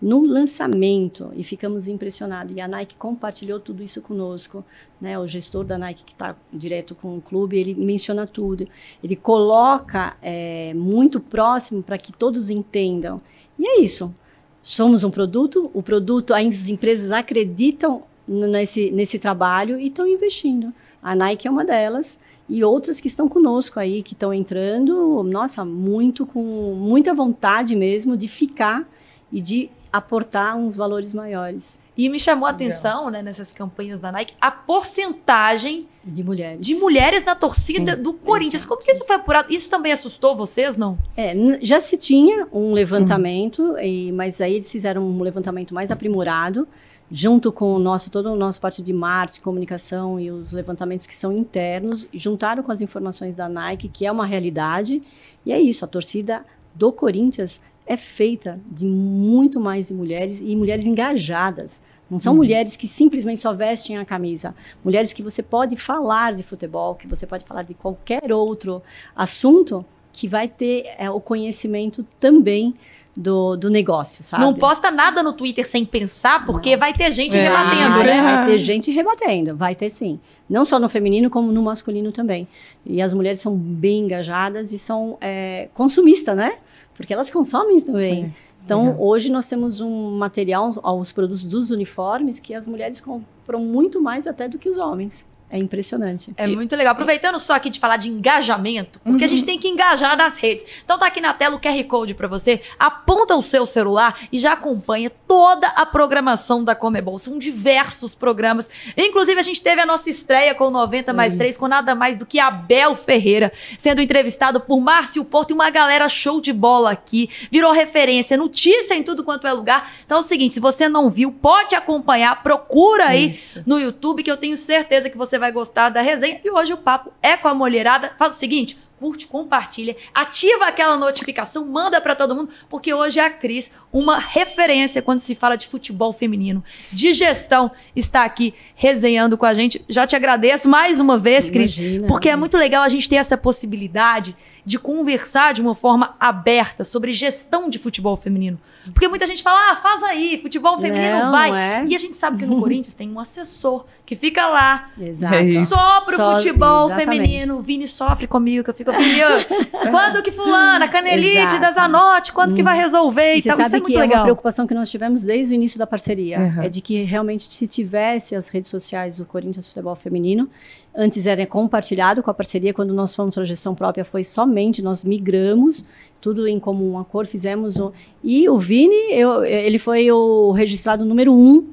no 0.00 0.24
lançamento 0.24 1.30
e 1.34 1.44
ficamos 1.44 1.86
impressionados. 1.86 2.56
E 2.56 2.60
a 2.60 2.66
Nike 2.66 2.96
compartilhou 2.96 3.60
tudo 3.60 3.82
isso 3.82 4.00
conosco. 4.00 4.64
Né? 5.00 5.18
O 5.18 5.26
gestor 5.26 5.64
da 5.64 5.76
Nike, 5.76 6.04
que 6.04 6.12
está 6.12 6.34
direto 6.52 6.94
com 6.94 7.18
o 7.18 7.20
clube, 7.20 7.58
ele 7.58 7.74
menciona 7.74 8.26
tudo. 8.26 8.66
Ele 9.04 9.14
coloca 9.14 10.16
é, 10.22 10.72
muito 10.74 11.20
próximo 11.20 11.82
para 11.82 11.98
que 11.98 12.12
todos 12.12 12.48
entendam. 12.48 13.20
E 13.58 13.66
é 13.66 13.80
isso. 13.80 14.14
Somos 14.62 15.04
um 15.04 15.10
produto, 15.10 15.70
o 15.74 15.82
produto, 15.82 16.32
as 16.32 16.68
empresas 16.68 17.12
acreditam 17.12 18.02
nesse, 18.26 18.90
nesse 18.90 19.18
trabalho 19.18 19.78
e 19.78 19.88
estão 19.88 20.06
investindo. 20.06 20.72
A 21.02 21.14
Nike 21.14 21.46
é 21.46 21.50
uma 21.50 21.64
delas 21.64 22.18
e 22.48 22.64
outras 22.64 23.00
que 23.00 23.06
estão 23.06 23.28
conosco 23.28 23.78
aí, 23.78 24.02
que 24.02 24.12
estão 24.12 24.34
entrando, 24.34 25.22
nossa, 25.22 25.64
muito 25.64 26.26
com 26.26 26.42
muita 26.74 27.14
vontade 27.14 27.76
mesmo 27.76 28.16
de 28.16 28.28
ficar 28.28 28.88
e 29.32 29.40
de 29.40 29.70
aportar 29.92 30.56
uns 30.56 30.76
valores 30.76 31.12
maiores 31.14 31.80
E 31.96 32.08
me 32.08 32.18
chamou 32.18 32.46
a 32.46 32.50
atenção, 32.50 33.10
né, 33.10 33.22
nessas 33.22 33.52
campanhas 33.52 33.98
da 34.00 34.10
Nike, 34.12 34.34
a 34.40 34.50
porcentagem 34.50 35.88
de 36.04 36.22
mulheres. 36.24 36.64
de 36.64 36.74
mulheres 36.76 37.24
na 37.24 37.34
torcida 37.34 37.94
Sim, 37.96 38.02
do 38.02 38.14
Corinthians. 38.14 38.62
exato. 38.62 38.68
Como 38.68 38.82
que 38.82 38.92
isso 38.92 39.04
foi 39.04 39.16
apurado? 39.16 39.52
Isso 39.52 39.68
também 39.68 39.92
assustou 39.92 40.34
vocês, 40.36 40.76
não? 40.76 40.98
É, 41.16 41.34
já 41.62 41.80
se 41.80 41.96
tinha 41.96 42.46
um 42.52 42.72
levantamento, 42.72 43.76
e- 43.78 44.12
mas 44.12 44.40
aí 44.40 44.54
eles 44.54 44.70
fizeram 44.70 45.02
um 45.02 45.20
levantamento 45.22 45.74
mais 45.74 45.90
aprimorado, 45.90 46.66
junto 47.10 47.50
com 47.52 47.74
o 47.74 47.78
nosso, 47.78 48.08
todo 48.10 48.26
o 48.32 48.36
nosso 48.36 48.60
parte 48.60 48.82
de 48.82 48.92
marketing, 48.92 49.40
comunicação 49.42 50.18
e 50.20 50.30
os 50.30 50.52
levantamentos 50.52 51.06
que 51.06 51.14
são 51.14 51.32
internos, 51.32 52.06
juntaram 52.14 52.62
com 52.62 52.70
as 52.70 52.80
informações 52.80 53.36
da 53.36 53.48
Nike, 53.48 53.88
que 53.88 54.06
é 54.06 54.12
uma 54.12 54.24
realidade, 54.24 55.02
e 55.44 55.52
é 55.52 55.60
isso, 55.60 55.84
a 55.84 55.88
torcida 55.88 56.44
do 56.74 56.92
Corinthians 56.92 57.60
é 57.90 57.96
feita 57.96 58.60
de 58.70 58.86
muito 58.86 59.58
mais 59.58 59.90
mulheres 59.90 60.40
e 60.40 60.54
mulheres 60.54 60.86
engajadas. 60.86 61.82
Não 62.08 62.20
são 62.20 62.36
mulheres 62.36 62.76
que 62.76 62.86
simplesmente 62.86 63.40
só 63.40 63.52
vestem 63.52 63.96
a 63.96 64.04
camisa. 64.04 64.54
Mulheres 64.84 65.12
que 65.12 65.22
você 65.24 65.42
pode 65.42 65.76
falar 65.76 66.32
de 66.32 66.44
futebol, 66.44 66.94
que 66.94 67.08
você 67.08 67.26
pode 67.26 67.44
falar 67.44 67.62
de 67.64 67.74
qualquer 67.74 68.32
outro 68.32 68.80
assunto 69.14 69.84
que 70.12 70.28
vai 70.28 70.46
ter 70.46 70.84
é, 70.98 71.10
o 71.10 71.20
conhecimento 71.20 72.04
também 72.20 72.74
do, 73.16 73.56
do 73.56 73.68
negócio, 73.68 74.22
sabe? 74.22 74.44
Não 74.44 74.54
posta 74.54 74.88
nada 74.90 75.20
no 75.22 75.32
Twitter 75.32 75.66
sem 75.66 75.84
pensar, 75.84 76.44
porque 76.46 76.76
vai 76.76 76.92
ter 76.92 77.10
gente 77.10 77.36
É. 77.36 77.42
rebatendo, 77.42 77.94
Vai, 77.96 78.04
né? 78.06 78.22
vai 78.22 78.46
ter 78.46 78.58
gente 78.58 78.90
rebatendo, 78.92 79.56
vai 79.56 79.74
ter 79.74 79.90
sim. 79.90 80.20
Não 80.50 80.64
só 80.64 80.80
no 80.80 80.88
feminino, 80.88 81.30
como 81.30 81.52
no 81.52 81.62
masculino 81.62 82.10
também. 82.10 82.48
E 82.84 83.00
as 83.00 83.14
mulheres 83.14 83.40
são 83.40 83.56
bem 83.56 84.00
engajadas 84.00 84.72
e 84.72 84.78
são 84.78 85.16
é, 85.20 85.68
consumistas, 85.72 86.36
né? 86.36 86.58
Porque 86.92 87.14
elas 87.14 87.30
consomem 87.30 87.80
também. 87.80 88.34
Então, 88.64 88.86
legal. 88.86 89.00
hoje 89.00 89.30
nós 89.30 89.46
temos 89.46 89.80
um 89.80 90.18
material, 90.18 90.68
os 90.98 91.12
produtos 91.12 91.46
dos 91.46 91.70
uniformes, 91.70 92.40
que 92.40 92.52
as 92.52 92.66
mulheres 92.66 93.00
compram 93.00 93.60
muito 93.60 94.02
mais 94.02 94.26
até 94.26 94.48
do 94.48 94.58
que 94.58 94.68
os 94.68 94.76
homens. 94.76 95.24
É 95.52 95.58
impressionante. 95.58 96.32
É 96.36 96.46
muito 96.46 96.76
legal. 96.76 96.92
Aproveitando 96.92 97.36
só 97.38 97.54
aqui 97.54 97.68
de 97.68 97.80
falar 97.80 97.96
de 97.96 98.08
engajamento, 98.08 99.00
porque 99.00 99.24
a 99.24 99.26
gente 99.26 99.44
tem 99.44 99.58
que 99.58 99.66
engajar 99.66 100.16
nas 100.16 100.38
redes. 100.38 100.64
Então 100.84 100.96
tá 100.96 101.06
aqui 101.06 101.20
na 101.20 101.34
tela 101.34 101.56
o 101.56 101.60
QR 101.60 101.82
Code 101.84 102.14
para 102.14 102.28
você. 102.28 102.60
Aponta 102.78 103.34
o 103.34 103.42
seu 103.42 103.66
celular 103.66 104.16
e 104.30 104.38
já 104.38 104.52
acompanha 104.52 105.10
toda 105.10 105.66
a 105.68 105.84
programação 105.84 106.62
da 106.62 106.76
Comebol. 106.76 107.18
São 107.18 107.36
diversos 107.36 108.14
programas. 108.14 108.68
Inclusive, 108.96 109.40
a 109.40 109.42
gente 109.42 109.60
teve 109.60 109.80
a 109.80 109.86
nossa 109.86 110.08
estreia 110.08 110.54
com 110.54 110.68
o 110.68 110.70
90 110.70 111.12
mais 111.12 111.34
3, 111.34 111.56
com 111.56 111.66
nada 111.66 111.96
mais 111.96 112.16
do 112.16 112.24
que 112.24 112.38
Abel 112.38 112.94
Ferreira, 112.94 113.52
sendo 113.76 114.00
entrevistado 114.00 114.60
por 114.60 114.80
Márcio 114.80 115.24
Porto 115.24 115.50
e 115.50 115.54
uma 115.54 115.68
galera 115.70 116.08
show 116.08 116.40
de 116.40 116.52
bola 116.52 116.92
aqui. 116.92 117.28
Virou 117.50 117.72
referência, 117.72 118.36
notícia 118.36 118.94
em 118.94 119.02
tudo 119.02 119.24
quanto 119.24 119.48
é 119.48 119.52
lugar. 119.52 119.90
Então 120.06 120.18
é 120.18 120.20
o 120.20 120.22
seguinte, 120.22 120.54
se 120.54 120.60
você 120.60 120.88
não 120.88 121.10
viu, 121.10 121.32
pode 121.32 121.74
acompanhar, 121.74 122.40
procura 122.40 123.06
aí 123.06 123.30
Isso. 123.30 123.64
no 123.66 123.80
YouTube, 123.80 124.22
que 124.22 124.30
eu 124.30 124.36
tenho 124.36 124.56
certeza 124.56 125.10
que 125.10 125.18
você 125.18 125.39
vai 125.40 125.50
gostar 125.50 125.88
da 125.88 126.00
resenha. 126.00 126.40
E 126.44 126.50
hoje 126.50 126.72
o 126.72 126.78
papo 126.78 127.12
é 127.20 127.36
com 127.36 127.48
a 127.48 127.54
mulherada. 127.54 128.12
Faz 128.16 128.36
o 128.36 128.38
seguinte, 128.38 128.78
curte, 129.00 129.26
compartilha, 129.26 129.96
ativa 130.14 130.66
aquela 130.66 130.96
notificação, 130.96 131.66
manda 131.66 132.00
pra 132.00 132.14
todo 132.14 132.34
mundo, 132.34 132.52
porque 132.68 132.92
hoje 132.92 133.18
a 133.18 133.30
Cris, 133.30 133.72
uma 133.92 134.18
referência 134.18 135.02
quando 135.02 135.18
se 135.18 135.34
fala 135.34 135.56
de 135.56 135.66
futebol 135.66 136.12
feminino, 136.12 136.62
de 136.92 137.12
gestão, 137.12 137.70
está 137.94 138.24
aqui 138.24 138.54
resenhando 138.76 139.36
com 139.36 139.44
a 139.46 139.52
gente. 139.52 139.84
Já 139.88 140.06
te 140.06 140.14
agradeço 140.14 140.68
mais 140.68 141.00
uma 141.00 141.18
vez, 141.18 141.50
Cris, 141.50 141.76
Imagina. 141.76 142.06
porque 142.06 142.28
é 142.28 142.36
muito 142.36 142.56
legal 142.56 142.82
a 142.82 142.88
gente 142.88 143.08
ter 143.08 143.16
essa 143.16 143.36
possibilidade 143.36 144.36
de 144.64 144.78
conversar 144.78 145.52
de 145.54 145.60
uma 145.60 145.74
forma 145.74 146.14
aberta 146.20 146.84
sobre 146.84 147.10
gestão 147.12 147.68
de 147.68 147.78
futebol 147.78 148.16
feminino. 148.16 148.60
Porque 148.92 149.08
muita 149.08 149.26
gente 149.26 149.42
fala, 149.42 149.72
ah, 149.72 149.76
faz 149.76 150.02
aí, 150.02 150.38
futebol 150.40 150.78
feminino 150.78 151.18
Não, 151.18 151.30
vai. 151.32 151.50
é. 151.50 151.84
E 151.86 151.94
a 151.94 151.98
gente 151.98 152.14
sabe 152.14 152.38
que 152.38 152.46
no 152.46 152.58
Corinthians 152.60 152.94
tem 152.94 153.10
um 153.10 153.18
assessor 153.18 153.84
que 154.06 154.14
fica 154.16 154.46
lá 154.48 154.90
Exato. 155.00 155.34
É 155.34 155.64
só 155.64 156.00
pro 156.00 156.16
Só- 156.16 156.34
futebol 156.34 156.86
exatamente. 156.90 157.20
feminino. 157.20 157.58
O 157.58 157.62
Vini 157.62 157.86
sofre 157.88 158.26
comigo, 158.26 158.62
que 158.64 158.70
eu 158.70 158.74
fico, 158.74 158.90
quando 159.90 160.22
que 160.22 160.30
fulana, 160.30 160.88
Canelite, 160.88 161.38
Exato. 161.38 161.60
da 161.60 161.70
Zanotti, 161.72 162.32
quando 162.32 162.54
que 162.54 162.62
vai 162.62 162.76
resolver 162.76 163.34
E 163.36 163.38
e 163.38 163.42
tal. 163.42 163.52
Isso 163.60 163.76
é 163.76 163.79
que 163.80 163.92
muito 163.92 163.96
é 163.96 163.98
uma 164.00 164.06
legal. 164.08 164.22
preocupação 164.24 164.66
que 164.66 164.74
nós 164.74 164.90
tivemos 164.90 165.24
desde 165.24 165.52
o 165.52 165.56
início 165.56 165.78
da 165.78 165.86
parceria. 165.86 166.38
Uhum. 166.38 166.62
É 166.62 166.68
de 166.68 166.80
que 166.80 167.02
realmente 167.04 167.44
se 167.52 167.66
tivesse 167.66 168.34
as 168.36 168.48
redes 168.48 168.70
sociais 168.70 169.18
do 169.18 169.24
Corinthians 169.24 169.68
Futebol 169.68 169.94
Feminino, 169.94 170.48
antes 170.94 171.26
era 171.26 171.46
compartilhado 171.46 172.22
com 172.22 172.30
a 172.30 172.34
parceria, 172.34 172.72
quando 172.74 172.92
nós 172.92 173.14
fomos 173.14 173.34
para 173.34 173.42
a 173.42 173.46
gestão 173.46 173.74
própria 173.74 174.04
foi 174.04 174.24
somente, 174.24 174.82
nós 174.82 175.04
migramos, 175.04 175.84
tudo 176.20 176.46
em 176.46 176.58
comum 176.58 176.98
acordo, 176.98 177.28
fizemos 177.28 177.76
o... 177.78 177.92
E 178.22 178.48
o 178.48 178.58
Vini, 178.58 179.12
eu- 179.12 179.44
ele 179.44 179.78
foi 179.78 180.10
o 180.10 180.50
registrado 180.52 181.04
número 181.04 181.32
um 181.32 181.66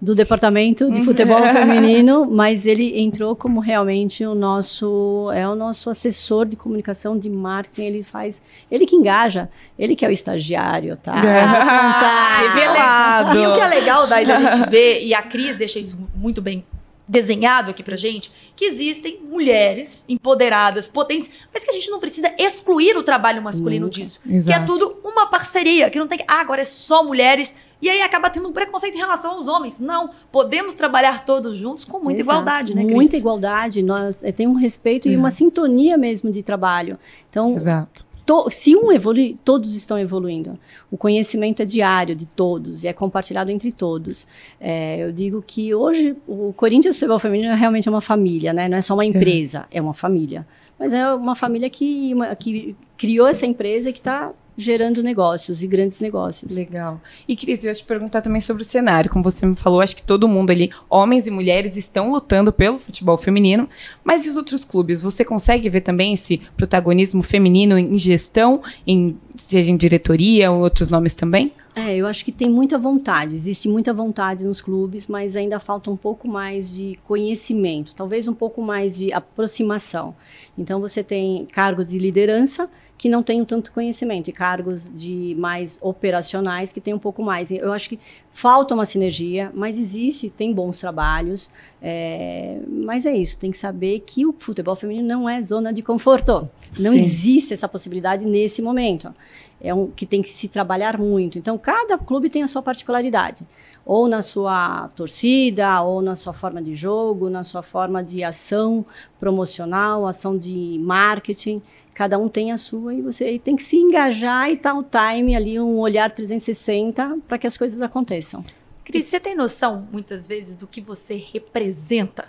do 0.00 0.14
departamento 0.14 0.90
de 0.92 1.02
futebol 1.02 1.42
feminino, 1.52 2.24
mas 2.30 2.66
ele 2.66 3.00
entrou 3.00 3.34
como 3.34 3.58
realmente 3.58 4.24
o 4.24 4.34
nosso 4.34 5.30
é 5.34 5.48
o 5.48 5.56
nosso 5.56 5.90
assessor 5.90 6.46
de 6.46 6.54
comunicação 6.54 7.18
de 7.18 7.28
marketing, 7.28 7.82
ele 7.82 8.02
faz, 8.02 8.40
ele 8.70 8.86
que 8.86 8.94
engaja, 8.94 9.48
ele 9.76 9.96
que 9.96 10.04
é 10.04 10.08
o 10.08 10.12
estagiário, 10.12 10.96
tá? 10.96 11.14
Ah, 12.10 12.40
revelado. 12.42 13.38
E 13.38 13.46
o 13.46 13.52
que 13.54 13.60
é 13.60 13.66
legal 13.66 14.06
daí 14.06 14.24
da 14.24 14.36
gente 14.36 14.66
ver, 14.70 15.04
e 15.04 15.12
a 15.12 15.22
Cris 15.22 15.56
deixa 15.56 15.78
isso 15.78 15.98
muito 16.14 16.40
bem 16.40 16.64
desenhado 17.08 17.70
aqui 17.70 17.82
pra 17.82 17.96
gente, 17.96 18.30
que 18.54 18.66
existem 18.66 19.18
mulheres 19.28 20.04
empoderadas, 20.08 20.86
potentes, 20.86 21.30
mas 21.52 21.64
que 21.64 21.70
a 21.70 21.72
gente 21.72 21.90
não 21.90 21.98
precisa 21.98 22.30
excluir 22.38 22.96
o 22.96 23.02
trabalho 23.02 23.42
masculino 23.42 23.86
Nunca. 23.86 23.98
disso. 23.98 24.20
Que 24.22 24.32
é 24.32 24.36
Exato. 24.36 24.66
tudo 24.66 24.98
uma 25.02 25.26
parceria, 25.26 25.88
que 25.88 25.98
não 25.98 26.06
tem 26.06 26.18
que, 26.18 26.24
ah, 26.28 26.40
agora 26.40 26.60
é 26.60 26.64
só 26.64 27.02
mulheres, 27.02 27.54
e 27.80 27.88
aí 27.88 28.00
acaba 28.02 28.28
tendo 28.30 28.48
um 28.48 28.52
preconceito 28.52 28.94
em 28.94 28.98
relação 28.98 29.32
aos 29.32 29.48
homens. 29.48 29.78
Não, 29.78 30.10
podemos 30.32 30.74
trabalhar 30.74 31.24
todos 31.24 31.56
juntos 31.56 31.84
com 31.84 31.98
muita 32.00 32.20
Exato. 32.20 32.36
igualdade, 32.38 32.74
né, 32.74 32.82
Cris? 32.82 32.94
Muita 32.94 33.16
igualdade, 33.16 33.82
nós 33.82 34.22
é, 34.24 34.32
tem 34.32 34.46
um 34.46 34.54
respeito 34.54 35.08
e 35.08 35.16
uma 35.16 35.30
sintonia 35.30 35.96
mesmo 35.96 36.30
de 36.30 36.42
trabalho. 36.42 36.98
Então, 37.30 37.52
Exato. 37.52 38.04
to- 38.26 38.48
se 38.50 38.74
um 38.76 38.90
evolui, 38.92 39.36
todos 39.44 39.74
estão 39.74 39.98
evoluindo. 39.98 40.58
O 40.90 40.96
conhecimento 40.96 41.62
é 41.62 41.64
diário 41.64 42.14
de 42.16 42.26
todos 42.26 42.82
e 42.84 42.88
é 42.88 42.92
compartilhado 42.92 43.50
entre 43.50 43.70
todos. 43.72 44.26
É, 44.60 44.98
eu 45.04 45.12
digo 45.12 45.42
que 45.46 45.74
hoje 45.74 46.16
o 46.26 46.52
Corinthians 46.56 46.96
Futebol 46.96 47.18
Feminino 47.18 47.52
é 47.52 47.56
realmente 47.56 47.88
uma 47.88 48.00
família, 48.00 48.52
né? 48.52 48.68
Não 48.68 48.76
é 48.76 48.80
só 48.82 48.94
uma 48.94 49.04
empresa, 49.04 49.66
é 49.70 49.80
uma 49.80 49.94
família. 49.94 50.46
Mas 50.78 50.92
é 50.94 51.12
uma 51.14 51.34
família 51.34 51.68
que, 51.70 52.12
uma- 52.14 52.34
que 52.36 52.76
criou 52.96 53.26
essa 53.26 53.44
empresa 53.46 53.90
e 53.90 53.92
que 53.92 53.98
está 53.98 54.32
gerando 54.58 55.04
negócios 55.04 55.62
e 55.62 55.68
grandes 55.68 56.00
negócios. 56.00 56.56
Legal. 56.56 57.00
E 57.28 57.36
Cris, 57.36 57.62
eu 57.62 57.68
ia 57.68 57.74
te 57.76 57.84
perguntar 57.84 58.22
também 58.22 58.40
sobre 58.40 58.64
o 58.64 58.66
cenário. 58.66 59.08
Como 59.08 59.22
você 59.22 59.46
me 59.46 59.54
falou, 59.54 59.80
acho 59.80 59.94
que 59.94 60.02
todo 60.02 60.26
mundo 60.26 60.50
ali, 60.50 60.72
homens 60.90 61.28
e 61.28 61.30
mulheres, 61.30 61.76
estão 61.76 62.10
lutando 62.10 62.52
pelo 62.52 62.80
futebol 62.80 63.16
feminino. 63.16 63.68
Mas 64.02 64.26
e 64.26 64.28
os 64.28 64.36
outros 64.36 64.64
clubes? 64.64 65.00
Você 65.00 65.24
consegue 65.24 65.70
ver 65.70 65.82
também 65.82 66.12
esse 66.12 66.38
protagonismo 66.56 67.22
feminino 67.22 67.78
em 67.78 67.96
gestão, 67.96 68.60
em, 68.84 69.16
seja 69.36 69.70
em 69.70 69.76
diretoria 69.76 70.50
ou 70.50 70.60
outros 70.60 70.88
nomes 70.88 71.14
também? 71.14 71.52
É, 71.76 71.94
eu 71.94 72.08
acho 72.08 72.24
que 72.24 72.32
tem 72.32 72.50
muita 72.50 72.76
vontade, 72.76 73.36
existe 73.36 73.68
muita 73.68 73.92
vontade 73.92 74.44
nos 74.44 74.60
clubes, 74.60 75.06
mas 75.06 75.36
ainda 75.36 75.60
falta 75.60 75.88
um 75.88 75.96
pouco 75.96 76.26
mais 76.26 76.74
de 76.74 76.98
conhecimento, 77.06 77.94
talvez 77.94 78.26
um 78.26 78.34
pouco 78.34 78.60
mais 78.60 78.96
de 78.96 79.12
aproximação. 79.12 80.16
Então 80.56 80.80
você 80.80 81.04
tem 81.04 81.46
cargos 81.46 81.86
de 81.86 81.96
liderança 81.96 82.68
que 82.98 83.08
não 83.08 83.22
têm 83.22 83.44
tanto 83.44 83.72
conhecimento 83.72 84.28
e 84.28 84.32
cargos 84.32 84.92
de 84.92 85.36
mais 85.38 85.78
operacionais 85.80 86.72
que 86.72 86.80
têm 86.80 86.92
um 86.92 86.98
pouco 86.98 87.22
mais. 87.22 87.52
Eu 87.52 87.72
acho 87.72 87.88
que 87.88 88.00
falta 88.32 88.74
uma 88.74 88.84
sinergia, 88.84 89.52
mas 89.54 89.78
existe, 89.78 90.28
tem 90.28 90.52
bons 90.52 90.80
trabalhos, 90.80 91.48
é, 91.80 92.58
mas 92.66 93.06
é 93.06 93.16
isso, 93.16 93.38
tem 93.38 93.52
que 93.52 93.56
saber 93.56 94.00
que 94.00 94.26
o 94.26 94.34
futebol 94.36 94.74
feminino 94.74 95.06
não 95.06 95.28
é 95.28 95.40
zona 95.40 95.72
de 95.72 95.80
conforto. 95.80 96.50
Não 96.78 96.90
Sim. 96.90 96.98
existe 96.98 97.54
essa 97.54 97.68
possibilidade 97.68 98.24
nesse 98.26 98.60
momento 98.60 99.14
é 99.60 99.74
um 99.74 99.88
que 99.88 100.06
tem 100.06 100.22
que 100.22 100.28
se 100.28 100.48
trabalhar 100.48 100.98
muito. 100.98 101.38
Então, 101.38 101.58
cada 101.58 101.98
clube 101.98 102.30
tem 102.30 102.42
a 102.42 102.46
sua 102.46 102.62
particularidade, 102.62 103.46
ou 103.84 104.08
na 104.08 104.22
sua 104.22 104.88
torcida, 104.94 105.80
ou 105.82 106.00
na 106.02 106.14
sua 106.14 106.32
forma 106.32 106.62
de 106.62 106.74
jogo, 106.74 107.28
na 107.28 107.42
sua 107.42 107.62
forma 107.62 108.02
de 108.02 108.22
ação 108.22 108.84
promocional, 109.18 110.06
ação 110.06 110.36
de 110.36 110.78
marketing. 110.80 111.62
Cada 111.98 112.16
um 112.16 112.28
tem 112.28 112.52
a 112.52 112.56
sua 112.56 112.94
e 112.94 113.02
você 113.02 113.40
tem 113.40 113.56
que 113.56 113.62
se 113.64 113.76
engajar 113.76 114.48
e 114.48 114.56
tal 114.56 114.78
o 114.78 114.84
time 114.84 115.34
ali, 115.34 115.58
um 115.58 115.80
olhar 115.80 116.08
360 116.08 117.18
para 117.26 117.36
que 117.36 117.44
as 117.44 117.56
coisas 117.56 117.82
aconteçam. 117.82 118.44
Cris, 118.84 119.06
você 119.06 119.18
tem 119.18 119.34
noção, 119.34 119.88
muitas 119.90 120.24
vezes, 120.24 120.56
do 120.56 120.64
que 120.64 120.80
você 120.80 121.16
representa? 121.16 122.26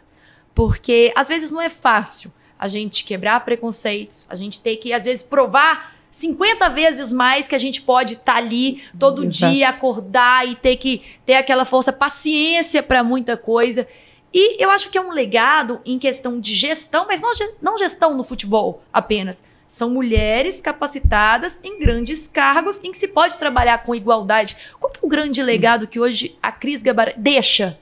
Porque, 0.56 1.14
às 1.16 1.28
vezes, 1.28 1.52
não 1.52 1.62
é 1.62 1.70
fácil 1.70 2.34
a 2.58 2.68
gente 2.68 3.04
quebrar 3.04 3.46
preconceitos, 3.46 4.26
a 4.28 4.36
gente 4.36 4.60
ter 4.60 4.76
que, 4.78 4.92
às 4.92 5.06
vezes, 5.06 5.22
provar 5.22 5.96
50 6.10 6.68
vezes 6.70 7.14
mais 7.14 7.48
que 7.48 7.54
a 7.54 7.60
gente 7.60 7.84
pode 7.84 8.14
estar 8.14 8.38
ali 8.38 8.82
todo 8.98 9.24
Exato. 9.24 9.54
dia, 9.54 9.70
acordar 9.70 10.48
e 10.48 10.56
ter 10.56 10.78
que 10.78 11.04
ter 11.24 11.36
aquela 11.36 11.64
força, 11.64 11.94
paciência 11.94 12.82
para 12.82 13.04
muita 13.04 13.38
coisa. 13.38 13.88
E 14.34 14.64
eu 14.64 14.72
acho 14.72 14.90
que 14.90 14.98
é 14.98 15.02
um 15.02 15.12
legado 15.12 15.80
em 15.86 16.00
questão 16.00 16.40
de 16.40 16.56
gestão, 16.56 17.06
mas 17.08 17.22
não, 17.22 17.30
não 17.62 17.78
gestão 17.78 18.18
no 18.18 18.24
futebol 18.24 18.82
apenas. 18.92 19.44
São 19.70 19.92
mulheres 19.92 20.60
capacitadas 20.60 21.60
em 21.64 21.80
grandes 21.80 22.28
cargos 22.28 22.84
em 22.84 22.92
que 22.92 22.98
se 22.98 23.08
pode 23.08 23.38
trabalhar 23.38 23.84
com 23.84 23.94
igualdade. 23.94 24.58
Qual 24.80 24.92
que 24.92 25.00
é 25.00 25.06
o 25.06 25.08
grande 25.08 25.44
legado 25.44 25.88
que 25.88 26.00
hoje 26.00 26.36
a 26.42 26.52
Cris 26.52 26.82
Gabaré 26.82 27.14
deixa 27.16 27.78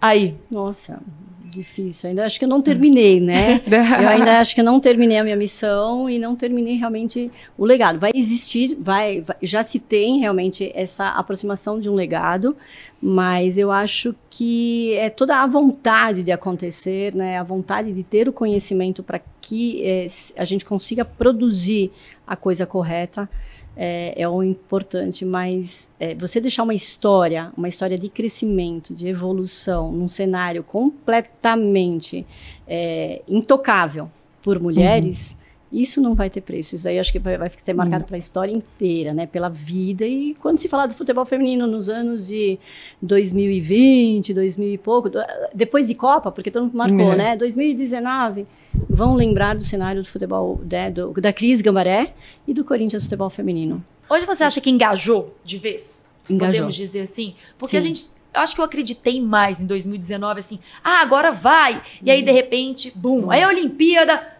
aí? 0.00 0.38
Nossa, 0.48 1.00
difícil. 1.54 2.10
Ainda 2.10 2.24
acho 2.26 2.38
que 2.38 2.44
eu 2.44 2.48
não 2.48 2.60
terminei, 2.60 3.20
né? 3.20 3.60
Eu 4.02 4.08
ainda 4.08 4.40
acho 4.40 4.54
que 4.54 4.60
eu 4.60 4.64
não 4.64 4.78
terminei 4.80 5.16
a 5.18 5.24
minha 5.24 5.36
missão 5.36 6.08
e 6.10 6.18
não 6.18 6.34
terminei 6.36 6.74
realmente 6.76 7.30
o 7.56 7.64
legado. 7.64 7.98
Vai 7.98 8.10
existir, 8.14 8.76
vai, 8.80 9.20
vai- 9.22 9.36
já 9.42 9.62
se 9.62 9.78
tem 9.78 10.18
realmente 10.20 10.70
essa 10.74 11.08
aproximação 11.10 11.80
de 11.80 11.88
um 11.88 11.94
legado, 11.94 12.56
mas 13.00 13.56
eu 13.58 13.70
acho 13.70 14.14
que 14.30 14.94
é 14.94 15.08
toda 15.10 15.36
a 15.42 15.46
vontade 15.46 16.22
de 16.22 16.32
acontecer, 16.32 17.14
né? 17.14 17.38
A 17.38 17.42
vontade 17.42 17.92
de 17.92 18.02
ter 18.02 18.28
o 18.28 18.32
conhecimento 18.32 19.02
para 19.02 19.20
que 19.40 19.82
s- 19.84 20.32
a 20.36 20.44
gente 20.44 20.64
consiga 20.64 21.04
produzir 21.04 21.90
a 22.26 22.34
coisa 22.36 22.66
correta. 22.66 23.28
É, 23.76 24.14
é 24.22 24.28
o 24.28 24.42
importante, 24.42 25.24
mas 25.24 25.90
é, 25.98 26.14
você 26.14 26.40
deixar 26.40 26.62
uma 26.62 26.74
história, 26.74 27.52
uma 27.56 27.66
história 27.66 27.98
de 27.98 28.08
crescimento, 28.08 28.94
de 28.94 29.08
evolução, 29.08 29.90
num 29.90 30.06
cenário 30.06 30.62
completamente 30.62 32.24
é, 32.68 33.22
intocável 33.28 34.08
por 34.40 34.60
mulheres, 34.60 35.36
isso 35.82 36.00
não 36.00 36.14
vai 36.14 36.30
ter 36.30 36.40
preço. 36.40 36.74
Isso 36.74 36.86
aí 36.88 36.98
acho 36.98 37.10
que 37.12 37.18
vai, 37.18 37.36
vai 37.36 37.50
ser 37.50 37.74
marcado 37.74 38.04
pela 38.04 38.18
história 38.18 38.52
inteira, 38.52 39.12
né? 39.12 39.26
Pela 39.26 39.48
vida. 39.48 40.06
E 40.06 40.34
quando 40.34 40.58
se 40.58 40.68
falar 40.68 40.86
do 40.86 40.94
futebol 40.94 41.24
feminino 41.24 41.66
nos 41.66 41.88
anos 41.88 42.26
de 42.28 42.58
2020, 43.28 44.32
2000 44.34 44.74
e 44.74 44.78
pouco, 44.78 45.10
depois 45.54 45.88
de 45.88 45.94
Copa, 45.94 46.30
porque 46.30 46.50
todo 46.50 46.64
mundo 46.64 46.76
marcou, 46.76 47.12
É. 47.12 47.16
né? 47.16 47.36
2019, 47.36 48.46
vão 48.88 49.14
lembrar 49.14 49.54
do 49.54 49.62
cenário 49.62 50.02
do 50.02 50.08
futebol 50.08 50.60
né, 50.70 50.90
do- 50.90 51.12
da 51.12 51.32
Cris 51.32 51.60
Gambaré 51.60 52.14
e 52.46 52.52
do 52.54 52.64
Corinthians 52.64 53.04
Futebol 53.04 53.30
Feminino. 53.30 53.84
Hoje 54.08 54.26
você 54.26 54.44
acha 54.44 54.60
que 54.60 54.70
engajou 54.70 55.34
de 55.44 55.58
vez? 55.58 56.08
Engajou. 56.28 56.52
Podemos 56.52 56.74
dizer 56.74 57.00
assim? 57.00 57.34
Porque 57.58 57.76
a 57.76 57.80
Sim. 57.80 57.88
gente 57.88 58.10
eu 58.34 58.40
acho 58.40 58.52
que 58.56 58.60
eu 58.60 58.64
acreditei 58.64 59.20
mais 59.20 59.60
em 59.60 59.66
2019, 59.66 60.40
assim, 60.40 60.58
ah, 60.82 61.00
agora 61.02 61.30
vai. 61.30 61.80
E 62.02 62.10
aí, 62.10 62.20
de 62.20 62.32
repente, 62.32 62.92
bum. 62.92 63.30
Aí 63.30 63.40
a 63.44 63.46
Olimpíada. 63.48 64.33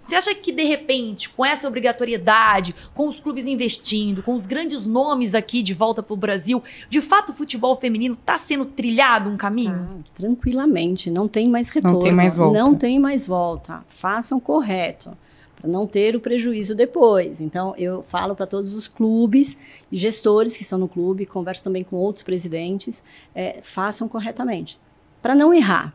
Você 0.00 0.14
acha 0.14 0.34
que, 0.34 0.52
de 0.52 0.64
repente, 0.64 1.28
com 1.30 1.44
essa 1.44 1.66
obrigatoriedade, 1.66 2.74
com 2.94 3.08
os 3.08 3.18
clubes 3.18 3.46
investindo, 3.46 4.22
com 4.22 4.34
os 4.34 4.46
grandes 4.46 4.86
nomes 4.86 5.34
aqui 5.34 5.62
de 5.62 5.74
volta 5.74 6.02
pro 6.02 6.16
Brasil, 6.16 6.62
de 6.88 7.00
fato 7.00 7.30
o 7.30 7.34
futebol 7.34 7.74
feminino 7.76 8.16
tá 8.16 8.36
sendo 8.38 8.64
trilhado 8.64 9.30
um 9.30 9.36
caminho? 9.36 9.88
Ah, 9.90 10.10
tranquilamente, 10.14 11.10
não 11.10 11.26
tem 11.26 11.48
mais 11.48 11.68
retorno. 11.68 11.98
tem 11.98 12.12
mais 12.12 12.36
volta. 12.36 12.58
Não 12.58 12.74
tem 12.74 12.98
mais 12.98 13.26
volta. 13.26 13.84
Façam 13.88 14.38
correto 14.38 15.16
para 15.56 15.70
não 15.70 15.86
ter 15.86 16.14
o 16.14 16.20
prejuízo 16.20 16.74
depois. 16.74 17.40
Então, 17.40 17.74
eu 17.76 18.02
falo 18.02 18.34
para 18.34 18.46
todos 18.46 18.74
os 18.74 18.86
clubes, 18.86 19.56
gestores 19.90 20.56
que 20.56 20.62
estão 20.62 20.78
no 20.78 20.88
clube, 20.88 21.24
converso 21.26 21.64
também 21.64 21.82
com 21.82 21.96
outros 21.96 22.22
presidentes, 22.22 23.02
é, 23.34 23.60
façam 23.62 24.08
corretamente, 24.08 24.78
para 25.22 25.34
não 25.34 25.52
errar. 25.52 25.94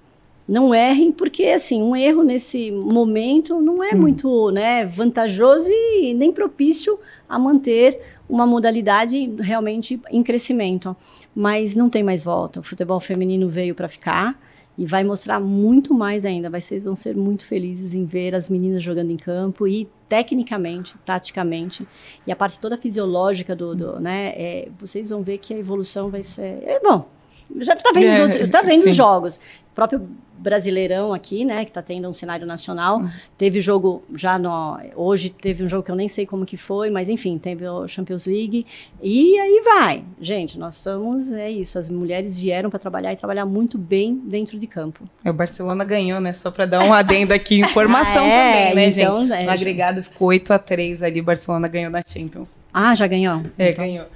Não 0.51 0.75
errem, 0.75 1.13
porque 1.13 1.45
assim, 1.45 1.81
um 1.81 1.95
erro 1.95 2.23
nesse 2.23 2.71
momento 2.71 3.61
não 3.61 3.81
é 3.81 3.95
muito 3.95 4.51
né, 4.51 4.83
vantajoso 4.85 5.69
e 5.71 6.13
nem 6.13 6.29
propício 6.29 6.99
a 7.29 7.39
manter 7.39 8.01
uma 8.27 8.45
modalidade 8.45 9.33
realmente 9.39 10.01
em 10.11 10.21
crescimento. 10.21 10.93
Mas 11.33 11.73
não 11.73 11.89
tem 11.89 12.03
mais 12.03 12.25
volta. 12.25 12.59
O 12.59 12.63
futebol 12.63 12.99
feminino 12.99 13.47
veio 13.47 13.73
para 13.73 13.87
ficar 13.87 14.37
e 14.77 14.85
vai 14.85 15.05
mostrar 15.05 15.39
muito 15.39 15.93
mais 15.93 16.25
ainda. 16.25 16.49
Vocês 16.49 16.83
vão 16.83 16.95
ser 16.95 17.15
muito 17.15 17.45
felizes 17.45 17.93
em 17.93 18.03
ver 18.03 18.35
as 18.35 18.49
meninas 18.49 18.83
jogando 18.83 19.09
em 19.09 19.15
campo 19.15 19.65
e 19.65 19.87
tecnicamente, 20.09 20.95
taticamente 21.05 21.87
e 22.27 22.31
a 22.31 22.35
parte 22.35 22.59
toda 22.59 22.75
fisiológica 22.77 23.55
do, 23.55 23.73
do 23.73 24.01
né? 24.01 24.33
É, 24.35 24.67
vocês 24.77 25.11
vão 25.11 25.23
ver 25.23 25.37
que 25.37 25.53
a 25.53 25.57
evolução 25.57 26.09
vai 26.09 26.23
ser 26.23 26.61
é, 26.63 26.77
bom. 26.83 27.07
Já 27.59 27.73
está 27.73 27.91
vendo, 27.91 28.05
É, 28.05 28.13
os, 28.13 28.19
outros, 28.19 28.49
tá 28.49 28.61
vendo 28.61 28.85
os 28.85 28.95
jogos. 28.95 29.39
Próprio 29.73 30.07
Brasileirão 30.37 31.13
aqui, 31.13 31.45
né, 31.45 31.63
que 31.63 31.69
está 31.69 31.81
tendo 31.83 32.09
um 32.09 32.13
cenário 32.13 32.47
nacional. 32.47 32.99
Hum. 32.99 33.09
Teve 33.37 33.61
jogo 33.61 34.03
já 34.15 34.39
no, 34.39 34.77
hoje 34.95 35.29
teve 35.29 35.63
um 35.63 35.67
jogo 35.69 35.83
que 35.83 35.91
eu 35.91 35.95
nem 35.95 36.07
sei 36.07 36.25
como 36.25 36.45
que 36.47 36.57
foi, 36.57 36.89
mas 36.89 37.07
enfim, 37.09 37.37
teve 37.37 37.67
o 37.67 37.87
Champions 37.87 38.25
League 38.25 38.65
e 39.01 39.39
aí 39.39 39.61
vai. 39.63 40.03
Gente, 40.19 40.57
nós 40.57 40.75
estamos 40.77 41.31
é 41.31 41.49
isso, 41.49 41.77
as 41.77 41.89
mulheres 41.91 42.37
vieram 42.37 42.71
para 42.71 42.79
trabalhar 42.79 43.13
e 43.13 43.15
trabalhar 43.15 43.45
muito 43.45 43.77
bem 43.77 44.15
dentro 44.15 44.57
de 44.57 44.65
campo. 44.65 45.07
É, 45.23 45.29
O 45.29 45.33
Barcelona 45.33 45.85
ganhou, 45.85 46.19
né? 46.19 46.33
Só 46.33 46.49
pra 46.49 46.65
dar 46.65 46.83
um 46.83 46.91
adendo 46.91 47.33
aqui, 47.33 47.59
informação 47.61 48.23
Ah, 48.25 48.27
é? 48.27 48.69
também, 48.69 48.75
né, 48.75 48.85
Então, 49.01 49.21
gente? 49.21 49.33
é, 49.33 49.43
no 49.45 49.51
agregado 49.51 50.03
ficou 50.03 50.29
8 50.29 50.53
a 50.53 50.59
3 50.59 51.03
ali, 51.03 51.21
o 51.21 51.23
Barcelona 51.23 51.67
ganhou 51.67 51.91
na 51.91 52.01
Champions. 52.05 52.59
Ah, 52.73 52.95
já 52.95 53.05
ganhou? 53.05 53.43
É, 53.59 53.71
ganhou. 53.73 54.07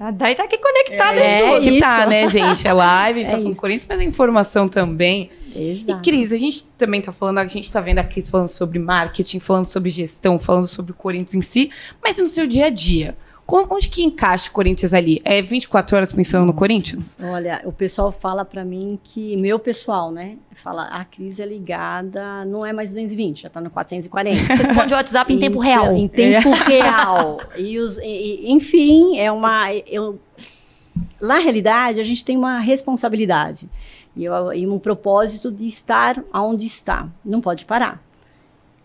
A 0.00 0.10
Dai 0.10 0.34
tá 0.34 0.44
aqui 0.44 0.56
conectada 0.58 1.20
É, 1.20 1.40
em 1.40 1.50
tudo. 1.52 1.62
que 1.62 1.70
isso. 1.70 1.80
tá, 1.80 2.06
né, 2.06 2.28
gente? 2.28 2.66
É 2.66 2.72
live, 2.72 3.20
a 3.20 3.22
gente 3.24 3.28
É 3.28 3.30
tá 3.32 3.36
falando 3.38 3.52
isso. 3.52 3.60
Corinthians, 3.60 3.86
mas 3.88 4.00
é 4.00 4.04
informação 4.04 4.68
também. 4.68 5.30
E, 5.54 5.70
Exato. 5.82 6.02
Cris, 6.02 6.32
a 6.32 6.36
gente 6.36 6.64
também 6.78 7.00
tá 7.00 7.12
falando, 7.12 7.38
a 7.38 7.46
gente 7.46 7.70
tá 7.70 7.80
vendo 7.80 7.98
a 7.98 8.04
Cris 8.04 8.28
falando 8.28 8.48
sobre 8.48 8.78
marketing, 8.78 9.38
falando 9.40 9.66
sobre 9.66 9.90
gestão, 9.90 10.38
falando 10.38 10.66
sobre 10.66 10.92
o 10.92 10.94
Corinthians 10.94 11.34
em 11.34 11.42
si, 11.42 11.70
mas 12.02 12.18
no 12.18 12.26
seu 12.26 12.46
dia 12.46 12.66
a 12.66 12.70
dia, 12.70 13.16
onde 13.48 13.88
que 13.88 14.02
encaixa 14.02 14.48
o 14.48 14.52
Corinthians 14.52 14.92
ali? 14.92 15.20
É 15.24 15.40
24 15.40 15.96
horas 15.96 16.12
pensando 16.12 16.44
no 16.44 16.52
Corinthians? 16.52 17.16
Olha, 17.22 17.62
o 17.64 17.72
pessoal 17.72 18.10
fala 18.10 18.44
para 18.44 18.64
mim 18.64 18.98
que, 19.04 19.36
meu 19.36 19.58
pessoal, 19.58 20.10
né? 20.10 20.36
Fala, 20.52 20.84
a 20.84 21.04
crise 21.04 21.42
é 21.42 21.46
ligada, 21.46 22.44
não 22.44 22.66
é 22.66 22.72
mais 22.72 22.90
220, 22.90 23.42
já 23.42 23.50
tá 23.50 23.60
no 23.60 23.70
440. 23.70 24.40
Responde 24.54 24.92
o 24.92 24.96
WhatsApp 24.96 25.32
em 25.32 25.38
tempo 25.38 25.58
real. 25.60 25.94
Em 25.96 26.08
tempo 26.08 26.50
real. 26.50 27.40
E 27.56 27.78
os, 27.78 27.98
e- 27.98 28.04
e- 28.04 28.52
enfim, 28.52 29.18
é 29.18 29.30
uma. 29.30 29.72
Eu, 29.72 30.18
na 31.20 31.38
realidade, 31.38 32.00
a 32.00 32.02
gente 32.02 32.24
tem 32.24 32.36
uma 32.36 32.58
responsabilidade 32.58 33.68
e, 34.16 34.24
eu- 34.24 34.52
e 34.52 34.66
um 34.66 34.78
propósito 34.78 35.50
de 35.52 35.66
estar 35.66 36.22
onde 36.34 36.66
está. 36.66 37.08
Não 37.24 37.40
pode 37.40 37.64
parar. 37.64 38.02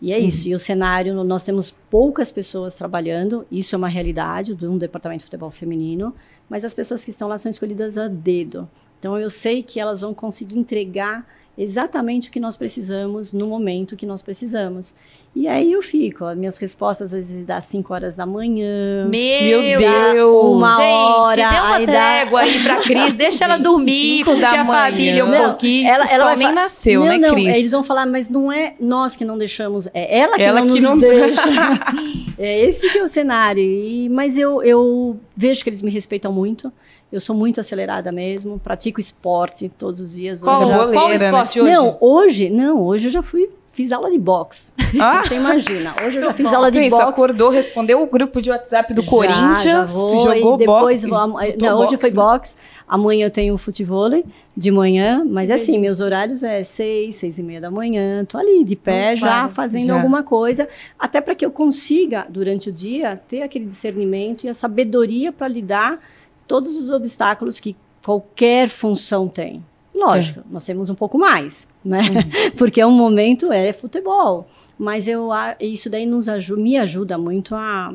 E 0.02 0.12
é 0.12 0.18
isso. 0.18 0.47
E 0.47 0.56
o 0.56 0.60
cenário, 0.60 1.24
nós 1.24 1.45
temos 1.45 1.70
poucas 1.89 2.32
pessoas 2.32 2.74
trabalhando, 2.74 3.45
isso 3.52 3.76
é 3.76 3.78
uma 3.78 3.88
realidade 3.88 4.56
de 4.56 4.66
um 4.66 4.78
departamento 4.78 5.20
de 5.20 5.26
futebol 5.26 5.52
feminino, 5.52 6.16
mas 6.49 6.66
as 6.66 6.74
pessoas 6.74 7.06
que 7.06 7.12
estão 7.12 7.28
lá 7.28 7.38
são 7.38 7.49
escolhidas 7.49 7.97
a 7.97 8.08
dedo. 8.08 8.68
Então 8.97 9.18
eu 9.18 9.30
sei 9.30 9.62
que 9.62 9.80
elas 9.80 10.02
vão 10.02 10.14
conseguir 10.14 10.58
entregar 10.58 11.26
exatamente 11.58 12.30
o 12.30 12.32
que 12.32 12.39
nós 12.39 12.56
precisamos 12.58 13.34
no 13.34 13.47
momento 13.47 13.95
que 13.95 14.06
nós 14.06 14.22
precisamos. 14.22 14.95
E 15.36 15.47
aí 15.47 15.72
eu 15.72 15.82
fico, 15.82 16.26
as 16.26 16.38
minhas 16.38 16.58
respostas 16.58 17.14
às 17.14 17.28
vezes 17.30 17.45
das 17.45 17.64
5 17.66 17.93
horas 17.93 18.18
da 18.18 18.26
manhã. 18.26 19.08
Meu, 19.08 19.62
Meu 19.62 19.80
Deus! 19.80 20.45
Uma 20.56 20.76
Gente, 20.76 20.82
hora, 20.84 21.36
dê 21.36 21.41
uma 21.60 21.76
aí 21.76 21.86
dá- 21.86 21.91
trégua 21.93 22.39
aí 22.41 22.64
pra 22.64 22.76
Cris, 22.84 23.14
deixa 23.14 23.45
ela 23.45 23.58
dormir, 23.58 24.26
curtir 24.26 24.43
a 24.45 24.66
família 24.66 25.24
um 25.26 25.30
manhã. 25.30 25.49
pouquinho. 25.49 25.88
Ela, 25.88 26.06
ela 26.06 26.26
vai 26.26 26.36
nem 26.36 26.47
fa- 26.49 26.54
nasceu, 26.54 26.99
não, 27.02 27.08
né, 27.08 27.18
não, 27.18 27.34
Cris? 27.34 27.56
Eles 27.56 27.72
vão 27.72 27.84
falar, 27.84 28.06
mas 28.06 28.30
não 28.30 28.52
é 28.52 28.74
nós 28.80 29.16
que 29.16 29.24
não 29.24 29.38
deixamos, 29.38 29.88
é 29.93 30.20
ela 30.20 30.36
que 30.36 30.41
Ela 30.43 30.60
não 30.62 30.68
que 30.68 30.74
nos 30.74 30.82
não- 30.82 30.97
deixa. 30.99 31.41
é 32.38 32.62
esse 32.66 32.89
que 32.91 32.97
é 32.97 33.04
o 33.04 33.08
cenário. 33.08 33.64
E, 33.64 34.10
mas 34.10 34.36
eu, 34.38 34.62
eu 34.64 35.18
vejo 35.36 35.64
que 35.64 35.70
eles 35.70 35.82
me 35.82 35.91
respeitam 35.91 36.34
muito. 36.34 36.72
Eu 37.12 37.20
sou 37.20 37.36
muito 37.36 37.59
acelerada 37.59 38.12
mesmo. 38.12 38.57
Pratico 38.59 38.99
esporte 38.99 39.70
todos 39.78 39.99
os 40.01 40.14
dias. 40.16 40.41
Qual, 40.43 40.62
Hoje 40.62 40.72
já- 40.72 40.88
qual 40.91 41.09
né? 41.09 41.16
esporte 41.16 41.62
hoje? 41.62 41.72
Não, 41.74 41.97
hoje, 41.99 42.49
não, 42.49 42.82
hoje 42.84 43.07
eu 43.07 43.12
já 43.12 43.22
fui, 43.22 43.49
fiz 43.74 43.91
aula 43.91 44.09
de 44.09 44.18
boxe. 44.18 44.72
Ah, 44.99 45.22
Você 45.28 45.36
imagina. 45.36 45.93
Hoje 46.05 46.20
eu 46.20 46.24
já 46.24 46.34
fiz 46.34 46.45
aula 46.53 46.72
de 46.72 46.80
isso, 46.80 46.95
boxe. 46.95 47.09
acordou, 47.09 47.49
respondeu 47.49 48.01
o 48.01 48.07
grupo 48.07 48.41
de 48.41 48.49
WhatsApp 48.49 48.93
do 48.93 49.01
Já, 49.01 49.09
Corinthians, 49.09 49.62
já 49.64 49.84
vou, 49.86 50.24
jogou 50.24 50.57
depois 50.57 51.03
boxe. 51.05 51.16
am- 51.24 51.34
não, 51.62 51.80
hoje 51.80 51.91
boxe, 51.91 51.97
foi 51.97 52.09
né? 52.12 52.16
boxe. 52.16 52.55
Amanhã 52.88 53.26
eu 53.28 53.32
tenho 53.32 53.57
futevôlei 53.57 54.26
de 54.55 54.70
manhã, 54.70 55.26
mas 55.26 55.49
assim, 55.49 55.78
meus 55.80 56.01
horários 56.01 56.43
é 56.43 56.62
seis, 56.62 57.16
seis 57.16 57.39
e 57.39 57.43
meia 57.43 57.62
da 57.62 57.72
manhã. 57.72 58.26
Tô 58.26 58.38
ali 58.38 58.66
de 58.66 58.76
pé, 58.76 59.12
Não 59.12 59.16
já 59.16 59.28
para. 59.41 59.47
fazendo 59.49 59.88
Já. 59.88 59.95
alguma 59.95 60.24
coisa, 60.24 60.68
até 60.99 61.22
para 61.22 61.34
que 61.34 61.45
eu 61.45 61.51
consiga 61.51 62.26
durante 62.30 62.70
o 62.70 62.72
dia 62.72 63.16
ter 63.30 63.43
aquele 63.43 63.66
discernimento 63.66 64.43
e 64.43 64.49
a 64.49 64.53
sabedoria 64.53 65.32
para 65.32 65.47
lidar 65.47 65.99
todos 66.48 66.76
os 66.76 66.89
obstáculos 66.89 67.60
que 67.60 67.76
qualquer 68.04 68.70
função 68.70 69.28
tem. 69.28 69.64
Lógico, 69.94 70.42
nós 70.50 70.66
temos 70.66 70.89
um 70.89 70.96
pouco 70.96 71.18
mais, 71.18 71.68
né? 71.84 72.02
Porque 72.58 72.82
é 72.82 72.86
um 72.86 72.92
momento 72.92 73.52
é 73.52 73.72
futebol, 73.72 74.48
mas 74.78 75.08
eu 75.08 75.30
isso 75.60 75.89
daí 75.89 76.06
nos 76.06 76.28
ajuda, 76.28 76.62
me 76.62 76.78
ajuda 76.78 77.18
muito 77.18 77.54
a 77.54 77.94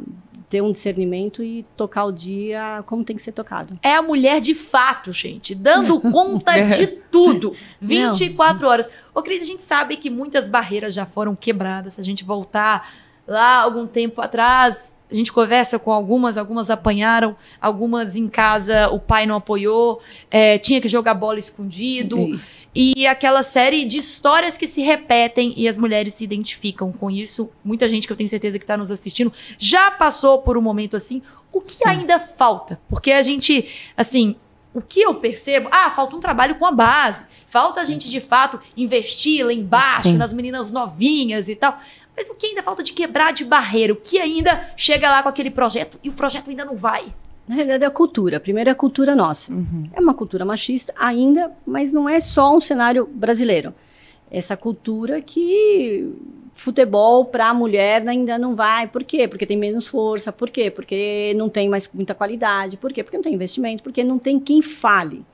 ter 0.49 0.61
um 0.61 0.71
discernimento 0.71 1.43
e 1.43 1.65
tocar 1.77 2.05
o 2.05 2.13
dia 2.13 2.83
como 2.87 3.03
tem 3.03 3.17
que 3.17 3.23
ser 3.23 3.33
tocado. 3.33 3.79
É 3.83 3.97
a 3.97 4.03
mulher 4.03 4.41
de 4.41 4.55
fato, 4.55 5.13
gente, 5.13 5.55
dando 5.55 5.99
conta 6.13 6.53
de 6.61 6.87
tudo. 6.87 7.55
24 7.81 8.67
horas. 8.67 8.89
Ô, 9.15 9.23
Cris, 9.23 9.43
a 9.43 9.47
gente 9.47 9.63
sabe 9.63 9.97
que 9.97 10.09
muitas 10.09 10.49
barreiras 10.49 10.95
já 10.95 11.05
foram 11.05 11.35
quebradas. 11.35 11.95
Se 11.95 12.01
a 12.01 12.05
gente 12.05 12.23
voltar 12.23 12.89
lá 13.27 13.63
algum 13.63 13.87
tempo 13.87 14.21
atrás, 14.21 14.96
a 15.11 15.15
gente 15.15 15.33
conversa 15.33 15.79
com 15.79 15.93
algumas, 15.93 16.37
algumas 16.37 16.69
apanharam, 16.69 17.37
algumas 17.61 18.17
em 18.17 18.29
casa 18.29 18.89
o 18.91 18.99
pai 18.99 19.25
não 19.25 19.37
apoiou, 19.37 20.01
é, 20.31 20.59
tinha 20.59 20.81
que 20.81 20.89
jogar 20.89 21.15
bola 21.15 21.39
escondido. 21.39 22.19
Isso. 22.19 22.67
E 22.75 23.07
aquela 23.07 23.43
série 23.43 23.85
de 23.85 23.99
histórias 23.99 24.59
que 24.59 24.67
se 24.67 24.83
repetem 24.83 25.55
e 25.57 25.69
as 25.69 25.79
mulheres 25.79 26.15
se 26.15 26.25
identificam 26.25 26.93
com 26.93 27.11
isso. 27.11 27.49
Muita 27.65 27.89
gente 27.89 28.07
que 28.07 28.13
eu 28.13 28.17
tenho 28.17 28.29
certeza 28.29 28.59
que 28.59 28.65
está 28.65 28.77
nos 28.77 28.91
assistindo 28.91 29.33
já 29.57 29.91
passou 29.91 30.43
por 30.43 30.59
um 30.59 30.63
momento 30.63 30.97
assim. 30.97 31.23
O 31.53 31.61
que 31.61 31.89
ainda 31.89 32.19
falta? 32.19 32.79
Porque 32.89 33.13
a 33.13 33.23
gente, 33.23 33.93
assim, 33.97 34.37
o 34.77 34.83
que 34.83 35.01
eu 35.01 35.15
percebo, 35.15 35.71
ah, 35.73 35.91
falta 35.91 36.15
um 36.15 36.21
trabalho 36.21 36.57
com 36.57 36.67
a 36.67 36.71
base. 36.71 37.25
Falta 37.47 37.81
a 37.81 37.85
gente, 37.85 38.11
de 38.11 38.21
fato, 38.21 38.61
investir 38.77 39.43
lá 39.43 39.51
embaixo, 39.51 40.11
Sim. 40.11 40.19
nas 40.19 40.35
meninas 40.35 40.71
novinhas 40.71 41.49
e 41.49 41.57
tal. 41.57 41.79
Mas 42.17 42.29
o 42.31 42.35
que 42.35 42.47
ainda 42.47 42.63
falta 42.63 42.83
de 42.83 42.93
quebrar 42.93 43.33
de 43.33 43.45
barreira? 43.45 43.93
O 43.93 43.97
que 43.97 44.19
ainda 44.19 44.71
chega 44.77 45.11
lá 45.11 45.23
com 45.23 45.29
aquele 45.29 45.51
projeto 45.51 45.99
e 46.03 46.09
o 46.09 46.13
projeto 46.13 46.49
ainda 46.51 46.65
não 46.65 46.77
vai? 46.77 47.05
Na 47.47 47.55
realidade, 47.55 47.85
é 47.85 47.87
a 47.87 47.91
cultura. 47.91 48.41
Primeiro 48.41 48.71
é 48.71 48.73
a 48.73 48.75
cultura 48.75 49.15
nossa. 49.15 49.53
Uhum. 49.53 49.89
É 49.93 50.01
uma 50.01 50.15
cultura 50.15 50.45
machista 50.45 50.93
ainda, 50.99 51.53
mas 51.67 51.93
não 51.93 52.09
é 52.09 52.19
só 52.19 52.57
um 52.57 52.59
cenário 52.59 53.07
brasileiro. 53.07 53.73
Essa 54.31 54.57
cultura 54.57 55.21
que 55.23 56.11
futebol 56.55 57.27
para 57.27 57.49
a 57.51 57.55
mulher 57.55 58.07
ainda 58.09 58.39
não 58.39 58.57
vai. 58.57 58.89
Por 58.89 59.05
quê? 59.05 59.29
Porque 59.29 59.47
tem 59.47 59.57
menos 59.57 59.87
força. 59.87 60.33
Por 60.33 60.51
quê? 60.51 60.71
Porque 60.71 61.35
não 61.37 61.49
tem 61.49 61.69
mais 61.69 61.89
muita 61.93 62.15
qualidade. 62.15 62.77
Por 62.79 62.93
quê? 62.93 63.05
Porque 63.05 63.17
não 63.17 63.23
tem 63.23 63.35
investimento. 63.35 63.83
Porque 63.83 64.03
não 64.03 64.19
tem 64.19 64.41
quem 64.41 64.61
fale 64.63 65.25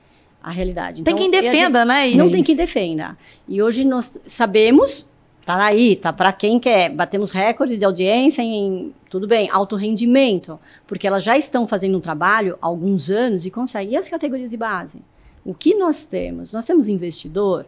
a 0.43 0.51
realidade. 0.51 1.01
Tem 1.01 1.13
Então, 1.13 1.15
quem 1.17 1.33
e 1.33 1.37
a 1.37 1.41
gente- 1.41 1.51
defenda, 1.51 1.85
né? 1.85 2.09
não 2.11 2.25
Isso. 2.25 2.33
tem 2.33 2.43
quem 2.43 2.55
defenda. 2.55 3.17
E 3.47 3.61
hoje 3.61 3.85
nós 3.85 4.19
sabemos, 4.25 5.09
tá 5.45 5.65
aí, 5.65 5.95
tá 5.95 6.11
para 6.11 6.31
quem 6.33 6.59
quer. 6.59 6.89
Batemos 6.89 7.31
recorde 7.31 7.77
de 7.77 7.85
audiência 7.85 8.41
em 8.41 8.93
tudo 9.09 9.27
bem, 9.27 9.49
alto 9.51 9.75
rendimento, 9.75 10.59
porque 10.87 11.07
elas 11.07 11.23
já 11.23 11.37
estão 11.37 11.67
fazendo 11.67 11.97
um 11.97 12.01
trabalho 12.01 12.57
há 12.61 12.67
alguns 12.67 13.09
anos 13.09 13.45
e 13.45 13.51
conseguem. 13.51 13.93
E 13.93 13.97
as 13.97 14.07
categorias 14.07 14.51
de 14.51 14.57
base? 14.57 15.01
O 15.45 15.53
que 15.53 15.75
nós 15.75 16.05
temos? 16.05 16.51
Nós 16.53 16.65
temos 16.65 16.87
investidor, 16.87 17.65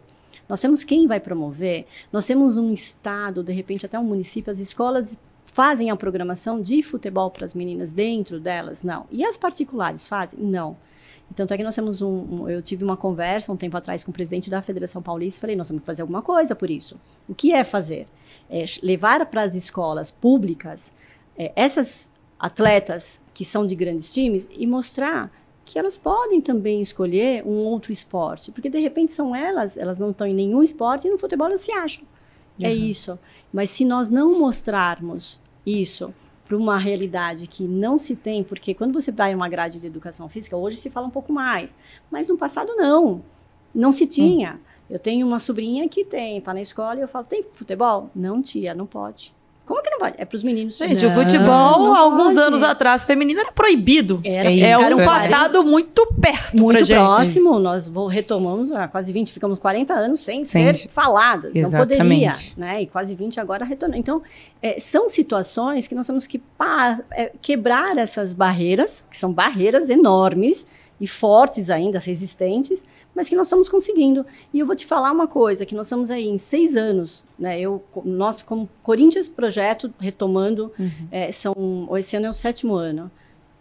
nós 0.48 0.60
temos 0.60 0.82
quem 0.82 1.06
vai 1.06 1.20
promover, 1.20 1.86
nós 2.12 2.26
temos 2.26 2.56
um 2.56 2.72
estado, 2.72 3.42
de 3.42 3.52
repente 3.52 3.84
até 3.84 3.98
um 3.98 4.04
município, 4.04 4.50
as 4.50 4.58
escolas 4.58 5.18
fazem 5.44 5.90
a 5.90 5.96
programação 5.96 6.60
de 6.60 6.82
futebol 6.82 7.30
para 7.30 7.44
as 7.44 7.54
meninas 7.54 7.92
dentro 7.92 8.40
delas? 8.40 8.84
Não. 8.84 9.06
E 9.10 9.24
as 9.24 9.36
particulares 9.36 10.06
fazem? 10.06 10.38
Não. 10.38 10.76
Tanto 11.34 11.52
é 11.52 11.56
que 11.56 11.64
nós 11.64 11.74
temos 11.74 12.00
um, 12.02 12.08
um, 12.08 12.48
Eu 12.48 12.62
tive 12.62 12.84
uma 12.84 12.96
conversa 12.96 13.52
um 13.52 13.56
tempo 13.56 13.76
atrás 13.76 14.04
com 14.04 14.10
o 14.10 14.14
presidente 14.14 14.48
da 14.48 14.62
Federação 14.62 15.02
Paulista 15.02 15.38
e 15.38 15.40
falei: 15.40 15.56
nós 15.56 15.68
temos 15.68 15.82
que 15.82 15.86
fazer 15.86 16.02
alguma 16.02 16.22
coisa 16.22 16.54
por 16.54 16.70
isso. 16.70 16.96
O 17.28 17.34
que 17.34 17.52
é 17.52 17.64
fazer? 17.64 18.06
É 18.48 18.64
levar 18.82 19.24
para 19.26 19.42
as 19.42 19.54
escolas 19.54 20.10
públicas 20.10 20.94
é, 21.36 21.52
essas 21.56 22.10
atletas 22.38 23.20
que 23.34 23.44
são 23.44 23.66
de 23.66 23.74
grandes 23.74 24.12
times 24.12 24.48
e 24.52 24.66
mostrar 24.66 25.30
que 25.64 25.78
elas 25.78 25.98
podem 25.98 26.40
também 26.40 26.80
escolher 26.80 27.42
um 27.44 27.64
outro 27.64 27.90
esporte, 27.90 28.52
porque 28.52 28.70
de 28.70 28.78
repente 28.78 29.10
são 29.10 29.34
elas, 29.34 29.76
elas 29.76 29.98
não 29.98 30.10
estão 30.10 30.26
em 30.26 30.34
nenhum 30.34 30.62
esporte 30.62 31.08
e 31.08 31.10
no 31.10 31.18
futebol 31.18 31.48
elas 31.48 31.60
se 31.60 31.72
acham. 31.72 32.04
É 32.60 32.68
uhum. 32.68 32.72
É 32.72 32.74
isso. 32.74 33.18
Mas 33.52 33.70
se 33.70 33.84
nós 33.84 34.08
não 34.08 34.38
mostrarmos 34.38 35.40
isso 35.66 36.14
para 36.46 36.56
uma 36.56 36.78
realidade 36.78 37.48
que 37.48 37.66
não 37.66 37.98
se 37.98 38.14
tem, 38.14 38.44
porque 38.44 38.72
quando 38.72 38.94
você 38.94 39.10
vai 39.10 39.34
uma 39.34 39.48
grade 39.48 39.80
de 39.80 39.86
educação 39.86 40.28
física, 40.28 40.56
hoje 40.56 40.76
se 40.76 40.88
fala 40.88 41.08
um 41.08 41.10
pouco 41.10 41.32
mais, 41.32 41.76
mas 42.10 42.28
no 42.28 42.38
passado 42.38 42.74
não, 42.76 43.22
não 43.74 43.90
se 43.90 44.06
tinha. 44.06 44.54
Hum. 44.54 44.76
Eu 44.88 44.98
tenho 45.00 45.26
uma 45.26 45.40
sobrinha 45.40 45.88
que 45.88 46.04
tem, 46.04 46.40
tá 46.40 46.54
na 46.54 46.60
escola 46.60 47.00
e 47.00 47.02
eu 47.02 47.08
falo, 47.08 47.24
tem 47.24 47.44
futebol? 47.52 48.08
Não, 48.14 48.40
tia, 48.40 48.72
não 48.72 48.86
pode. 48.86 49.34
Como 49.66 49.82
que 49.82 49.90
não 49.90 49.98
pode? 49.98 50.14
É 50.16 50.24
para 50.24 50.36
os 50.36 50.44
meninos. 50.44 50.78
Gente, 50.78 51.02
não, 51.02 51.10
o 51.10 51.14
futebol, 51.14 51.92
alguns 51.92 52.34
pode. 52.34 52.46
anos 52.46 52.62
atrás, 52.62 53.04
feminino 53.04 53.40
era 53.40 53.50
proibido. 53.50 54.20
Era, 54.24 54.48
é, 54.48 54.60
é 54.60 54.78
um 54.78 55.04
passado 55.04 55.64
muito 55.64 56.06
perto 56.20 56.56
Muito 56.56 56.86
próximo. 56.86 57.58
Nós 57.58 57.90
retomamos 58.08 58.70
há 58.70 58.86
quase 58.86 59.12
20, 59.12 59.32
ficamos 59.32 59.58
40 59.58 59.92
anos 59.92 60.20
sem, 60.20 60.44
sem 60.44 60.72
ser 60.72 60.88
falada. 60.88 61.50
Não 61.52 61.70
poderia. 61.70 62.34
Né? 62.56 62.82
E 62.82 62.86
quase 62.86 63.16
20 63.16 63.40
agora 63.40 63.64
retornando. 63.64 63.98
Então, 63.98 64.22
é, 64.62 64.78
são 64.78 65.08
situações 65.08 65.88
que 65.88 65.96
nós 65.96 66.06
temos 66.06 66.28
que 66.28 66.40
é, 67.10 67.32
quebrar 67.42 67.98
essas 67.98 68.34
barreiras, 68.34 69.04
que 69.10 69.18
são 69.18 69.32
barreiras 69.32 69.90
enormes, 69.90 70.66
e 71.00 71.06
fortes 71.06 71.70
ainda, 71.70 71.98
resistentes, 71.98 72.84
mas 73.16 73.30
que 73.30 73.34
nós 73.34 73.46
estamos 73.46 73.66
conseguindo. 73.66 74.26
E 74.52 74.58
eu 74.60 74.66
vou 74.66 74.76
te 74.76 74.84
falar 74.84 75.10
uma 75.10 75.26
coisa, 75.26 75.64
que 75.64 75.74
nós 75.74 75.86
estamos 75.86 76.10
aí 76.10 76.28
em 76.28 76.36
seis 76.36 76.76
anos, 76.76 77.24
né? 77.38 77.58
Eu, 77.58 77.82
nós 78.04 78.42
como 78.42 78.68
Corinthians 78.82 79.26
Projeto, 79.26 79.92
retomando, 79.98 80.70
uhum. 80.78 81.08
é, 81.10 81.32
são, 81.32 81.88
esse 81.96 82.14
ano 82.14 82.26
é 82.26 82.30
o 82.30 82.34
sétimo 82.34 82.74
ano, 82.74 83.10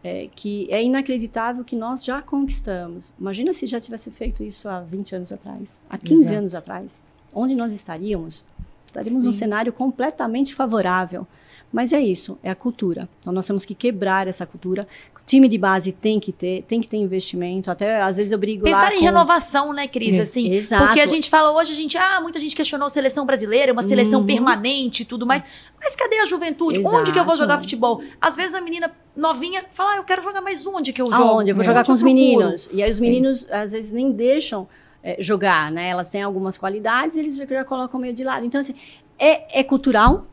é, 0.03 0.28
que 0.36 0.68
é 0.70 0.84
inacreditável 0.84 1.64
que 1.64 1.76
nós 1.76 2.03
já 2.03 2.22
conquistamos. 2.22 3.14
Imagina 3.18 3.53
se 3.53 3.66
já 3.66 3.80
tivesse 3.80 4.12
feito 4.12 4.43
isso 4.43 4.68
há 4.68 4.82
20 4.82 5.16
anos 5.16 5.32
atrás, 5.32 5.82
há 5.89 5.97
15 5.97 6.22
Exato. 6.22 6.38
anos 6.38 6.56
atrás. 6.56 7.03
Onde 7.34 7.56
nós 7.56 7.74
estaríamos? 7.74 8.45
Estaríamos 8.88 9.22
Sim. 9.22 9.28
num 9.28 9.34
cenário 9.34 9.72
completamente 9.72 10.53
favorável. 10.53 11.26
Mas 11.72 11.91
é 11.91 11.99
isso, 11.99 12.38
é 12.41 12.49
a 12.49 12.55
cultura. 12.55 13.09
Então 13.20 13.34
nós 13.34 13.45
temos 13.45 13.66
que 13.66 13.76
quebrar 13.76 14.28
essa 14.28 14.45
cultura. 14.45 14.88
O 15.16 15.26
time 15.26 15.47
de 15.47 15.57
base 15.57 15.91
tem 15.91 16.20
que 16.20 16.32
ter, 16.32 16.63
tem 16.68 16.80
que 16.80 16.88
ter 16.88 16.97
investimento. 16.97 17.70
Até 17.70 18.01
às 18.01 18.18
vezes 18.18 18.32
eu 18.32 18.38
brigo 18.38 18.63
Pensar 18.63 18.93
em 18.93 18.99
com... 18.99 19.03
renovação, 19.03 19.74
né, 19.74 19.88
Cris? 19.88 20.20
Assim, 20.20 20.51
Exato. 20.51 20.86
Porque 20.86 21.01
a 21.01 21.05
gente 21.05 21.30
fala 21.30 21.51
hoje, 21.51 21.72
a 21.74 21.76
gente, 21.76 21.97
ah, 21.97 22.22
muita 22.22 22.39
gente 22.39 22.55
questionou 22.55 22.86
a 22.86 22.89
seleção 22.89 23.26
brasileira, 23.26 23.74
uma 23.74 23.84
seleção 23.84 24.22
uhum. 24.22 24.26
permanente 24.26 25.01
e 25.03 25.05
tudo 25.05 25.26
mais. 25.26 25.43
Mas 25.80 25.95
cadê 25.95 26.20
a 26.20 26.26
juventude? 26.26 26.80
Exato. 26.80 26.95
Onde 26.95 27.11
que 27.11 27.20
eu 27.20 27.26
vou 27.26 27.36
jogar 27.36 27.57
futebol? 27.57 28.01
Às 28.22 28.36
vezes 28.36 28.55
a 28.55 28.61
menina 28.61 28.91
novinha 29.16 29.63
fala, 29.72 29.93
ah, 29.93 29.97
eu 29.97 30.03
quero 30.03 30.22
jogar 30.22 30.41
mais 30.41 30.66
onde 30.66 30.93
que 30.93 31.01
eu 31.01 31.07
jogo? 31.07 31.24
Aonde? 31.24 31.51
Eu 31.51 31.55
vou 31.55 31.63
jogar 31.63 31.86
com 31.86 31.91
os 31.91 32.01
meninos. 32.01 32.70
E 32.72 32.82
aí 32.84 32.89
os 32.89 32.99
meninos, 32.99 33.49
às 33.51 33.72
vezes, 33.72 33.91
nem 33.91 34.11
deixam 34.11 34.68
é, 35.03 35.18
jogar, 35.20 35.72
né? 35.72 35.89
Elas 35.89 36.09
têm 36.09 36.24
algumas 36.24 36.57
qualidades, 36.57 37.16
eles 37.16 37.38
já 37.38 37.63
colocam 37.63 37.99
meio 37.99 38.13
de 38.13 38.24
lado. 38.24 38.45
Então, 38.45 38.59
assim, 38.59 38.76
é, 39.20 39.59
é 39.59 39.63
cultural, 39.63 40.26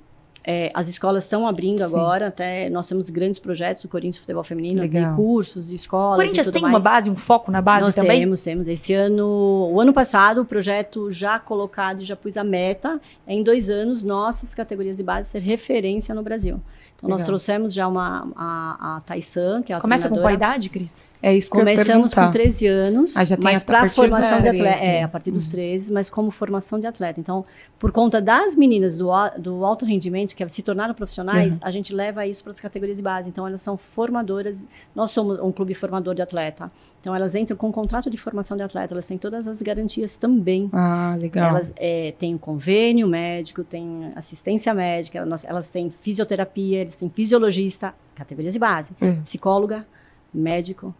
é, 0.44 0.70
as 0.74 0.88
escolas 0.88 1.22
estão 1.22 1.46
abrindo 1.46 1.78
Sim. 1.78 1.84
agora, 1.84 2.28
até 2.28 2.68
nós 2.68 2.88
temos 2.88 3.08
grandes 3.10 3.38
projetos 3.38 3.82
do 3.82 3.88
Corinthians 3.88 4.18
Futebol 4.18 4.42
Feminino, 4.42 4.88
de 4.88 5.06
cursos, 5.14 5.70
escolas. 5.70 6.14
O 6.18 6.22
Corinthians 6.22 6.46
tem 6.48 6.62
mais. 6.62 6.74
uma 6.74 6.80
base, 6.80 7.08
um 7.08 7.14
foco 7.14 7.50
na 7.50 7.62
base 7.62 7.84
nós 7.84 7.94
também? 7.94 8.20
Temos, 8.20 8.42
temos. 8.42 8.68
Esse 8.68 8.92
ano, 8.92 9.70
o 9.72 9.80
ano 9.80 9.92
passado, 9.92 10.40
o 10.40 10.44
projeto 10.44 11.10
já 11.10 11.38
colocado, 11.38 12.00
já 12.00 12.16
pus 12.16 12.36
a 12.36 12.44
meta, 12.44 13.00
é 13.26 13.34
em 13.34 13.42
dois 13.42 13.70
anos, 13.70 14.02
nossas 14.02 14.54
categorias 14.54 14.96
de 14.96 15.04
base 15.04 15.30
ser 15.30 15.42
referência 15.42 16.14
no 16.14 16.22
Brasil. 16.22 16.60
Então, 16.96 17.08
Legal. 17.08 17.18
nós 17.18 17.26
trouxemos 17.26 17.72
já 17.72 17.86
uma, 17.86 18.28
a, 18.36 18.96
a 18.96 19.00
Taisan, 19.02 19.62
que 19.62 19.72
é 19.72 19.76
a 19.76 19.80
Começa 19.80 20.08
com 20.08 20.18
qual 20.18 20.32
idade, 20.32 20.68
Cris? 20.68 21.11
É 21.22 21.36
isso 21.36 21.48
que 21.48 21.56
Começamos 21.56 22.12
com 22.12 22.28
13 22.28 22.66
anos, 22.66 23.16
ah, 23.16 23.24
já 23.24 23.36
tem 23.36 23.44
mas 23.44 23.62
para 23.62 23.88
formação 23.88 24.40
de 24.40 24.48
atleta. 24.48 24.84
É, 24.84 25.04
a 25.04 25.08
partir 25.08 25.30
dos 25.30 25.50
13, 25.52 25.88
uhum. 25.88 25.94
mas 25.94 26.10
como 26.10 26.32
formação 26.32 26.80
de 26.80 26.86
atleta. 26.88 27.20
Então, 27.20 27.44
por 27.78 27.92
conta 27.92 28.20
das 28.20 28.56
meninas 28.56 28.98
do, 28.98 29.08
do 29.38 29.64
alto 29.64 29.84
rendimento, 29.84 30.34
que 30.34 30.42
elas 30.42 30.50
se 30.50 30.62
tornaram 30.62 30.92
profissionais, 30.92 31.54
uhum. 31.54 31.60
a 31.62 31.70
gente 31.70 31.94
leva 31.94 32.26
isso 32.26 32.42
para 32.42 32.52
as 32.52 32.60
categorias 32.60 32.96
de 32.96 33.04
base. 33.04 33.28
Então, 33.28 33.46
elas 33.46 33.60
são 33.60 33.76
formadoras. 33.76 34.66
Nós 34.96 35.12
somos 35.12 35.38
um 35.38 35.52
clube 35.52 35.74
formador 35.74 36.12
de 36.12 36.22
atleta. 36.22 36.68
Então, 37.00 37.14
elas 37.14 37.36
entram 37.36 37.56
com 37.56 37.68
um 37.68 37.72
contrato 37.72 38.10
de 38.10 38.16
formação 38.16 38.56
de 38.56 38.64
atleta, 38.64 38.92
elas 38.92 39.06
têm 39.06 39.16
todas 39.16 39.46
as 39.46 39.62
garantias 39.62 40.16
também. 40.16 40.68
Ah, 40.72 41.16
legal. 41.16 41.50
Elas 41.50 41.72
é, 41.76 42.14
têm 42.18 42.34
um 42.34 42.38
convênio 42.38 43.06
médico, 43.06 43.62
têm 43.62 44.10
assistência 44.16 44.74
médica, 44.74 45.20
elas, 45.20 45.44
elas 45.44 45.70
têm 45.70 45.88
fisioterapia, 45.88 46.80
eles 46.80 46.96
têm 46.96 47.08
fisiologista, 47.08 47.94
categorias 48.16 48.52
de 48.52 48.58
base, 48.58 48.92
uhum. 49.00 49.22
psicóloga, 49.22 49.86
médico, 50.34 50.92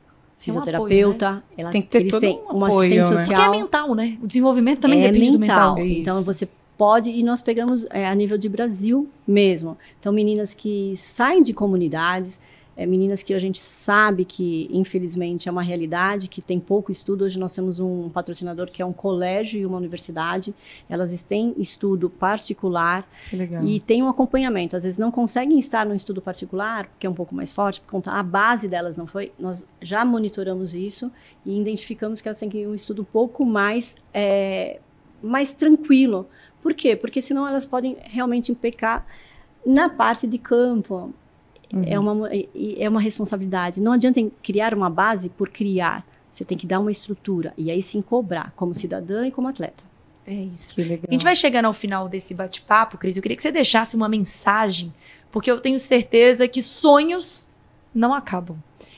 fisioterapeuta, 0.42 1.26
um 1.26 1.28
apoio, 1.28 1.36
né? 1.36 1.42
ela, 1.56 1.70
tem 1.70 1.82
que 1.82 1.88
ter 1.88 2.00
eles 2.00 2.18
têm 2.18 2.40
um 2.50 2.56
uma 2.56 2.66
apoio, 2.66 3.00
assistente 3.00 3.18
social. 3.18 3.40
Porque 3.40 3.56
é 3.56 3.60
mental, 3.60 3.94
né? 3.94 4.18
O 4.20 4.26
desenvolvimento 4.26 4.80
também 4.80 5.04
é 5.04 5.10
depende 5.10 5.38
mental. 5.38 5.74
do 5.74 5.80
mental. 5.80 6.00
Então 6.00 6.24
você 6.24 6.48
pode 6.76 7.10
e 7.10 7.22
nós 7.22 7.40
pegamos 7.40 7.86
é, 7.90 8.08
a 8.08 8.14
nível 8.14 8.36
de 8.36 8.48
Brasil 8.48 9.08
mesmo. 9.26 9.78
Então 10.00 10.12
meninas 10.12 10.52
que 10.52 10.94
saem 10.96 11.42
de 11.42 11.52
comunidades 11.52 12.40
é, 12.76 12.86
meninas 12.86 13.22
que 13.22 13.34
a 13.34 13.38
gente 13.38 13.60
sabe 13.60 14.24
que, 14.24 14.68
infelizmente, 14.72 15.48
é 15.48 15.52
uma 15.52 15.62
realidade, 15.62 16.28
que 16.28 16.40
tem 16.40 16.58
pouco 16.58 16.90
estudo. 16.90 17.24
Hoje 17.24 17.38
nós 17.38 17.54
temos 17.54 17.80
um 17.80 18.08
patrocinador 18.08 18.70
que 18.70 18.80
é 18.80 18.86
um 18.86 18.92
colégio 18.92 19.60
e 19.60 19.66
uma 19.66 19.76
universidade. 19.76 20.54
Elas 20.88 21.22
têm 21.22 21.54
estudo 21.58 22.08
particular 22.08 23.06
e 23.62 23.80
tem 23.80 24.02
um 24.02 24.08
acompanhamento. 24.08 24.76
Às 24.76 24.84
vezes 24.84 24.98
não 24.98 25.10
conseguem 25.10 25.58
estar 25.58 25.84
no 25.84 25.94
estudo 25.94 26.22
particular, 26.22 26.86
porque 26.86 27.06
é 27.06 27.10
um 27.10 27.14
pouco 27.14 27.34
mais 27.34 27.52
forte, 27.52 27.80
por 27.80 27.90
conta 27.90 28.12
a 28.12 28.22
base 28.22 28.68
delas 28.68 28.96
não 28.96 29.06
foi. 29.06 29.32
Nós 29.38 29.66
já 29.80 30.04
monitoramos 30.04 30.74
isso 30.74 31.12
e 31.44 31.60
identificamos 31.60 32.20
que 32.20 32.28
elas 32.28 32.38
têm 32.38 32.48
que 32.48 32.58
ir 32.58 32.66
um 32.66 32.74
estudo 32.74 33.02
um 33.02 33.06
pouco 33.06 33.44
mais, 33.44 33.96
é, 34.14 34.80
mais 35.22 35.52
tranquilo. 35.52 36.26
Por 36.62 36.72
quê? 36.72 36.96
Porque 36.96 37.20
senão 37.20 37.46
elas 37.46 37.66
podem 37.66 37.98
realmente 38.04 38.50
impecar 38.50 39.06
na 39.66 39.88
parte 39.88 40.26
de 40.26 40.38
campo. 40.38 41.12
Uhum. 41.72 41.84
É, 41.86 41.98
uma, 41.98 42.28
é 42.78 42.88
uma 42.88 43.00
responsabilidade. 43.00 43.80
Não 43.80 43.92
adianta 43.92 44.20
criar 44.42 44.74
uma 44.74 44.90
base 44.90 45.28
por 45.28 45.48
criar. 45.48 46.06
Você 46.30 46.44
tem 46.44 46.56
que 46.56 46.66
dar 46.66 46.80
uma 46.80 46.90
estrutura 46.90 47.52
e 47.56 47.70
aí 47.70 47.82
sim 47.82 48.00
cobrar, 48.02 48.52
como 48.56 48.74
cidadã 48.74 49.26
e 49.26 49.30
como 49.30 49.48
atleta. 49.48 49.84
É 50.26 50.34
isso. 50.34 50.74
Que 50.74 50.82
legal. 50.82 51.06
A 51.08 51.12
gente 51.12 51.24
vai 51.24 51.34
chegando 51.34 51.66
ao 51.66 51.72
final 51.72 52.08
desse 52.08 52.32
bate-papo, 52.32 52.96
Cris. 52.96 53.16
Eu 53.16 53.22
queria 53.22 53.36
que 53.36 53.42
você 53.42 53.50
deixasse 53.50 53.96
uma 53.96 54.08
mensagem, 54.08 54.92
porque 55.30 55.50
eu 55.50 55.60
tenho 55.60 55.78
certeza 55.78 56.46
que 56.46 56.62
sonhos 56.62 57.48
não 57.94 58.14
acabam. 58.14 58.56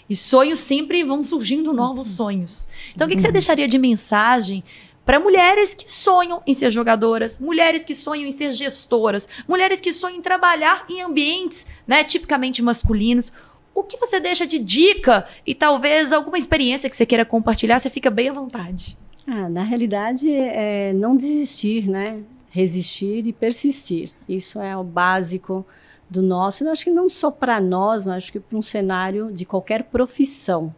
E 0.09 0.14
sonhos 0.14 0.61
sempre 0.61 1.03
vão 1.03 1.22
surgindo 1.22 1.72
novos 1.72 2.07
sonhos. 2.09 2.68
Então, 2.95 3.07
o 3.07 3.09
que, 3.09 3.16
que 3.16 3.22
você 3.22 3.29
uhum. 3.29 3.33
deixaria 3.33 3.66
de 3.66 3.79
mensagem 3.79 4.62
para 5.05 5.21
mulheres 5.21 5.75
que 5.75 5.91
sonham 5.91 6.43
em 6.47 6.55
ser 6.55 6.71
jogadoras, 6.71 7.39
mulheres 7.39 7.85
que 7.85 7.95
sonham 7.95 8.27
em 8.27 8.33
ser 8.33 8.51
gestoras, 8.53 9.29
mulheres 9.47 9.81
que 9.81 9.93
sonham 9.93 10.19
em 10.19 10.23
trabalhar 10.23 10.85
em 10.89 11.03
ambientes, 11.03 11.67
né, 11.87 12.03
tipicamente 12.03 12.63
masculinos. 12.63 13.33
O 13.75 13.83
que 13.83 13.97
você 13.97 14.21
deixa 14.21 14.47
de 14.47 14.59
dica 14.59 15.27
e 15.47 15.55
talvez 15.55 16.13
alguma 16.13 16.39
experiência 16.39 16.89
que 16.89 16.97
você 16.97 17.05
queira 17.05 17.25
compartilhar, 17.25 17.79
você 17.79 17.91
fica 17.91 18.11
bem 18.11 18.29
à 18.29 18.33
vontade. 18.33 18.97
Ah, 19.27 19.49
na 19.49 19.63
realidade, 19.63 20.31
é 20.31 20.93
não 20.93 21.17
desistir, 21.17 21.89
né? 21.89 22.23
Resistir 22.51 23.27
e 23.27 23.33
persistir. 23.33 24.11
Isso 24.29 24.61
é 24.61 24.77
o 24.77 24.85
básico 24.85 25.67
do 26.09 26.23
nosso. 26.23 26.63
Eu 26.63 26.71
acho 26.71 26.85
que 26.85 26.91
não 26.91 27.09
só 27.09 27.31
para 27.31 27.61
nós, 27.61 28.07
eu 28.07 28.13
acho 28.13 28.31
que 28.31 28.39
para 28.39 28.57
um 28.57 28.63
cenário 28.63 29.33
de 29.33 29.45
qualquer 29.45 29.85
profissão. 29.85 30.75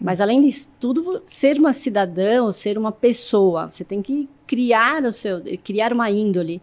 Mas 0.00 0.20
além 0.20 0.42
disso 0.42 0.70
tudo, 0.78 1.22
ser 1.24 1.58
uma 1.58 1.72
cidadã 1.72 2.42
ou 2.42 2.52
ser 2.52 2.76
uma 2.78 2.92
pessoa, 2.92 3.70
você 3.70 3.84
tem 3.84 4.02
que 4.02 4.28
criar 4.46 5.04
o 5.04 5.12
seu, 5.12 5.42
criar 5.62 5.92
uma 5.92 6.10
índole. 6.10 6.60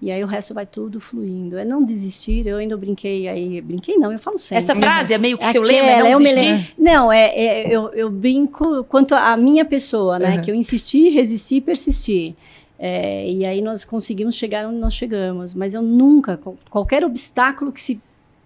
E 0.00 0.10
aí 0.10 0.22
o 0.22 0.26
resto 0.26 0.52
vai 0.52 0.66
tudo 0.66 1.00
fluindo. 1.00 1.56
É 1.56 1.64
não 1.64 1.82
desistir. 1.82 2.46
Eu 2.46 2.58
ainda 2.58 2.76
brinquei 2.76 3.26
aí, 3.28 3.60
brinquei 3.60 3.96
não, 3.96 4.12
eu 4.12 4.18
falo 4.18 4.38
sempre. 4.38 4.62
Essa 4.62 4.74
frase 4.74 5.14
é 5.14 5.18
meio 5.18 5.38
que 5.38 5.44
é 5.44 5.52
seu 5.52 5.62
lema, 5.62 5.88
é 5.88 6.12
não 6.12 6.22
desistir? 6.22 6.74
Não, 6.78 7.10
é, 7.10 7.28
é 7.28 7.74
eu, 7.74 7.88
eu, 7.94 8.10
brinco 8.10 8.84
quanto 8.84 9.14
à 9.14 9.36
minha 9.36 9.64
pessoa, 9.64 10.18
né? 10.18 10.36
Uhum. 10.36 10.40
Que 10.42 10.50
eu 10.50 10.54
insisti, 10.54 11.08
resisti 11.08 11.56
e 11.56 11.60
persisti. 11.60 12.36
É, 12.78 13.26
e 13.30 13.44
aí 13.46 13.62
nós 13.62 13.86
conseguimos 13.86 14.34
chegar 14.34 14.66
onde 14.66 14.78
nós 14.78 14.92
chegamos. 14.92 15.54
Mas 15.54 15.72
eu 15.72 15.80
nunca, 15.80 16.38
qualquer 16.68 17.02
obstáculo 17.02 17.72
que 17.72 17.80
se 17.80 17.98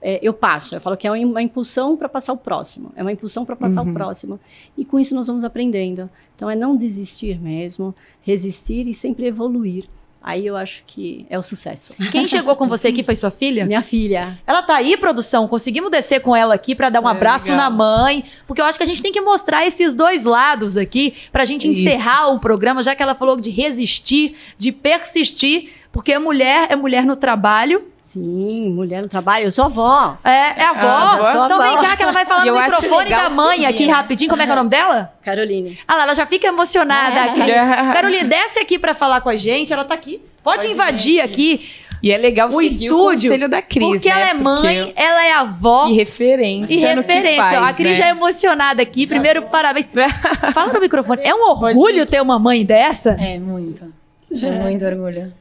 é, 0.03 0.19
eu 0.23 0.33
passo. 0.33 0.75
Eu 0.75 0.81
falo 0.81 0.97
que 0.97 1.07
é 1.07 1.11
uma 1.11 1.43
impulsão 1.43 1.97
para 1.97 2.09
passar 2.09 2.33
o 2.33 2.37
próximo. 2.37 2.93
É 2.97 3.03
uma 3.03 3.13
impulsão 3.13 3.45
para 3.45 3.57
passar 3.57 3.83
uhum. 3.83 3.91
o 3.91 3.95
próximo. 3.95 4.41
E 4.77 4.85
com 4.85 4.99
isso 4.99 5.15
nós 5.15 5.27
vamos 5.27 5.45
aprendendo. 5.45 6.09
Então 6.35 6.51
é 6.51 6.57
não 6.57 6.77
desistir 6.77 7.41
mesmo, 7.41 7.95
resistir 8.23 8.89
e 8.89 8.95
sempre 8.95 9.27
evoluir. 9.27 9.85
Aí 10.23 10.47
eu 10.47 10.55
acho 10.55 10.83
que 10.87 11.25
é 11.31 11.39
o 11.39 11.43
sucesso. 11.43 11.95
Quem 12.13 12.29
chegou 12.29 12.55
com 12.55 12.69
você 12.69 12.89
aqui 12.89 13.03
foi 13.03 13.15
sua 13.15 13.31
filha? 13.31 13.65
Minha 13.65 13.81
filha. 13.81 14.39
Ela 14.47 14.61
tá 14.61 14.77
aí, 14.77 14.95
produção. 14.99 15.49
Conseguimos 15.49 15.91
descer 15.91 16.21
com 16.21 16.37
ela 16.37 16.55
aqui 16.55 16.75
pra 16.75 16.91
dar 16.91 17.01
um 17.01 17.09
É, 17.09 17.11
abraço 17.11 17.51
legal. 17.51 17.71
na 17.71 17.71
mãe, 17.75 18.23
porque 18.47 18.61
eu 18.61 18.67
acho 18.67 18.77
que 18.77 18.83
a 18.83 18.87
gente 18.87 19.03
tem 19.03 19.13
que 19.13 19.21
mostrar 19.23 19.67
esses 19.67 19.95
dois 19.95 20.25
lados 20.25 20.77
aqui 20.77 21.15
pra 21.33 21.47
gente 21.47 21.67
Isso. 21.67 21.81
encerrar 21.81 22.29
o 22.29 22.39
programa, 22.39 22.83
já 22.83 22.95
que 22.95 23.03
ela 23.03 23.15
falou 23.15 23.41
de 23.41 23.49
resistir, 23.51 24.35
de 24.59 24.71
persistir, 24.73 25.71
porque 25.91 26.19
mulher 26.19 26.67
é 26.71 26.77
mulher 26.77 27.07
no 27.07 27.17
trabalho. 27.17 27.87
Sim, 28.13 28.71
mulher 28.71 29.03
no 29.03 29.09
trabalho. 29.09 29.45
Eu 29.45 29.53
sou 29.53 29.67
avó. 29.67 30.19
É, 30.25 30.61
é 30.61 30.65
avó. 30.65 30.85
Ah, 30.89 31.13
avó. 31.13 31.45
Então 31.45 31.63
avó. 31.63 31.63
vem 31.63 31.77
cá 31.77 31.97
que 31.97 32.03
ela 32.03 32.11
vai 32.11 32.25
falar 32.25 32.45
no 32.45 32.55
microfone 32.61 33.05
legal 33.05 33.29
da 33.29 33.31
mãe 33.31 33.65
aqui 33.67 33.87
né? 33.87 33.93
rapidinho. 33.93 34.29
Como 34.29 34.43
é 34.43 34.47
que 34.47 34.51
é 34.51 34.53
o 34.55 34.57
nome 34.57 34.69
dela? 34.71 35.15
Caroline. 35.23 35.79
Ah 35.87 35.95
lá, 35.95 36.03
ela 36.03 36.15
já 36.17 36.27
fica 36.27 36.49
emocionada 36.49 37.21
É. 37.21 37.29
aqui. 37.29 37.41
Carolina, 37.95 38.25
desce 38.29 38.59
aqui 38.59 38.81
pra 38.81 38.95
falar 38.95 39.21
com 39.21 39.29
a 39.29 39.37
gente. 39.37 39.73
Ela 39.73 39.85
tá 39.85 39.95
aqui. 39.95 40.21
Pode, 40.43 40.63
Pode 40.63 40.73
invadir 40.73 41.21
aqui 41.21 41.71
E 42.03 42.11
é 42.11 42.19
legal 42.19 42.49
o 42.49 42.53
seguir 42.53 42.87
estúdio. 42.87 42.97
o 42.99 43.13
conselho 43.13 43.49
da 43.49 43.63
Cris, 43.63 43.87
porque 43.87 44.09
né? 44.09 44.21
ela 44.23 44.31
é 44.31 44.35
mãe, 44.35 44.85
Porque- 44.87 45.01
ela 45.01 45.25
é 45.27 45.33
avó. 45.35 45.87
E 45.87 45.93
referência 45.93 46.75
E 46.75 46.79
referência, 46.79 47.43
faz, 47.45 47.59
ó, 47.59 47.65
a 47.65 47.73
Cris 47.73 47.93
né? 47.93 47.95
já 47.95 48.07
é 48.07 48.11
emocionada 48.11 48.83
aqui. 48.83 49.07
Primeiro, 49.07 49.43
parabéns. 49.43 49.89
Fala 50.53 50.73
no 50.73 50.81
microfone. 50.81 51.23
É 51.23 51.33
um 51.33 51.49
orgulho 51.49 52.05
ter 52.07 52.21
uma 52.21 52.41
mãe 52.41 52.65
dessa? 52.65 53.11
É, 53.21 53.39
muito. 53.39 53.85
É 54.33 54.51
muito 54.51 54.85
orgulho. 54.85 55.33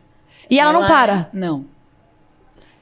E 0.51 0.59
ela, 0.59 0.71
não 0.71 0.85
para. 0.85 1.29
Não. 1.33 1.65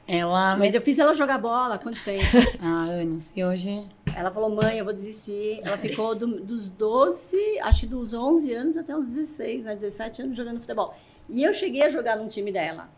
Ela. 0.07 0.55
Mas 0.55 0.73
eu 0.73 0.81
fiz 0.81 0.97
ela 0.99 1.13
jogar 1.13 1.37
bola 1.37 1.75
há 1.75 1.77
quanto 1.77 2.01
tempo? 2.03 2.23
Há 2.61 2.65
anos. 2.85 3.33
E 3.35 3.43
hoje. 3.43 3.83
Ela 4.15 4.31
falou, 4.31 4.49
mãe, 4.49 4.77
eu 4.79 4.85
vou 4.85 4.93
desistir. 4.93 5.59
Ela 5.65 5.77
ficou 5.77 6.15
do- 6.15 6.39
dos 6.39 6.69
12, 6.69 7.37
acho 7.61 7.81
que 7.81 7.87
dos 7.87 8.13
11 8.13 8.53
anos 8.53 8.77
até 8.77 8.95
os 8.95 9.05
16, 9.07 9.65
né? 9.65 9.75
17 9.75 10.21
anos 10.21 10.37
jogando 10.37 10.59
futebol. 10.61 10.95
E 11.29 11.43
eu 11.43 11.51
cheguei 11.53 11.83
a 11.83 11.89
jogar 11.89 12.15
num 12.15 12.27
time 12.27 12.51
dela. 12.51 12.89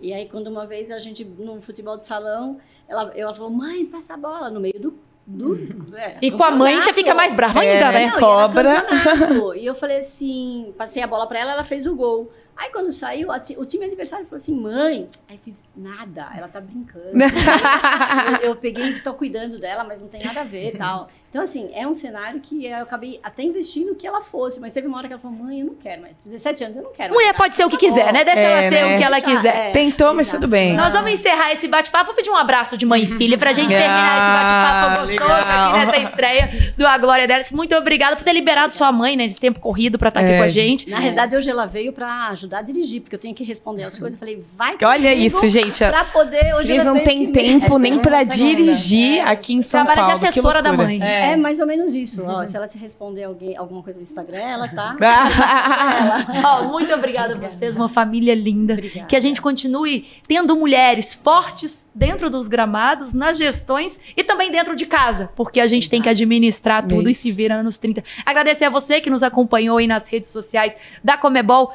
E 0.00 0.12
aí, 0.12 0.28
quando 0.28 0.48
uma 0.48 0.66
vez 0.66 0.90
a 0.90 0.98
gente, 0.98 1.24
no 1.24 1.60
futebol 1.62 1.96
de 1.96 2.04
salão, 2.04 2.58
ela, 2.88 3.12
ela 3.16 3.32
falou, 3.34 3.50
mãe, 3.50 3.86
passa 3.86 4.14
a 4.14 4.16
bola 4.16 4.50
no 4.50 4.58
meio 4.58 4.78
do. 4.80 4.98
do 5.24 5.54
é, 5.96 6.18
E 6.20 6.30
com 6.32 6.42
a 6.42 6.50
mãe 6.50 6.80
já 6.80 6.92
fica 6.92 7.14
mais 7.14 7.32
brava 7.32 7.64
É, 7.64 7.74
ainda, 7.74 7.92
né? 7.92 7.98
né? 8.00 8.06
Não, 8.10 8.16
e 8.16 8.20
Cobra. 8.20 8.82
campeonato. 8.82 9.54
E 9.54 9.64
eu 9.64 9.76
falei 9.76 9.98
assim, 9.98 10.74
passei 10.76 11.02
a 11.02 11.06
bola 11.06 11.26
pra 11.28 11.38
ela, 11.38 11.52
ela 11.52 11.64
fez 11.64 11.86
o 11.86 11.94
gol. 11.94 12.32
Aí 12.56 12.70
quando 12.70 12.92
saiu, 12.92 13.28
o 13.30 13.66
time 13.66 13.86
adversário 13.86 14.26
falou 14.26 14.36
assim, 14.36 14.54
mãe, 14.54 15.06
aí 15.28 15.38
fiz 15.42 15.62
nada, 15.76 16.30
ela 16.36 16.48
tá 16.48 16.60
brincando. 16.60 17.12
eu, 18.42 18.48
eu 18.50 18.56
peguei 18.56 18.90
e 18.90 19.00
tô 19.00 19.14
cuidando 19.14 19.58
dela, 19.58 19.84
mas 19.84 20.02
não 20.02 20.08
tem 20.08 20.24
nada 20.24 20.42
a 20.42 20.44
ver 20.44 20.74
e 20.74 20.78
tal. 20.78 21.08
Então, 21.32 21.42
assim, 21.44 21.70
é 21.72 21.86
um 21.88 21.94
cenário 21.94 22.40
que 22.40 22.66
eu 22.66 22.82
acabei 22.82 23.18
até 23.22 23.42
investindo 23.42 23.94
que 23.94 24.06
ela 24.06 24.20
fosse, 24.20 24.60
mas 24.60 24.74
teve 24.74 24.86
uma 24.86 24.98
hora 24.98 25.06
que 25.06 25.14
ela 25.14 25.22
falou, 25.22 25.34
mãe, 25.34 25.60
eu 25.60 25.66
não 25.68 25.74
quero 25.74 26.02
mais. 26.02 26.22
17 26.26 26.64
anos, 26.64 26.76
eu 26.76 26.82
não 26.82 26.92
quero 26.92 27.14
Mulher 27.14 27.28
mais. 27.28 27.36
pode 27.38 27.54
ser 27.54 27.64
o 27.64 27.70
que 27.70 27.78
quiser, 27.78 28.12
né? 28.12 28.22
Deixa 28.22 28.42
É, 28.42 28.44
ela 28.44 28.62
ser 28.64 28.84
né? 28.84 28.94
o 28.94 28.98
que 28.98 29.04
ela 29.04 29.18
quiser. 29.22 29.56
é, 29.56 29.70
Tentou, 29.70 30.12
mas 30.12 30.30
tudo 30.30 30.46
bem. 30.46 30.74
Nós 30.74 30.92
vamos 30.92 31.10
encerrar 31.10 31.50
esse 31.50 31.66
bate-papo. 31.66 32.04
Vou 32.08 32.14
pedir 32.14 32.28
um 32.28 32.36
abraço 32.36 32.76
de 32.76 32.84
mãe 32.84 33.04
e 33.04 33.06
filha 33.06 33.38
pra 33.38 33.50
gente 33.54 33.70
terminar 33.70 34.18
esse 34.18 34.26
bate-papo 34.28 35.00
gostoso 35.00 35.34
legal. 35.48 35.70
aqui 35.70 35.78
nessa 35.86 35.98
estreia 36.02 36.50
do 36.76 36.86
A 36.86 36.98
Glória 36.98 37.26
Delas. 37.26 37.50
Muito 37.50 37.74
obrigada 37.76 38.14
por 38.14 38.24
ter 38.24 38.32
liberado 38.34 38.74
sua 38.74 38.92
mãe 38.92 39.16
nesse 39.16 39.40
tempo 39.40 39.58
corrido 39.58 39.98
pra 39.98 40.08
estar 40.10 40.20
aqui 40.20 40.32
É, 40.32 40.36
com 40.36 40.44
a 40.44 40.48
gente. 40.48 40.90
Na 40.90 40.98
realidade, 40.98 41.34
hoje 41.34 41.48
ela 41.48 41.64
veio 41.64 41.94
pra 41.94 42.28
ajudar 42.28 42.58
a 42.58 42.62
dirigir, 42.62 43.00
porque 43.00 43.16
eu 43.16 43.20
tenho 43.20 43.34
que 43.34 43.42
responder 43.42 43.84
as 43.84 43.98
coisas. 43.98 44.14
Eu 44.14 44.18
falei, 44.18 44.44
vai 44.54 44.76
Olha 44.84 45.14
isso, 45.14 45.48
gente. 45.48 45.78
Pra 45.78 46.04
poder. 46.04 46.54
Hoje 46.56 46.66
Cris 46.68 46.84
não 46.84 46.98
tem 47.00 47.32
tempo 47.32 47.76
É 47.76 47.78
nem 47.78 47.98
pra 48.00 48.22
dirigir 48.22 49.16
É. 49.20 49.22
aqui 49.22 49.54
em 49.54 49.62
São 49.62 49.82
Trabalha 49.82 50.02
Paulo. 50.02 50.14
de 50.16 50.20
Que 50.20 50.26
assessora 50.28 50.60
da 50.60 50.74
mãe. 50.74 51.00
É, 51.02 51.21
mais 51.36 51.60
ou 51.60 51.66
menos 51.66 51.94
isso. 51.94 52.24
Ó, 52.24 52.44
se 52.46 52.56
ela 52.56 52.68
te 52.68 52.78
responder 52.78 53.24
alguém, 53.24 53.56
alguma 53.56 53.82
coisa 53.82 53.98
no 53.98 54.02
Instagram, 54.02 54.38
ela 54.38 54.68
tá. 54.68 54.96
Ó, 56.44 56.64
muito 56.64 56.92
obrigada 56.92 57.34
a 57.34 57.38
vocês, 57.38 57.76
uma 57.76 57.88
família 57.88 58.34
linda. 58.34 58.74
Obrigada. 58.74 59.06
Que 59.06 59.16
a 59.16 59.20
gente 59.20 59.40
continue 59.40 60.06
tendo 60.26 60.56
mulheres 60.56 61.14
fortes 61.14 61.88
dentro 61.94 62.30
dos 62.30 62.48
gramados, 62.48 63.12
nas 63.12 63.38
gestões 63.38 63.98
e 64.16 64.24
também 64.24 64.50
dentro 64.50 64.76
de 64.76 64.86
casa, 64.86 65.30
porque 65.36 65.60
a 65.60 65.66
gente 65.66 65.88
tem 65.88 66.00
que 66.00 66.08
administrar 66.08 66.86
tudo 66.86 67.08
e 67.08 67.12
Isso. 67.12 67.22
se 67.22 67.32
vira 67.32 67.62
nos 67.62 67.76
30. 67.78 68.02
Agradecer 68.24 68.66
a 68.66 68.70
você 68.70 69.00
que 69.00 69.10
nos 69.10 69.22
acompanhou 69.22 69.78
aí 69.78 69.86
nas 69.86 70.08
redes 70.08 70.30
sociais 70.30 70.76
da 71.02 71.16
Comebol. 71.16 71.72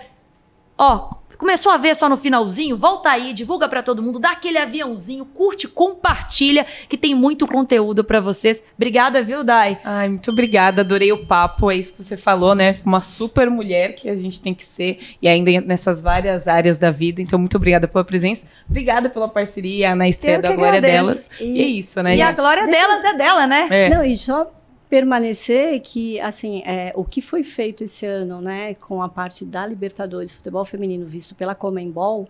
Ó, 0.78 1.10
começou 1.38 1.72
a 1.72 1.78
ver 1.78 1.96
só 1.96 2.10
no 2.10 2.18
finalzinho? 2.18 2.76
Volta 2.78 3.10
aí, 3.10 3.32
divulga 3.34 3.68
pra 3.70 3.84
todo 3.84 4.02
mundo, 4.02 4.20
dá 4.20 4.32
aquele 4.32 4.58
aviãozinho, 4.58 5.26
curte, 5.26 5.68
compartilha, 5.68 6.66
que 6.90 6.98
tem 6.98 7.14
muito 7.16 7.48
conteúdo 7.48 8.04
pra 8.04 8.20
vocês. 8.20 8.62
Obrigada, 8.76 9.22
viu, 9.24 9.44
Dai? 9.44 9.80
Ai, 9.84 10.10
muito 10.10 10.32
obrigada, 10.32 10.82
adorei 10.82 11.12
o 11.12 11.26
papo, 11.26 11.72
é 11.72 11.76
isso 11.76 11.94
que 11.96 12.04
você 12.04 12.18
falou, 12.18 12.56
né? 12.56 12.76
Uma 12.86 13.02
super 13.02 13.50
mulher 13.50 13.94
que 13.96 14.10
a 14.10 14.16
gente 14.16 14.42
tem 14.42 14.54
que 14.54 14.64
ser, 14.64 15.00
e 15.22 15.28
ainda 15.28 15.62
nessas 15.62 16.02
várias 16.02 16.48
áreas 16.48 16.78
da 16.80 16.92
vida. 16.92 17.22
Então, 17.22 17.38
muito 17.40 17.58
obrigada 17.58 17.88
pela 17.88 18.04
presença, 18.04 18.48
obrigada 18.70 19.10
pela 19.10 19.28
parceria 19.30 19.96
na 19.96 20.08
estreia 20.08 20.38
Eu 20.38 20.42
da 20.42 20.54
Glória 20.54 20.78
agradeço. 20.80 21.04
delas. 21.04 21.30
E, 21.40 21.62
é 21.62 21.66
isso, 21.66 22.02
né, 22.04 22.16
e 22.16 22.22
a 22.22 22.28
gente? 22.28 22.38
glória 22.38 22.66
delas 22.68 23.04
é 23.04 23.14
dela, 23.14 23.48
né? 23.48 23.68
É. 23.70 23.90
Não, 23.90 24.04
e 24.04 24.18
só 24.18 24.52
permanecer 24.90 25.80
que, 25.82 26.20
assim, 26.20 26.62
é, 26.66 26.94
o 26.96 27.04
que 27.04 27.22
foi 27.22 27.44
feito 27.44 27.84
esse 27.84 28.06
ano, 28.06 28.42
né, 28.42 28.74
com 28.76 29.02
a 29.02 29.10
parte 29.10 29.44
da 29.44 29.66
Libertadores, 29.66 30.32
futebol 30.32 30.64
feminino 30.64 31.06
visto 31.06 31.36
pela 31.36 31.54
Comembol, 31.54 32.28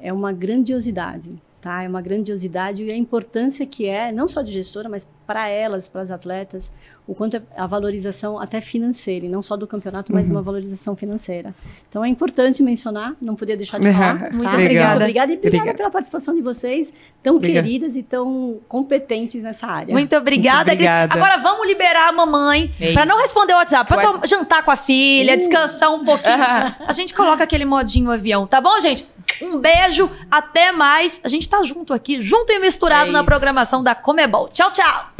é 0.00 0.12
uma 0.12 0.32
grandiosidade, 0.32 1.32
tá? 1.60 1.84
É 1.84 1.88
uma 1.88 2.02
grandiosidade 2.02 2.82
e 2.82 2.90
a 2.90 2.96
importância 2.96 3.64
que 3.64 3.86
é, 3.86 4.10
não 4.10 4.26
só 4.26 4.42
de 4.42 4.52
gestora, 4.52 4.88
mas 4.88 5.08
para 5.24 5.48
elas, 5.48 5.88
para 5.88 6.00
as 6.00 6.10
atletas, 6.10 6.72
o 7.12 7.14
quanto 7.14 7.36
é 7.36 7.42
a 7.56 7.66
valorização 7.66 8.40
até 8.40 8.60
financeira, 8.60 9.26
e 9.26 9.28
não 9.28 9.42
só 9.42 9.56
do 9.56 9.66
campeonato, 9.66 10.12
mas 10.12 10.28
uma 10.28 10.40
valorização 10.40 10.96
financeira. 10.96 11.54
Então 11.88 12.02
é 12.04 12.08
importante 12.08 12.62
mencionar, 12.62 13.14
não 13.20 13.34
podia 13.36 13.56
deixar 13.56 13.78
de 13.78 13.92
falar. 13.92 14.14
Muito 14.32 14.42
tá? 14.42 14.54
obrigada. 14.54 14.90
Muito 14.90 15.02
obrigada 15.02 15.32
e 15.32 15.36
obrigada 15.36 15.36
Obrigada. 15.36 15.74
pela 15.76 15.90
participação 15.90 16.34
de 16.34 16.40
vocês, 16.40 16.92
tão 17.22 17.36
Obrigada. 17.36 17.66
queridas 17.66 17.96
e 17.96 18.02
tão 18.02 18.60
competentes 18.68 19.44
nessa 19.44 19.66
área. 19.66 19.92
Muito 19.92 20.16
obrigada, 20.16 20.56
Muito 20.58 20.72
obrigada. 20.72 21.08
Cris. 21.12 21.22
Agora 21.22 21.42
vamos 21.42 21.66
liberar 21.66 22.08
a 22.08 22.12
mamãe 22.12 22.72
É 22.80 22.90
isso. 22.92 23.04
não 23.06 23.18
responder 23.18 23.52
o 23.52 23.56
WhatsApp, 23.56 23.92
tom- 24.00 24.20
jantar 24.26 24.64
com 24.64 24.70
a 24.70 24.76
filha, 24.76 25.36
descansar 25.36 25.92
um 25.92 26.04
pouquinho. 26.04 26.32
A 26.88 26.92
gente 26.92 27.12
coloca 27.14 27.44
aquele 27.44 27.64
modinho 27.64 28.10
avião, 28.10 28.46
tá 28.46 28.60
bom, 28.60 28.80
gente? 28.80 29.06
Um 29.40 29.58
beijo, 29.58 30.10
até 30.30 30.72
mais. 30.72 31.20
A 31.24 31.28
gente 31.28 31.48
tá 31.48 31.62
junto 31.62 31.92
aqui, 31.94 32.20
junto 32.20 32.52
e 32.52 32.58
misturado 32.58 33.10
É 33.10 33.12
na 33.12 33.22
programação 33.24 33.82
da 33.82 33.94
Comebol. 33.94 34.48
Tchau, 34.48 34.70
tchau. 34.72 35.11